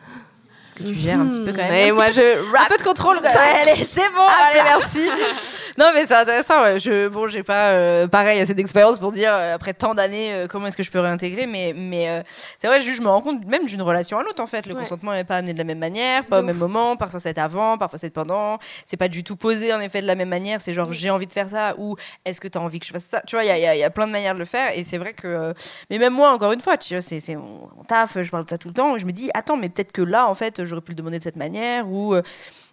[0.64, 2.66] Est-ce que tu gères un petit peu quand même et Un moi peu- je un
[2.68, 3.18] peu de contrôle.
[3.18, 4.26] allez, c'est bon.
[4.48, 5.08] allez, merci.
[5.78, 6.62] non, mais c'est intéressant.
[6.62, 6.78] ouais.
[6.80, 10.46] Je, bon, j'ai pas euh, pareil assez d'expérience pour dire euh, après tant d'années euh,
[10.46, 12.22] comment est-ce que je peux réintégrer, mais mais euh,
[12.58, 12.80] c'est vrai.
[12.80, 14.66] juste, Je me rends compte même d'une relation à l'autre en fait.
[14.66, 14.80] Le Ouais.
[14.82, 16.60] consentement n'est pas amené de la même manière, pas De au même ouf.
[16.62, 16.96] moment.
[16.96, 18.58] Parfois c'est avant, parfois c'est pendant.
[18.86, 20.60] C'est pas du tout posé en effet de la même manière.
[20.60, 22.92] C'est genre j'ai envie de faire ça ou est-ce que tu as envie que je
[22.92, 23.22] fasse ça?
[23.26, 24.38] Tu vois, il y a, il y a- il y a plein de manières de
[24.40, 25.26] le faire et c'est vrai que.
[25.26, 25.52] euh,
[25.90, 28.20] mais même moi, encore une fois, tu vois, c'est c'est mon, mon taf.
[28.20, 28.96] Je parle de ça tout le temps.
[28.96, 31.18] Et je me dis attends, mais peut-être que là en fait j'aurais pu le demander
[31.18, 32.22] de cette manière ou euh,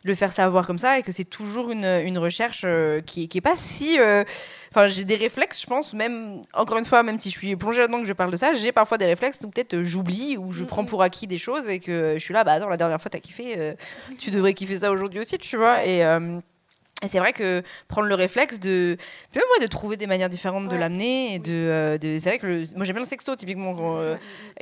[0.03, 3.37] le faire savoir comme ça et que c'est toujours une, une recherche euh, qui, qui
[3.39, 4.23] est pas si euh,
[4.71, 7.81] enfin j'ai des réflexes je pense même encore une fois même si je suis plongée
[7.81, 10.53] là-dedans que je parle de ça j'ai parfois des réflexes où peut-être euh, j'oublie ou
[10.53, 13.01] je prends pour acquis des choses et que je suis là bah attends la dernière
[13.01, 13.73] fois t'as kiffé euh,
[14.19, 15.85] tu devrais kiffer ça aujourd'hui aussi tu vois.
[15.85, 16.01] Et
[17.01, 18.97] et c'est vrai que prendre le réflexe de
[19.33, 22.39] même moi de trouver des manières différentes de l'amener et de, euh, de c'est vrai
[22.39, 24.17] que le- moi j'aime bien le sexto typiquement quand euh,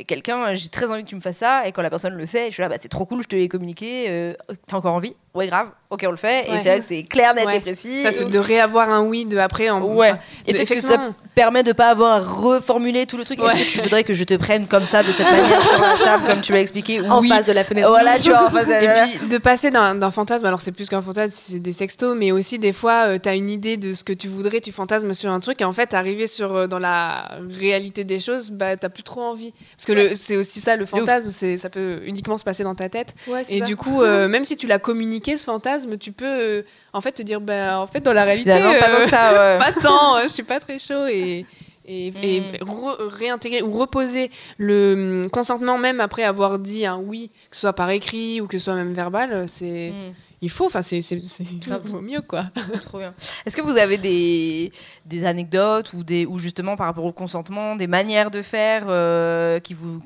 [0.07, 2.49] quelqu'un j'ai très envie que tu me fasses ça et quand la personne le fait
[2.49, 4.33] je suis là bah c'est trop cool je te l'ai communiqué euh,
[4.67, 5.15] t'as encore envie?
[5.37, 7.57] Ouais grave, ok on le fait, et c'est vrai que c'est clair, net Ouais.
[7.57, 8.03] et précis.
[8.03, 9.81] Ça, c'est de réavoir un oui de après en.
[9.95, 10.13] Ouais.
[10.45, 13.39] Et peut-être que ça permet de pas avoir à reformuler tout le truc.
[13.39, 16.03] Est-ce que tu voudrais que je te prenne comme ça, de cette manière, sur la
[16.03, 17.29] table, comme tu l'as expliqué En Oui.
[17.29, 17.89] face de la fenêtre.
[17.89, 20.71] Voilà, tu vois, en face de la- Et puis de passer d'un fantasme, alors c'est
[20.71, 23.93] plus qu'un fantasme c'est des sextos, mais aussi des fois tu as une idée de
[23.93, 26.67] ce que tu voudrais, tu fantasmes sur un truc, et en fait arriver sur, euh,
[26.67, 27.29] dans la
[27.59, 29.53] réalité des choses, bah t'as plus trop envie.
[29.77, 32.89] Parce que c'est aussi ça, le fantasme, c'est ça peut uniquement se passer dans ta
[32.89, 33.13] tête.
[33.49, 33.65] Et ça.
[33.65, 36.61] du coup, euh, même si tu l'as communiqué ce fantasme, tu peux euh,
[36.93, 39.31] en fait te dire, bah en fait dans la réalité, Finalement, pas tant que ça,
[39.57, 39.57] ouais.
[39.73, 41.45] pas tant, euh, je suis pas très chaud et.
[41.89, 42.65] Et, et Mm.
[42.69, 47.61] re- réintégrer ou reposer le hum, consentement même après avoir dit un oui, que ce
[47.61, 50.13] soit par écrit ou que ce soit même verbal, euh, c'est Mm.
[50.41, 52.47] il faut, enfin c'est c'est c'est- ça vaut mieux quoi.
[52.81, 53.13] Trop bien.
[53.45, 54.73] Est-ce que vous avez des,
[55.05, 59.61] des anecdotes ou, des, ou justement par rapport au consentement, des manières de faire euh,
[59.61, 60.01] qui vous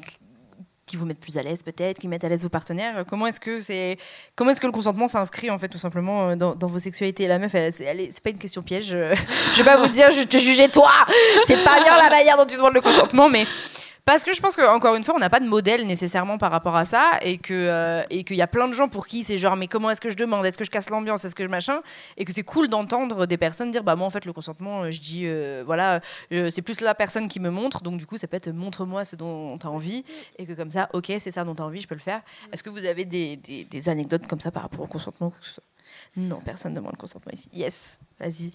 [0.85, 3.39] qui vous mettent plus à l'aise peut-être, qui mettent à l'aise vos partenaires Comment est-ce
[3.39, 3.97] que c'est
[4.35, 7.27] comment est-ce que le consentement s'inscrit en fait tout simplement euh, dans, dans vos sexualités?
[7.27, 8.91] La meuf, elle, c'est elle est- c'est pas une question piège.
[8.93, 9.15] euh,
[9.53, 10.91] je vais pas vous dire, je te jugeais toi.
[11.47, 13.45] C'est pas bien la manière dont tu demandes le consentement, mais
[14.03, 16.75] parce que je pense qu'encore une fois, on n'a pas de modèle nécessairement par rapport
[16.75, 19.37] à ça et que euh, et qu'il y a plein de gens pour qui c'est
[19.37, 20.45] genre mais comment est-ce que je demande?
[20.45, 21.23] Est-ce que je casse l'ambiance?
[21.23, 21.81] Est-ce que je machin?
[22.17, 24.91] Et que c'est cool d'entendre des personnes dire bah moi en fait le consentement, euh,
[24.91, 28.17] je dis euh, voilà, euh, c'est plus la personne qui me montre donc du coup
[28.17, 30.03] ça peut être montre-moi ce dont tu as envie
[30.37, 32.21] et que comme ça ok c'est ça dont tu as envie, je peux le faire.
[32.51, 35.31] Est-ce que vous avez des, des, des anecdotes comme ça par rapport au consentement
[36.17, 37.49] Non, personne ne demande le consentement ici.
[37.53, 38.51] Yes, vas-y.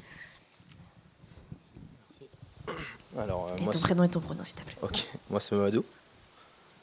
[3.19, 4.77] Alors, euh, Et moi, ton c'est- prénom et ton pronom s'il te plaît.
[4.83, 5.85] Ok, moi c'est Mamadou,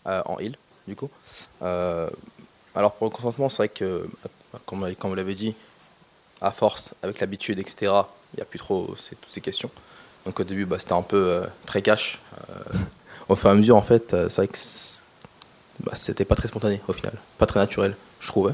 [0.07, 0.55] euh, en île,
[0.87, 1.09] du coup.
[1.61, 2.09] Euh,
[2.75, 4.07] alors pour le consentement, c'est vrai que,
[4.65, 5.55] comme, comme vous l'avez dit,
[6.41, 7.91] à force, avec l'habitude, etc.,
[8.33, 9.69] il n'y a plus trop toutes ces questions.
[10.25, 12.19] Donc au début, bah, c'était un peu euh, très cash.
[12.49, 12.77] Euh,
[13.29, 15.01] au fur et à mesure, en fait, euh, c'est vrai que c'est-
[15.81, 18.53] bah, c'était pas très spontané au final, pas très naturel, je trouvais.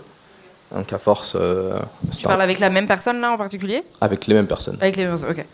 [0.71, 1.80] Donc à force, euh,
[2.15, 3.84] Tu parles un- avec la même personne là en particulier?
[4.01, 4.77] Avec les mêmes personnes.
[4.82, 5.45] Avec les mêmes ok.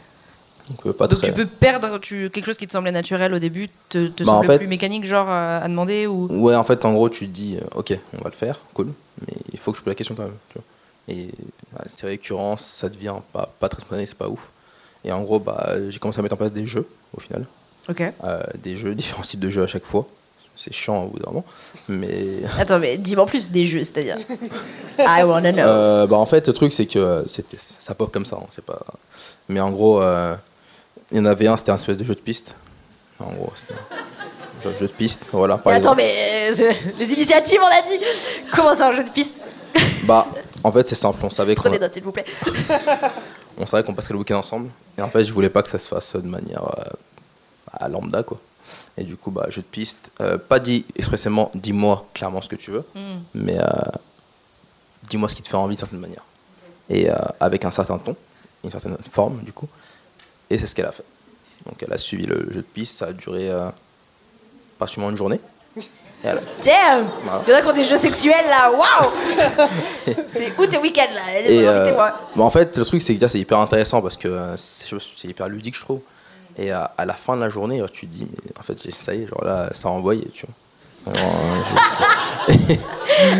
[0.69, 1.27] Donc, euh, pas Donc très...
[1.27, 4.31] tu peux perdre tu, quelque chose qui te semblait naturel au début, te, te Bah,
[4.31, 6.27] en semble fait- plus mécanique, genre euh, à demander ou.
[6.31, 8.87] Ouais, en fait, en gros, tu te dis, euh, ok, on va le faire, cool,
[9.21, 10.37] mais il faut que je pose la question quand même.
[10.49, 10.63] Tu vois.
[11.07, 14.49] Et ouais, c'est récurrent, ça devient pas, pas très spontané, c'est pas ouf.
[15.03, 17.45] Et en gros, bah, j'ai commencé à mettre en place des jeux, au final.
[17.87, 18.01] Ok.
[18.23, 20.07] Euh, des jeux, différents types de jeux à chaque fois.
[20.57, 21.45] C'est chiant au bout d'un moment.
[21.89, 22.39] Mais.
[22.57, 24.17] Attends, mais dis-moi plus des jeux, c'est-à-dire.
[24.97, 25.61] I wanna know.
[25.61, 28.37] Euh, bah, en fait, le truc, c'est que c'était, ça pop comme ça.
[28.41, 28.79] hein, c'est pas...
[29.49, 30.33] Mais en gros, euh,
[31.15, 32.57] il y en avait un, c'était un espèce de jeu de piste.
[33.19, 33.73] En gros, c'était
[34.67, 35.25] un jeu, de piste.
[35.31, 38.03] Voilà, par Mais attends, mais euh, les initiatives, on a dit
[38.53, 39.41] Comment c'est un jeu de piste?
[40.03, 40.27] Bah,
[40.61, 41.19] en fait, c'est simple.
[41.23, 42.25] On savait qu'on Prenez s'il vous plaît.
[43.57, 44.69] on savait qu'on passerait le week-end ensemble.
[44.97, 46.83] Et en fait, je voulais pas que ça se fasse de manière euh,
[47.71, 48.37] à lambda, quoi.
[48.97, 50.11] Et du coup, bah, jeu de piste.
[50.19, 53.15] euh, pas dit expressément, dis-moi clairement ce que tu veux, Mm.
[53.35, 53.57] mais
[55.07, 56.23] dis-moi ce qui te fait envie de certaine manière.
[56.89, 57.07] Et
[57.39, 58.17] avec un certain ton,
[58.65, 59.69] une certaine forme, du coup.
[60.49, 61.03] Et c'est ce qu'elle a fait.
[61.65, 62.97] Donc, elle a suivi le jeu de piste.
[62.99, 63.69] Ça a duré euh,
[64.77, 65.39] pratiquement une journée.
[65.77, 65.81] Et
[66.23, 67.41] elle- Damn Voilà.
[67.47, 69.11] Il y en a qui ont des jeux sexuels là, waouh
[70.33, 71.91] C'est où tes week-ends là Et euh,
[72.35, 75.49] bah, en fait, le truc, c'est que c'est hyper intéressant parce que euh, c'est hyper
[75.49, 76.01] ludique, je trouve.
[76.57, 78.77] Et à, à la fin de la journée, euh, tu te dis, mais en fait,
[78.91, 80.55] ça y est, genre là, ça a envoyé, tu vois.
[81.07, 81.35] Alors,
[82.49, 82.75] euh,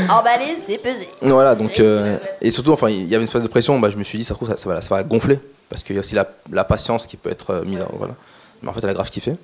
[0.09, 1.07] Emballé, c'est pesé.
[1.21, 3.97] voilà, donc, euh, et surtout, enfin, il y avait une espèce de pression, bah, je
[3.97, 5.39] me suis dit, ça, se trouve, ça, ça va, ça va gonfler
[5.69, 7.89] parce qu'il y a aussi la, la patience qui peut être euh, mise en.
[7.93, 8.13] Voilà.
[8.61, 9.35] Mais en fait, elle a grave kiffé.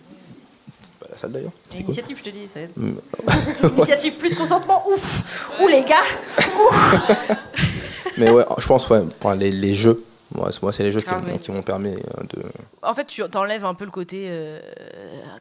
[0.83, 1.51] C'est pas la salle d'ailleurs.
[1.75, 2.71] Initiative, je te dis, ça aide.
[2.75, 2.93] Mm.
[3.77, 6.05] Initiative plus consentement, ouf Ouh les gars
[8.17, 10.03] Mais ouais, je pense, ouais, pour les, les jeux,
[10.35, 11.39] moi, c'est- moi, c'est les jeux qui, Ah m'ont- ouais.
[11.39, 12.43] qui m'ont permis euh, de.
[12.81, 14.59] En fait, tu t'enlèves un peu le côté, euh,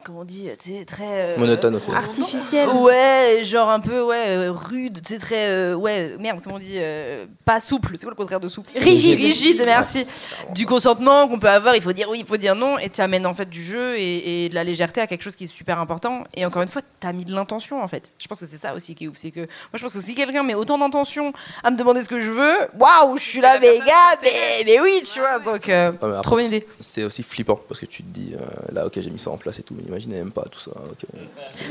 [0.03, 0.49] comment on dit,
[0.85, 1.33] très...
[1.33, 1.97] euh, Monotone, au final.
[2.03, 2.69] Artificiel.
[2.69, 6.75] Ouais, genre un peu, ouais, rude, tu sais, très, euh, ouais, merde, comment on dit,
[6.77, 8.69] euh, pas souple, c'est quoi le contraire de souple?
[8.75, 9.17] Rigide.
[9.19, 10.05] Rigide, merci.
[10.53, 13.01] Du consentement qu'on peut avoir, il faut dire oui, il faut dire non, et tu
[13.01, 15.47] amènes en fait du jeu et, et de la légèreté à quelque chose qui est
[15.51, 16.23] super important.
[16.35, 18.11] Et encore une fois, tu as mis de l'intention en fait.
[18.19, 20.01] Je pense que c'est ça aussi qui est ouf, c'est que moi je pense que
[20.01, 21.33] si quelqu'un met autant d'intention
[21.63, 24.79] à me demander ce que je veux, waouh, je suis là, mais gars, mais, mais
[24.81, 26.67] oui, tu vois, donc euh, mais après, trop bonne c'est- idée.
[26.79, 29.37] C'est aussi flippant parce que tu te dis, euh, là, ok, j'ai mis ça en
[29.37, 30.71] place et tout, mais imaginez même pas tout ça.
[30.71, 31.19] ok.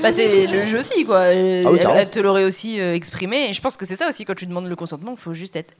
[0.03, 1.19] Bah, c'est le jeu aussi, quoi.
[1.19, 2.01] Euh, Ah oui, elle, carrément.
[2.01, 3.51] elle te l'aurait aussi euh, exprimé.
[3.51, 5.57] Et je pense que c'est ça aussi, quand tu demandes le consentement, il faut juste
[5.57, 5.75] être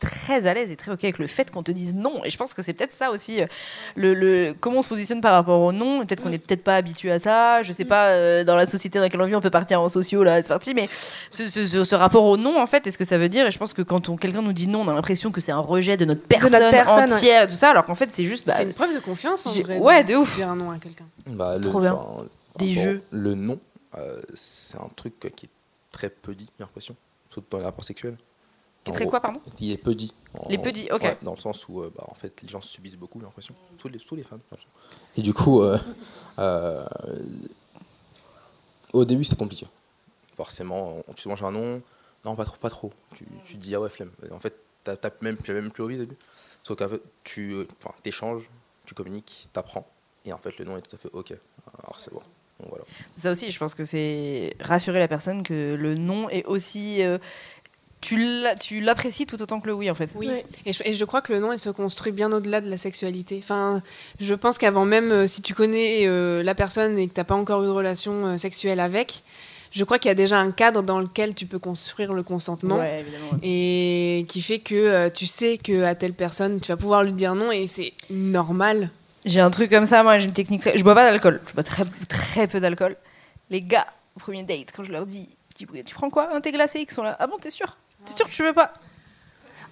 [0.00, 2.24] très à l'aise et très ok avec le fait qu'on te dise non.
[2.24, 3.46] Et je pense que c'est peut-être ça aussi, euh,
[3.94, 6.04] le, le- comment on se positionne par rapport au non.
[6.06, 7.62] Peut-être qu'on n'est peut-être pas habitué à ça.
[7.62, 9.88] Je sais pas, euh, dans la société dans laquelle on vit, on peut partir en
[9.88, 10.74] sociaux, là, c'est parti.
[10.74, 10.88] Mais
[11.30, 13.50] ce, ce- ce- ce rapport au non, en fait, est-ce que ça veut dire Et
[13.50, 15.58] je pense que quand on- quelqu'un nous dit non, on a l'impression que c'est un
[15.58, 17.16] rejet de notre personne, personne, ouais.
[17.16, 18.46] entière, tout ça, alors qu'en fait, c'est juste.
[18.46, 19.78] bah, c'est une preuve de confiance en vrai.
[19.78, 20.34] ouais, de ouf.
[20.34, 21.04] Dire un non à quelqu'un.
[21.26, 21.92] Bah, le, Trop bien.
[21.94, 22.24] enfin,
[22.58, 23.02] Des jeux.
[23.10, 23.58] Le non,
[23.98, 25.50] euh, c'est un truc qui est
[25.92, 26.94] très peu dit, j'ai l'impression,
[27.30, 28.16] surtout dans les rapports sexuels.
[28.84, 30.12] Qui est très gros, quoi, pardon Il est peu dit.
[30.48, 31.02] Les peu dit, ok.
[31.02, 33.54] ouais, dans le sens où, euh, bah, en fait, les gens subissent beaucoup, j'ai l'impression.
[33.78, 34.40] Tous les, tous les femmes.
[35.16, 35.76] Et du coup, euh,
[36.38, 36.84] euh,
[38.92, 39.66] au début, c'est compliqué.
[40.36, 41.82] Forcément, on- tu te manges un nom.
[42.24, 42.92] Non, pas trop, pas trop.
[43.14, 44.10] Tu, tu te dis, ah ouais, flemme.
[44.32, 44.54] En fait,
[44.84, 46.16] t'as, même, même plus envie au début.
[46.62, 48.48] Sauf qu'en fait, tu euh, enfin, échanges,
[48.84, 49.86] tu communiques, t'apprends.
[50.24, 51.32] Et en fait, le nom est tout à fait OK.
[51.82, 52.20] Alors, c'est bon.
[52.60, 52.84] Donc, voilà.
[53.16, 57.02] Ça aussi, je pense que c'est rassurer la personne que le non est aussi.
[57.02, 57.18] euh,
[58.00, 60.10] tu l'a- tu l'apprécies tout autant que le oui, en fait.
[60.16, 60.30] Oui,
[60.64, 62.78] et, je, et je crois que le nom, il se construit bien au-delà de la
[62.78, 63.40] sexualité.
[63.42, 63.82] Enfin,
[64.20, 67.24] je pense qu'avant même, euh, si tu connais euh, la personne et que tu n'as
[67.24, 69.22] pas encore eu de relation euh, sexuelle avec,
[69.72, 72.78] je crois qu'il y a déjà un cadre dans lequel tu peux construire le consentement.
[72.78, 73.38] Ouais, évidemment.
[73.42, 77.12] Et qui fait que euh, tu sais que à telle personne, tu vas pouvoir lui
[77.12, 78.90] dire non et c'est normal.
[79.26, 80.62] J'ai un truc comme ça, moi j'ai une technique.
[80.62, 82.96] très- Je bois pas d'alcool, je bois très, très peu d'alcool.
[83.50, 83.86] Les gars,
[84.16, 85.28] au premier date, quand je leur dis
[85.58, 87.16] tu, tu prends quoi Un thé glacé Ils sont là.
[87.20, 87.76] Ah bon, t'es sûr?
[88.04, 88.72] T'es sûr que tu veux pas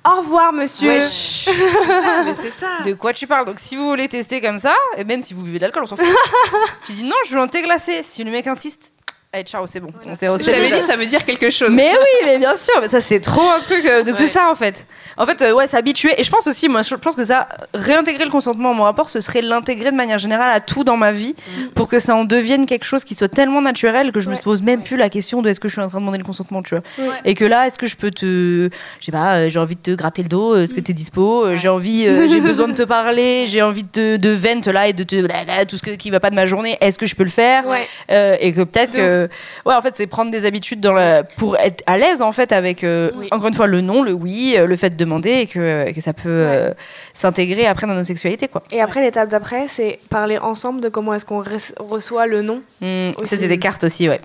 [0.04, 0.88] Au revoir, monsieur.
[1.00, 1.48] Wesh.
[2.24, 2.80] mais c'est ça.
[2.84, 3.46] De quoi tu parles?
[3.46, 5.86] Donc si vous voulez tester comme ça, et même si vous buvez de l'alcool, on
[5.86, 6.06] s'en fout.
[6.86, 8.02] tu dis non, je veux un thé glacé.
[8.02, 8.92] Si le mec insiste,
[9.32, 9.90] allez, ciao, c'est bon.
[10.06, 11.70] On s'est- on s'est déjà- dit, ça veut dire quelque chose.
[11.72, 13.84] Mais oui, mais bien sûr, mais ça c'est trop un truc.
[13.84, 14.26] euh, donc Ouais.
[14.26, 14.86] c'est ça en fait.
[15.16, 16.14] En fait, euh, ouais, s'habituer.
[16.18, 19.10] Et je pense aussi, moi, je pense que ça, réintégrer le consentement à mon rapport,
[19.10, 21.34] ce serait l'intégrer de manière générale à tout dans ma vie,
[21.74, 24.40] pour que ça en devienne quelque chose qui soit tellement naturel que je me Ouais.
[24.42, 26.24] pose même plus la question de est-ce que je suis en train de demander le
[26.24, 26.84] consentement, tu vois.
[27.04, 27.14] Ouais.
[27.24, 28.70] Et que là, est-ce que je peux te,
[29.00, 31.44] je sais pas, euh, j'ai envie de te gratter le dos, est-ce que t'es dispo,
[31.46, 34.86] euh, j'ai envie, euh, j'ai besoin de te parler, j'ai envie de de vent là
[34.88, 37.06] et de te, blablabla, tout ce que- qui va pas de ma journée, est-ce que
[37.06, 37.66] je peux le faire?
[37.66, 37.86] Ouais.
[38.12, 41.24] Euh, Et que peut-être De que, ouais, en fait, c'est prendre des habitudes dans la,
[41.24, 43.28] pour être à l'aise en fait avec, euh, Oui.
[43.32, 46.12] encore une fois, le non, le oui, euh, le fait de demander et que, ça
[46.12, 46.70] peut euh,
[47.12, 48.62] s'intégrer après dans notre sexualité, quoi.
[48.70, 52.38] Et après, l'étape d'après, c'est parler ensemble de comment est-ce qu'on re- reçoit le.
[52.42, 53.26] Hmm, Aussi.
[53.30, 54.20] C'était des cartes aussi, ouais.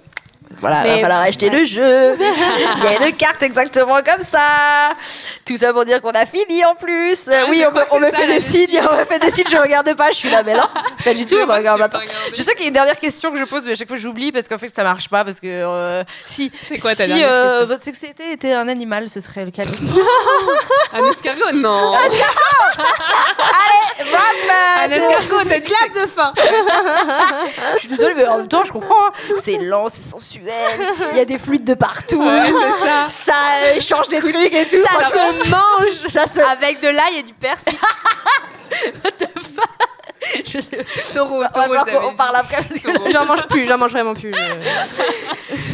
[0.59, 1.59] Voilà, il Mais- va falloir acheter ouais.
[1.59, 2.13] le jeu.
[2.77, 4.93] Il y a une carte exactement comme ça.
[5.45, 7.27] Tout ça pour dire qu'on a fini en plus.
[7.27, 8.79] Euh, oui, on, on me fait des signes.
[8.89, 10.11] On me fait des signes, je regarde pas.
[10.11, 10.63] Je suis là, mais non,
[11.03, 11.35] pas du tout.
[11.35, 11.99] Je regarde pas.
[12.35, 13.97] Je sais qu'il y a une dernière question que je pose, mais à chaque fois
[13.97, 15.23] j'oublie parce qu'en fait ça marche pas.
[15.25, 19.09] Parce que euh, si, C'est quoi ta si dernière euh, votre sexualité était un animal,
[19.09, 19.67] ce serait lequel?
[20.93, 21.93] Un escargot, non.
[21.93, 22.19] Allez,
[24.11, 25.71] rap Un escargot, t'as dit.
[25.95, 26.33] de fin.
[27.73, 29.07] Je suis désolée, mais en même temps, je comprends.
[29.07, 29.33] hein.
[29.43, 30.42] C'est lent, c'est sensuel.
[31.11, 32.21] Il y a des fluides de partout.
[32.23, 33.07] Ouais, c'est ça.
[33.09, 33.33] Ça
[33.63, 34.77] euh, échange des trucs et tout.
[34.99, 36.39] Ça se mange ça se.
[36.39, 37.73] avec de l'ail et du persil.
[40.45, 40.57] Je-
[41.13, 42.15] Taureau, On taureau, dit.
[42.17, 42.63] parle après.
[42.63, 44.33] parce que là, J'en mange plus, j'en mange vraiment plus.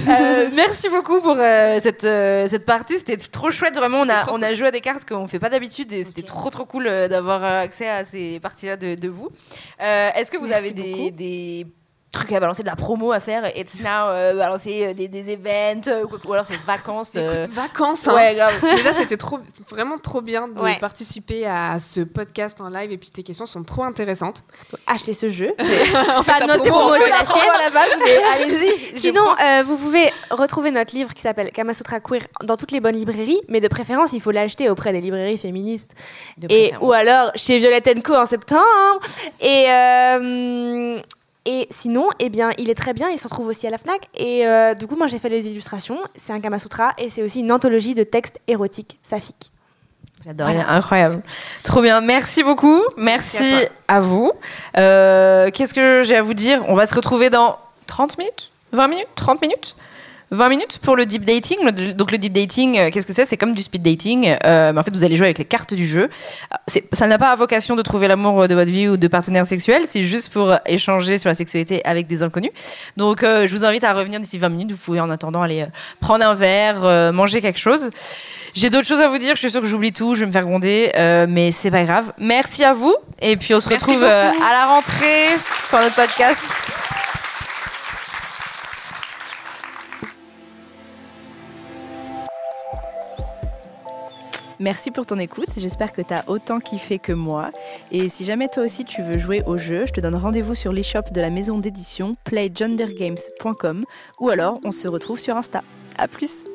[0.10, 2.98] Euh, merci beaucoup pour euh, cette, euh, cette partie.
[2.98, 3.76] C'était trop chouette.
[3.76, 6.24] Vraiment, on a, on a joué à des cartes qu'on fait pas d'habitude et c'était
[6.24, 9.30] trop trop cool euh, d'avoir euh, accès à ces parties-là de, de vous.
[9.82, 11.68] Euh, Est-ce que vous Merci avez des, des
[12.12, 15.32] trucs à balancer, de la promo à faire It's now, euh, balancer euh, des, des
[15.34, 17.12] events euh, ou, quoi- ou alors c'est vacances.
[17.16, 18.08] euh, Écoute, vacances.
[18.08, 18.16] hein.
[18.16, 18.54] Ouais, grave.
[18.76, 19.40] Déjà, c'était trop,
[19.70, 20.78] vraiment trop bien de Ouais.
[20.80, 24.44] participer à ce podcast en live et puis tes questions sont trop intéressantes.
[24.88, 25.54] Acheter ce jeu.
[26.18, 27.50] Enfin, notre promo, c'est la sienne.
[27.54, 29.00] à la base, mais allez-y.
[29.00, 29.46] Sinon, prends.
[29.46, 33.42] euh, vous pouvez retrouver notre livre qui s'appelle Kamasutra Queer dans toutes les bonnes librairies,
[33.48, 35.92] mais de préférence, il faut l'acheter auprès des librairies féministes.
[36.38, 39.00] De Et, ou alors chez Violette Co en septembre.
[39.40, 41.00] Et, euh,
[41.46, 44.08] et sinon, eh bien, il est très bien, il se retrouve aussi à la FNAC.
[44.16, 45.98] Et euh, du coup, moi, j'ai fait des illustrations.
[46.16, 49.52] C'est un Kamasutra et c'est aussi une anthologie de textes érotiques saphiques.
[50.26, 51.22] J'adore, il est incroyable.
[51.64, 52.82] Trop bien, merci beaucoup.
[52.98, 54.32] Merci, Merci à à, vous.
[54.78, 56.62] Euh, Qu'est-ce que j'ai à vous dire?
[56.68, 58.52] On va se retrouver dans 30 minutes?
[58.74, 59.08] 20 minutes?
[59.16, 59.76] 30 minutes?
[60.32, 61.58] 20 minutes pour le deep dating.
[61.96, 63.26] Donc le deep dating, euh, qu'est-ce que c'est?
[63.26, 65.74] C'est comme du speed dating, euh, mais en fait vous allez jouer avec les cartes
[65.74, 66.04] du jeu.
[66.04, 69.48] Euh, c'est- Ça n'a pas vocation de trouver l'amour de votre vie ou de partenaire
[69.48, 72.52] sexuel, c'est juste pour échanger sur la sexualité avec des inconnus.
[72.98, 74.72] Donc euh, je vous invite à revenir d'ici 20 minutes.
[74.72, 75.68] Vous pouvez en attendant aller euh,
[76.00, 77.90] prendre un verre, euh, manger quelque chose.
[78.56, 80.32] J'ai d'autres choses à vous dire, je suis sûre que j'oublie tout, je vais me
[80.32, 82.14] faire gronder, euh, mais c'est pas grave.
[82.18, 85.26] Merci à vous, et puis on se Merci retrouve euh, à la rentrée
[85.70, 86.42] pour notre podcast.
[94.60, 97.52] Merci pour ton écoute, j'espère que tu as autant kiffé que moi.
[97.94, 100.74] Et si jamais toi aussi tu veux jouer au jeu, je te donne rendez-vous sur
[100.74, 103.86] l'e-shop de la maison d'édition playgendergames.com
[104.20, 105.64] ou alors on se retrouve sur Insta.
[105.98, 106.46] A plus